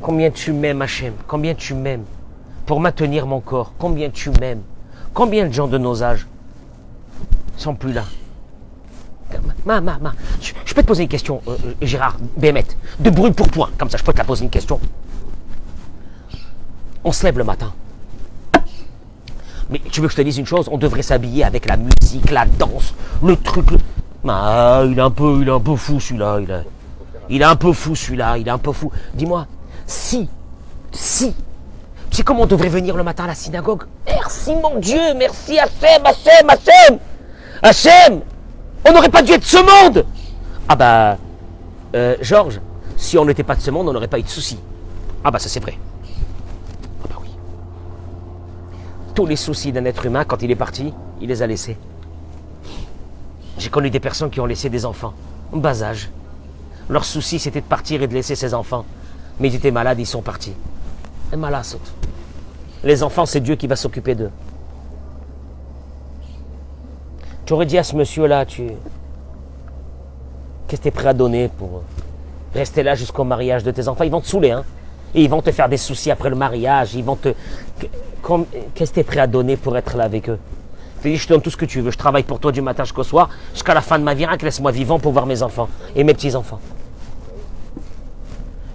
Combien 0.06 0.30
tu 0.30 0.54
m'aimes, 0.54 0.84
Hachem 0.84 1.16
Combien 1.26 1.56
tu 1.56 1.74
m'aimes 1.74 2.04
pour 2.68 2.80
maintenir 2.80 3.26
mon 3.26 3.40
corps. 3.40 3.74
Combien 3.80 4.12
tu 4.12 4.30
m'aimes 4.40 4.62
Combien 5.16 5.48
de 5.48 5.52
gens 5.52 5.66
de 5.68 5.80
nos 5.80 6.04
âges 6.04 6.28
sont 7.58 7.74
plus 7.74 7.92
là 7.92 8.04
ma, 9.66 9.82
ma, 9.82 9.98
ma. 9.98 10.14
Je, 10.40 10.76
peux 10.76 10.84
te 10.84 10.88
poser 10.88 11.02
une 11.02 11.10
question, 11.10 11.42
euh, 11.48 11.58
euh, 11.66 11.74
Gérard 11.82 12.18
Bémet, 12.38 12.68
de 13.00 13.10
bruit 13.10 13.32
pour 13.32 13.48
point, 13.48 13.72
comme 13.80 13.90
ça 13.90 13.98
je 13.98 14.04
peux 14.04 14.14
te 14.14 14.22
poser 14.22 14.44
une 14.44 14.52
question. 14.52 14.80
On 17.04 17.12
se 17.12 17.24
lève 17.24 17.40
le 17.40 17.44
matin. 17.44 17.74
Mais 19.72 19.82
tu 19.90 20.02
veux 20.02 20.08
que 20.08 20.12
je 20.12 20.18
te 20.18 20.22
dise 20.22 20.38
une 20.38 20.46
chose? 20.46 20.70
On 20.72 20.78
devrait 20.78 21.02
s'habiller 21.02 21.44
avec 21.46 21.66
la 21.66 21.78
musique, 21.78 22.30
la 22.30 22.46
danse, 22.46 22.94
le 23.24 23.36
truc. 23.38 23.70
Ah, 24.28 24.84
il 24.86 25.00
est 25.00 25.02
un 25.02 25.10
peu, 25.10 25.40
il 25.42 25.48
est 25.48 25.52
un 25.52 25.60
peu 25.60 25.76
fou 25.76 26.00
celui-là. 26.00 26.42
Il 26.42 26.52
est, 26.52 26.64
il 27.32 27.42
est 27.42 27.46
un 27.46 27.56
peu 27.56 27.74
fou 27.74 27.96
celui-là. 27.96 28.38
Il 28.38 28.48
est 28.48 28.52
un 28.52 28.60
peu 28.60 28.72
fou. 28.72 28.92
Dis-moi, 29.16 29.48
si, 29.88 30.30
si 30.92 31.36
c'est 32.16 32.24
comment 32.24 32.44
on 32.44 32.48
devrait 32.48 32.70
venir 32.70 32.96
le 32.96 33.04
matin 33.04 33.26
à 33.26 33.28
la 33.28 33.36
synagogue? 33.36 33.84
Merci 34.08 34.56
mon 34.56 34.80
Dieu, 34.80 35.14
merci 35.18 35.60
Hachem, 35.60 36.06
Hachem, 36.06 36.50
Hachem. 36.50 37.00
Hachem, 37.62 38.22
on 38.88 38.94
n'aurait 38.94 39.10
pas 39.10 39.22
dû 39.22 39.34
être 39.34 39.44
ce 39.44 39.58
monde. 39.58 40.06
Ah 40.70 40.76
bah, 40.78 41.18
euh, 41.94 42.16
Georges, 42.22 42.62
si 42.96 43.18
on 43.18 43.26
n'était 43.26 43.44
pas 43.44 43.56
de 43.56 43.62
ce 43.62 43.70
monde, 43.70 43.90
on 43.90 43.94
n'aurait 43.94 44.08
pas 44.08 44.18
eu 44.18 44.24
de 44.24 44.30
soucis. 44.30 44.60
Ah 45.26 45.32
bah 45.32 45.40
ça 45.40 45.50
c'est 45.50 45.60
vrai. 45.60 45.78
Ah 47.04 47.08
bah 47.10 47.16
oui. 47.22 47.30
Tous 49.14 49.26
les 49.26 49.36
soucis 49.36 49.74
d'un 49.74 49.84
être 49.84 50.06
humain, 50.06 50.24
quand 50.24 50.42
il 50.42 50.52
est 50.52 50.56
parti, 50.56 50.94
il 51.20 51.28
les 51.28 51.42
a 51.42 51.48
laissés. 51.48 51.78
J'ai 53.58 53.70
connu 53.70 53.90
des 53.90 54.00
personnes 54.00 54.30
qui 54.30 54.40
ont 54.40 54.46
laissé 54.46 54.70
des 54.70 54.86
enfants, 54.86 55.14
en 55.52 55.58
bas 55.58 55.84
âge. 55.84 56.10
Leur 56.88 57.04
souci, 57.04 57.40
c'était 57.40 57.62
de 57.62 57.66
partir 57.66 58.02
et 58.02 58.08
de 58.08 58.14
laisser 58.14 58.36
ses 58.36 58.54
enfants. 58.54 58.86
Mais 59.40 59.50
ils 59.50 59.56
étaient 59.56 59.72
malades, 59.72 60.00
ils 60.00 60.06
sont 60.06 60.22
partis. 60.22 60.54
Les 62.84 63.04
enfants, 63.04 63.26
c'est 63.26 63.40
Dieu 63.40 63.56
qui 63.56 63.68
va 63.68 63.76
s'occuper 63.76 64.16
d'eux. 64.16 64.32
Tu 67.46 67.54
aurais 67.54 67.66
dit 67.66 67.78
à 67.78 67.84
ce 67.84 67.96
monsieur-là, 67.96 68.46
tu. 68.46 68.68
Qu'est-ce 70.68 70.82
que 70.82 70.84
tu 70.84 70.88
es 70.88 70.92
prêt 70.92 71.10
à 71.10 71.14
donner 71.14 71.48
pour 71.48 71.84
rester 72.54 72.82
là 72.82 72.96
jusqu'au 72.96 73.24
mariage 73.24 73.64
de 73.64 73.72
tes 73.72 73.88
enfants? 73.88 74.04
Ils 74.04 74.12
vont 74.12 74.22
te 74.22 74.28
saouler, 74.28 74.52
hein 74.52 74.64
Et 75.14 75.24
ils 75.24 75.30
vont 75.30 75.42
te 75.42 75.52
faire 75.52 75.70
des 75.70 75.78
soucis 75.78 76.10
après 76.10 76.30
le 76.30 76.36
mariage. 76.36 76.96
Ils 76.96 77.04
vont 77.04 77.16
te. 77.16 77.34
Qu'est-ce 78.74 78.90
que 78.90 78.96
tu 78.96 79.00
es 79.02 79.04
prêt 79.04 79.20
à 79.20 79.28
donner 79.28 79.58
pour 79.58 79.78
être 79.78 79.96
là 79.96 80.06
avec 80.06 80.30
eux? 80.30 80.40
Tu 81.02 81.12
dis, 81.12 81.18
je 81.18 81.28
te 81.28 81.34
donne 81.34 81.42
tout 81.42 81.52
ce 81.52 81.58
que 81.58 81.66
tu 81.66 81.82
veux. 81.82 81.92
Je 81.92 81.98
travaille 81.98 82.24
pour 82.24 82.40
toi 82.40 82.52
du 82.52 82.62
matin 82.62 82.84
jusqu'au 82.84 83.04
soir. 83.04 83.30
Jusqu'à 83.54 83.76
la 83.76 83.82
fin 83.82 84.00
de 84.00 84.04
ma 84.04 84.16
vie, 84.16 84.26
que 84.40 84.46
laisse-moi 84.46 84.72
vivant 84.72 84.98
pour 84.98 85.12
voir 85.12 85.28
mes 85.28 85.44
enfants 85.44 85.70
et 85.96 86.04
mes 86.04 86.16
petits-enfants. 86.16 86.60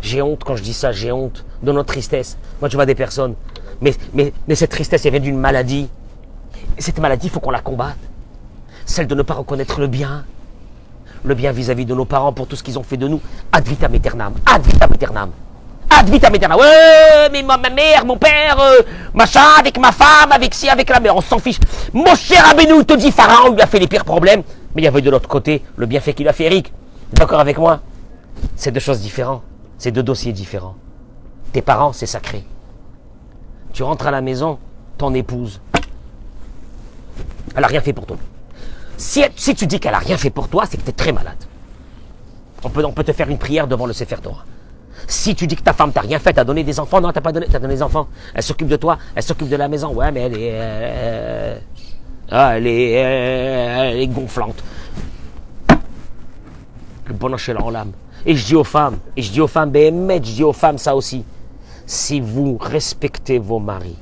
J'ai 0.00 0.22
honte 0.22 0.44
quand 0.44 0.56
je 0.56 0.62
dis 0.62 0.72
ça, 0.72 0.92
j'ai 0.92 1.12
honte 1.12 1.44
de 1.62 1.72
notre 1.72 1.88
tristesse. 1.88 2.36
Moi, 2.60 2.68
tu 2.68 2.76
vois 2.76 2.86
des 2.86 2.94
personnes, 2.94 3.34
mais, 3.80 3.94
mais, 4.14 4.32
mais 4.48 4.54
cette 4.54 4.70
tristesse, 4.70 5.04
elle 5.04 5.12
vient 5.12 5.20
d'une 5.20 5.38
maladie. 5.38 5.88
Et 6.78 6.82
cette 6.82 6.98
maladie, 6.98 7.26
il 7.26 7.30
faut 7.30 7.40
qu'on 7.40 7.50
la 7.50 7.60
combatte. 7.60 7.98
Celle 8.86 9.06
de 9.06 9.14
ne 9.14 9.22
pas 9.22 9.34
reconnaître 9.34 9.80
le 9.80 9.86
bien. 9.86 10.24
Le 11.24 11.34
bien 11.34 11.52
vis-à-vis 11.52 11.84
de 11.84 11.94
nos 11.94 12.06
parents 12.06 12.32
pour 12.32 12.46
tout 12.46 12.56
ce 12.56 12.62
qu'ils 12.62 12.78
ont 12.78 12.82
fait 12.82 12.96
de 12.96 13.06
nous. 13.06 13.20
Ad 13.52 13.66
vitam 13.66 13.94
aeternam. 13.94 14.34
Ad 14.46 14.62
vitam 14.62 14.90
aeternam. 14.92 15.30
Ad 15.90 16.08
vitam 16.08 16.34
aeternam. 16.34 16.58
Ouais, 16.58 17.28
mais 17.30 17.42
ma, 17.42 17.58
mère, 17.58 18.06
mon 18.06 18.16
père, 18.16 18.58
euh, 18.58 18.82
machin, 19.12 19.44
avec 19.58 19.78
ma 19.78 19.92
femme, 19.92 20.32
avec 20.32 20.54
ci, 20.54 20.68
avec 20.68 20.88
la 20.88 21.00
mère. 21.00 21.14
On 21.14 21.20
s'en 21.20 21.38
fiche. 21.38 21.58
Mon 21.92 22.14
cher 22.14 22.48
Abénou, 22.48 22.84
te 22.84 22.94
dit 22.94 23.12
Pharaon 23.12 23.52
lui 23.52 23.60
a 23.60 23.66
fait 23.66 23.78
les 23.78 23.86
pires 23.86 24.04
problèmes. 24.04 24.42
Mais 24.74 24.82
il 24.82 24.84
y 24.84 24.88
avait 24.88 25.02
de 25.02 25.10
l'autre 25.10 25.28
côté 25.28 25.62
le 25.76 25.86
bienfait 25.86 26.14
qu'il 26.14 26.28
a 26.28 26.32
fait 26.32 26.44
Eric. 26.44 26.72
D'accord 27.12 27.40
avec 27.40 27.58
moi? 27.58 27.80
C'est 28.56 28.70
deux 28.70 28.80
choses 28.80 29.00
différentes. 29.00 29.42
C'est 29.80 29.92
deux 29.92 30.02
dossiers 30.02 30.34
différents. 30.34 30.74
Tes 31.54 31.62
parents, 31.62 31.94
c'est 31.94 32.04
sacré. 32.04 32.44
Tu 33.72 33.82
rentres 33.82 34.06
à 34.06 34.10
la 34.10 34.20
maison, 34.20 34.58
ton 34.98 35.14
épouse, 35.14 35.58
elle 37.54 37.62
n'a 37.62 37.66
rien 37.66 37.80
fait 37.80 37.94
pour 37.94 38.04
toi. 38.04 38.18
Si, 38.98 39.24
tu 39.56 39.66
dis 39.66 39.80
qu'elle 39.80 39.92
n'a 39.92 39.98
rien 39.98 40.18
fait 40.18 40.28
pour 40.28 40.48
toi, 40.48 40.64
c'est 40.68 40.76
que 40.76 40.82
tu 40.82 40.90
es 40.90 40.92
très 40.92 41.12
malade. 41.12 41.38
On 42.62 42.68
peut, 42.68 43.04
te 43.04 43.12
faire 43.14 43.30
une 43.30 43.38
prière 43.38 43.66
devant 43.66 43.86
le 43.86 43.94
Sefer 43.94 44.16
Torah. 44.22 44.44
Si 45.06 45.34
tu 45.34 45.46
dis 45.46 45.56
que 45.56 45.62
ta 45.62 45.72
femme 45.72 45.92
t'a 45.92 46.02
rien 46.02 46.18
fait, 46.18 46.34
t'as 46.34 46.44
donné 46.44 46.62
des 46.62 46.78
enfants, 46.78 47.00
non, 47.00 47.10
t'as 47.10 47.22
pas 47.22 47.32
donné, 47.32 47.46
t'as 47.50 47.58
donné 47.58 47.72
des 47.72 47.82
enfants. 47.82 48.06
Elle 48.34 48.42
s'occupe 48.42 48.68
de 48.68 48.76
toi, 48.76 48.98
elle 49.14 49.22
s'occupe 49.22 49.48
de 49.48 49.56
la 49.56 49.68
maison. 49.68 49.94
Ouais, 49.94 50.12
mais 50.12 50.20
elle 50.20 50.36
est, 50.36 50.50
euh, 50.52 51.58
ah, 52.30 52.58
elle 52.58 52.66
est, 52.66 53.02
euh, 53.02 53.90
elle 53.92 54.00
est 54.00 54.08
gonflante. 54.08 54.62
Le 57.06 57.14
bon 57.14 57.32
en 57.32 57.70
l'âme. 57.70 57.92
Et 58.26 58.34
je 58.34 58.46
dis 58.46 58.54
aux 58.54 58.64
femmes, 58.64 58.98
et 59.16 59.22
je 59.22 59.32
dis 59.32 59.40
aux 59.40 59.46
femmes, 59.46 59.70
mais 59.70 60.16
je 60.16 60.20
dis 60.20 60.44
aux 60.44 60.52
femmes 60.52 60.78
ça 60.78 60.94
aussi 60.94 61.24
si 61.90 62.20
vous 62.20 62.56
respectez 62.56 63.38
vos 63.40 63.58
maris. 63.58 63.96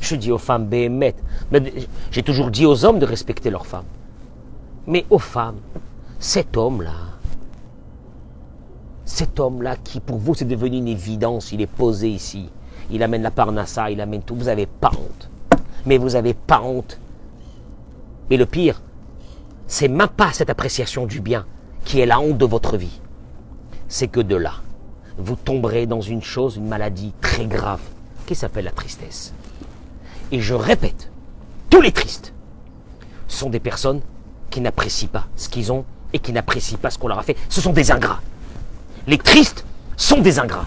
Je 0.00 0.16
dis 0.16 0.32
aux 0.32 0.38
femmes, 0.38 0.66
bémet. 0.66 1.14
J'ai 2.10 2.24
toujours 2.24 2.50
dit 2.50 2.66
aux 2.66 2.84
hommes 2.84 2.98
de 2.98 3.06
respecter 3.06 3.48
leurs 3.48 3.66
femmes. 3.66 3.84
Mais 4.88 5.06
aux 5.08 5.20
femmes, 5.20 5.60
cet 6.18 6.56
homme-là, 6.56 6.94
cet 9.04 9.38
homme-là 9.38 9.76
qui 9.76 10.00
pour 10.00 10.18
vous 10.18 10.34
c'est 10.34 10.46
devenu 10.46 10.78
une 10.78 10.88
évidence, 10.88 11.52
il 11.52 11.60
est 11.60 11.68
posé 11.68 12.08
ici, 12.08 12.50
il 12.90 13.04
amène 13.04 13.22
la 13.22 13.30
parnassa, 13.30 13.88
il 13.88 14.00
amène 14.00 14.22
tout, 14.22 14.34
vous 14.34 14.44
n'avez 14.44 14.66
pas 14.66 14.90
honte. 14.90 15.30
Mais 15.86 15.98
vous 15.98 16.10
n'avez 16.10 16.34
pas 16.34 16.60
honte. 16.62 16.98
Mais 18.30 18.36
le 18.36 18.46
pire, 18.46 18.82
c'est 19.68 19.88
même 19.88 20.08
pas 20.08 20.32
cette 20.32 20.50
appréciation 20.50 21.06
du 21.06 21.20
bien 21.20 21.46
qui 21.84 22.00
est 22.00 22.06
la 22.06 22.18
honte 22.18 22.38
de 22.38 22.46
votre 22.46 22.76
vie. 22.76 23.00
C'est 23.88 24.08
que 24.08 24.20
de 24.20 24.36
là, 24.36 24.54
vous 25.16 25.36
tomberez 25.36 25.86
dans 25.86 26.00
une 26.00 26.22
chose, 26.22 26.56
une 26.56 26.66
maladie 26.66 27.12
très 27.20 27.46
grave, 27.46 27.80
qui 28.26 28.34
s'appelle 28.34 28.64
la 28.64 28.72
tristesse. 28.72 29.32
Et 30.32 30.40
je 30.40 30.54
répète, 30.54 31.10
tous 31.70 31.80
les 31.80 31.92
tristes 31.92 32.32
sont 33.28 33.48
des 33.48 33.60
personnes 33.60 34.00
qui 34.50 34.60
n'apprécient 34.60 35.08
pas 35.08 35.26
ce 35.36 35.48
qu'ils 35.48 35.72
ont 35.72 35.84
et 36.12 36.18
qui 36.18 36.32
n'apprécient 36.32 36.78
pas 36.78 36.90
ce 36.90 36.98
qu'on 36.98 37.08
leur 37.08 37.18
a 37.18 37.22
fait. 37.22 37.36
Ce 37.48 37.60
sont 37.60 37.72
des 37.72 37.92
ingrats. 37.92 38.20
Les 39.06 39.18
tristes 39.18 39.64
sont 39.96 40.20
des 40.20 40.38
ingrats. 40.38 40.66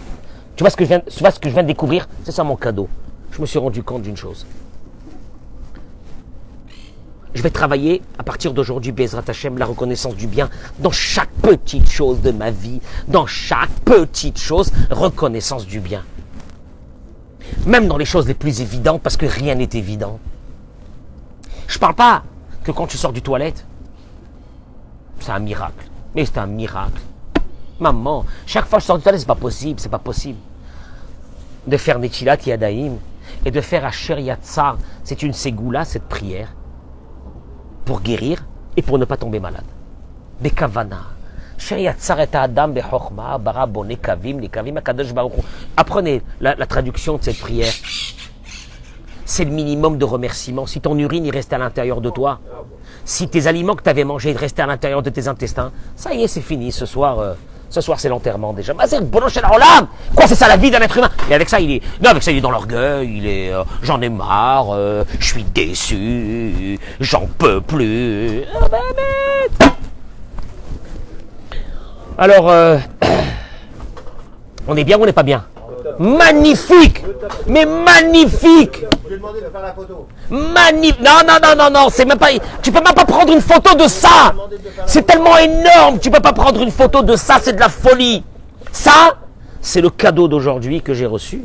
Tu 0.56 0.64
vois 0.64 0.70
ce 0.70 0.78
que 0.78 0.86
je 0.86 0.90
viens, 0.90 1.02
ce 1.08 1.40
que 1.40 1.50
je 1.50 1.54
viens 1.54 1.64
de 1.64 1.68
découvrir? 1.68 2.08
C'est 2.24 2.32
ça 2.32 2.44
mon 2.44 2.56
cadeau. 2.56 2.88
Je 3.32 3.42
me 3.42 3.46
suis 3.46 3.60
rendu 3.60 3.84
compte 3.84 4.02
d'une 4.02 4.18
chose. 4.18 4.46
Je 7.34 7.44
vais 7.44 7.50
travailler 7.52 8.02
à 8.18 8.24
partir 8.24 8.54
d'aujourd'hui, 8.54 8.92
Bezrat 8.92 9.24
Hashem, 9.28 9.58
la 9.58 9.66
reconnaissance 9.66 10.16
du 10.16 10.28
bien 10.28 10.50
dans 10.80 10.92
chaque 10.92 11.32
petite 11.42 11.90
chose 11.90 12.22
de 12.22 12.32
ma 12.32 12.50
vie, 12.50 12.82
dans 13.08 13.28
chaque 13.28 13.70
petite 13.86 14.40
chose, 14.40 14.72
reconnaissance 14.90 15.68
du 15.68 15.80
bien. 15.80 16.04
Même 17.66 17.88
dans 17.88 17.98
les 17.98 18.06
choses 18.06 18.28
les 18.28 18.34
plus 18.34 18.62
évidentes, 18.62 19.02
parce 19.02 19.18
que 19.18 19.26
rien 19.26 19.56
n'est 19.56 19.70
évident. 19.74 20.20
Je 21.68 21.78
parle 21.78 21.96
pas 21.96 22.24
que 22.64 22.72
quand 22.72 22.88
tu 22.88 22.98
sors 22.98 23.14
du 23.14 23.22
toilette, 23.22 23.66
c'est 25.20 25.32
un 25.32 25.40
miracle. 25.40 25.86
Mais 26.16 26.26
c'est 26.26 26.40
un 26.40 26.48
miracle. 26.48 27.02
Maman, 27.80 28.26
chaque 28.48 28.66
fois 28.66 28.80
que 28.80 28.82
je 28.82 28.88
sors 28.88 28.98
du 28.98 29.04
toilette, 29.04 29.22
c'est 29.22 29.28
pas 29.28 29.36
possible, 29.36 29.80
c'est 29.80 29.90
pas 29.90 30.00
possible. 30.00 30.40
De 31.68 31.78
faire 31.78 32.00
Netilat 32.00 32.38
Yadaim 32.46 32.94
et 33.46 33.52
de 33.52 33.62
faire 33.62 33.86
Asher 33.86 34.20
Yatsar, 34.20 34.78
c'est 35.04 35.22
une 35.22 35.34
ségoula, 35.34 35.86
cette 35.86 36.10
prière, 36.10 36.50
pour 37.90 38.02
guérir 38.02 38.46
et 38.78 38.84
pour 38.84 39.00
ne 39.00 39.06
pas 39.06 39.18
tomber 39.18 39.40
malade. 39.40 39.64
Bekavana. 40.42 41.08
Apprenez 45.76 46.22
la, 46.40 46.56
traduction 46.68 47.18
de 47.18 47.24
cette 47.24 47.40
prière. 47.40 47.74
C'est 49.26 49.44
le 49.44 49.50
minimum 49.50 49.98
de 49.98 50.06
remerciement. 50.06 50.68
Si 50.68 50.82
ton 50.82 50.96
urine 51.00 51.26
il 51.26 51.32
reste 51.32 51.52
à 51.52 51.58
l'intérieur 51.58 52.00
de 52.00 52.12
toi, 52.12 52.42
si 53.06 53.28
tes 53.28 53.48
aliments 53.48 53.76
que 53.76 53.82
tu 53.82 53.90
avais 53.90 54.04
mangés 54.04 54.34
restaient 54.34 54.62
à 54.62 54.68
l'intérieur 54.68 55.02
de 55.02 55.10
tes 55.10 55.28
intestins, 55.28 55.72
ça 55.96 56.14
y 56.14 56.22
est, 56.22 56.28
c'est 56.28 56.42
fini. 56.42 56.72
Ce 56.72 56.86
soir, 56.86 57.18
euh, 57.18 57.34
ce 57.70 57.82
soir 57.82 58.00
c'est 58.00 58.10
l'enterrement 58.10 58.54
déjà. 58.54 58.74
Quoi, 58.74 58.86
c'est 60.28 60.36
ça 60.36 60.48
la 60.48 60.58
vie 60.58 60.72
d'un 60.72 60.80
être 60.82 60.98
humain? 60.98 61.10
Et 61.30 61.34
avec 61.36 61.50
ça, 61.50 61.60
il 61.60 61.72
est, 61.72 61.82
non, 62.02 62.10
avec 62.12 62.24
ça, 62.24 62.32
il 62.32 62.38
est 62.38 62.42
dans 62.42 62.52
l'orgueil. 62.52 63.18
Il 63.18 63.28
est, 63.28 63.54
euh, 63.54 63.64
j'en 63.82 64.02
ai 64.02 64.10
marre. 64.10 64.74
euh, 64.74 65.04
je 65.20 65.26
suis 65.26 65.44
déçu. 65.44 66.80
J'en 67.00 67.28
peux 67.38 67.62
plus. 67.62 68.44
Ah, 68.54 68.68
bah. 68.70 68.78
Alors, 72.18 72.50
euh, 72.50 72.78
on 74.68 74.76
est 74.76 74.84
bien 74.84 74.98
ou 74.98 75.04
on 75.04 75.06
n'est 75.06 75.14
pas 75.14 75.24
bien? 75.24 75.46
Magnifique 76.00 77.04
Mais 77.46 77.66
magnifique 77.66 78.86
Je 79.04 79.10
lui 79.10 79.16
ai 79.16 79.18
demandé 79.18 79.42
de 79.42 79.50
faire 79.50 79.62
la 79.62 79.74
photo. 79.74 80.08
Magnifique. 80.30 81.02
Non, 81.02 81.20
non, 81.28 81.34
non, 81.44 81.56
non, 81.58 81.70
non, 81.70 81.90
c'est 81.90 82.06
même 82.06 82.18
pas. 82.18 82.30
Tu 82.62 82.72
peux 82.72 82.82
même 82.82 82.94
pas 82.94 83.04
prendre 83.04 83.34
une 83.34 83.42
photo 83.42 83.76
de 83.76 83.88
ça. 83.88 84.34
C'est 84.86 85.06
tellement 85.06 85.38
énorme. 85.38 86.00
Tu 86.00 86.10
peux 86.10 86.22
pas 86.22 86.32
prendre 86.32 86.62
une 86.62 86.72
photo 86.72 87.02
de 87.04 87.18
ça. 87.18 87.40
C'est 87.42 87.54
de 87.54 87.60
la 87.60 87.68
folie. 87.68 88.24
Ça, 88.72 89.18
c'est 89.60 89.82
le 89.82 89.90
cadeau 89.90 90.30
d'aujourd'hui 90.30 90.82
que 90.82 90.94
j'ai 90.94 91.06
reçu. 91.06 91.44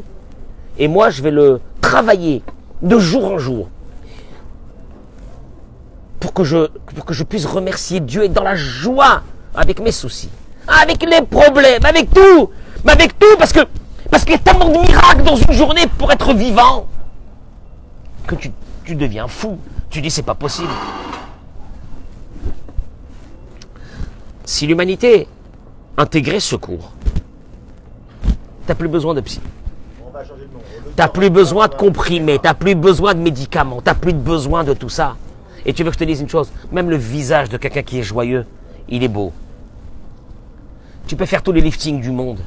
Et 0.79 0.87
moi, 0.87 1.11
je 1.11 1.23
vais 1.23 1.33
le 1.33 1.61
travailler 1.81 2.43
de 2.81 2.99
jour 2.99 3.25
en 3.25 3.39
jour 3.39 3.69
pour 6.21 6.33
que 6.33 6.45
je, 6.45 6.69
pour 6.95 7.05
que 7.05 7.13
je 7.13 7.25
puisse 7.25 7.45
remercier 7.45 7.99
Dieu 8.01 8.25
et 8.25 8.29
dans 8.29 8.45
la 8.45 8.55
joie 8.55 9.23
avec 9.55 9.81
mes 9.81 9.93
soucis, 9.93 10.31
avec 10.69 11.03
les 11.03 11.23
problèmes, 11.23 11.85
avec 11.85 12.13
tout, 12.13 12.51
mais 12.85 12.93
avec 12.93 13.19
tout 13.19 13.37
parce 13.39 13.53
que 13.53 13.61
parce 14.15 14.25
qu'il 14.25 14.35
y 14.35 14.37
a 14.37 14.39
tellement 14.39 14.69
de 14.69 14.79
miracles 14.79 15.25
dans 15.25 15.35
une 15.35 15.53
journée 15.53 15.89
pour 15.99 16.13
être 16.13 16.33
vivant 16.35 16.87
que 18.29 18.37
tu, 18.37 18.53
deviens 18.95 19.27
fou. 19.27 19.59
Tu 19.91 20.01
dis 20.01 20.09
c'est 20.09 20.23
pas 20.23 20.37
possible. 20.37 20.69
Si 24.45 24.69
l'humanité 24.69 25.27
intégrait 25.97 26.39
ce 26.39 26.55
cours, 26.55 26.93
t'as 28.69 28.77
plus 28.77 28.87
besoin 28.87 29.15
de 29.15 29.21
psy. 29.21 29.41
T'as 30.95 31.09
plus 31.09 31.31
besoin 31.31 31.67
de 31.67 31.75
comprimés, 31.75 32.39
t'as 32.41 32.55
plus 32.55 32.77
besoin 32.77 33.15
de 33.15 33.21
médicaments, 33.21 33.83
t'as 33.83 33.95
plus 33.95 34.13
besoin 34.13 34.63
de 34.63 34.75
tout 34.75 34.91
ça. 34.91 35.17
Et 35.67 35.73
tu 35.73 35.83
veux 35.83 35.91
que 35.91 35.95
je 35.95 35.99
te 35.99 36.05
dise 36.05 36.21
une 36.21 36.29
chose, 36.29 36.53
même 36.71 36.89
le 36.89 36.97
visage 36.97 37.49
de 37.49 37.57
quelqu'un 37.57 37.83
qui 37.83 37.99
est 37.99 38.05
joyeux, 38.05 38.47
il 38.89 39.03
est 39.03 39.09
beau. 39.09 39.33
Tu 41.09 41.17
peux 41.17 41.27
faire 41.27 41.43
tous 41.43 41.51
les 41.51 41.61
liftings 41.61 42.01
du 42.01 42.13
monde 42.13 42.39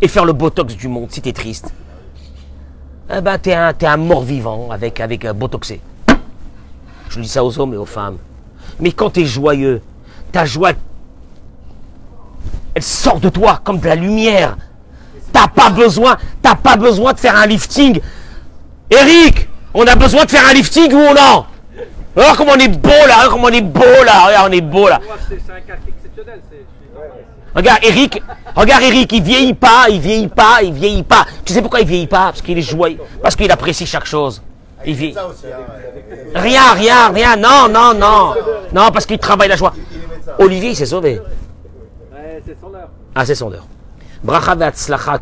et 0.00 0.08
faire 0.08 0.24
le 0.24 0.32
botox 0.32 0.74
du 0.76 0.88
monde 0.88 1.10
si 1.10 1.20
t'es 1.22 1.32
triste. 1.32 1.72
Eh 3.14 3.20
ben 3.20 3.38
t'es 3.38 3.54
un, 3.54 3.72
un 3.80 3.96
mort 3.96 4.22
vivant 4.22 4.68
avec, 4.70 5.00
avec 5.00 5.24
un 5.24 5.32
botoxé. 5.34 5.80
Je 7.08 7.20
dis 7.20 7.28
ça 7.28 7.44
aux 7.44 7.58
hommes 7.58 7.74
et 7.74 7.76
aux 7.76 7.86
femmes. 7.86 8.18
Mais 8.80 8.92
quand 8.92 9.10
t'es 9.10 9.24
joyeux, 9.24 9.80
ta 10.32 10.44
joie, 10.44 10.72
elle 12.74 12.82
sort 12.82 13.20
de 13.20 13.28
toi 13.28 13.60
comme 13.64 13.78
de 13.78 13.86
la 13.86 13.94
lumière. 13.94 14.56
T'as 15.32 15.48
pas 15.48 15.70
besoin, 15.70 16.16
t'as 16.42 16.54
pas 16.56 16.76
besoin 16.76 17.12
de 17.12 17.18
faire 17.18 17.36
un 17.36 17.46
lifting. 17.46 18.00
Eric, 18.90 19.48
on 19.72 19.84
a 19.86 19.94
besoin 19.94 20.24
de 20.24 20.30
faire 20.30 20.46
un 20.48 20.52
lifting 20.54 20.92
ou 20.92 21.14
non 21.14 21.44
Alors 22.16 22.36
comment 22.36 22.52
on 22.52 22.58
est 22.58 22.68
beau 22.68 22.88
là, 22.88 23.02
regarde 23.16 23.30
comment 23.30 23.48
on 23.48 23.52
est 23.52 23.60
beau 23.60 23.80
là, 24.04 24.26
regarde 24.26 24.50
on 24.50 24.52
est 24.52 24.60
beau 24.60 24.88
là. 24.88 25.00
Moi, 25.06 25.16
c'est 25.28 25.40
c'est 25.44 25.52
un 25.52 25.60
cas 25.60 25.74
exceptionnel. 25.86 26.40
c'est- 26.50 26.56
c'est- 26.56 27.45
Regarde 27.56 27.78
Eric, 27.84 28.22
regarde 28.54 28.82
Eric, 28.82 29.12
il 29.12 29.22
vieillit 29.22 29.54
pas, 29.54 29.86
il 29.88 29.98
vieillit 29.98 30.28
pas, 30.28 30.58
il 30.62 30.74
vieillit 30.74 31.02
pas. 31.02 31.24
Tu 31.42 31.54
sais 31.54 31.62
pourquoi 31.62 31.80
il 31.80 31.86
vieillit 31.86 32.06
pas? 32.06 32.26
Parce 32.26 32.42
qu'il 32.42 32.58
est 32.58 32.62
joyeux, 32.62 32.98
parce 33.22 33.34
qu'il 33.34 33.50
apprécie 33.50 33.86
chaque 33.86 34.04
chose. 34.04 34.42
Il 34.84 34.94
vieillit. 34.94 35.16
Hein. 35.18 35.32
Rien, 36.34 36.72
rien, 36.74 37.08
rien, 37.08 37.36
non, 37.36 37.66
non, 37.70 37.94
non. 37.94 38.34
Non, 38.74 38.90
parce 38.92 39.06
qu'il 39.06 39.18
travaille 39.18 39.48
la 39.48 39.56
joie. 39.56 39.72
Olivier, 40.38 40.70
il 40.70 40.76
s'est 40.76 40.84
sauvé. 40.84 41.18
Ouais, 42.12 42.42
c'est 42.44 42.60
son 42.60 42.74
heure. 42.74 42.90
Ah, 43.14 43.24
c'est 43.24 43.34
son 43.34 43.50
heure. 43.50 43.66
Bracha 44.22 44.54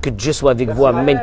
que 0.01 0.11
Dieu 0.11 0.33
soit 0.33 0.51
avec 0.51 0.71
vous. 0.71 0.87
Amen. 0.87 1.21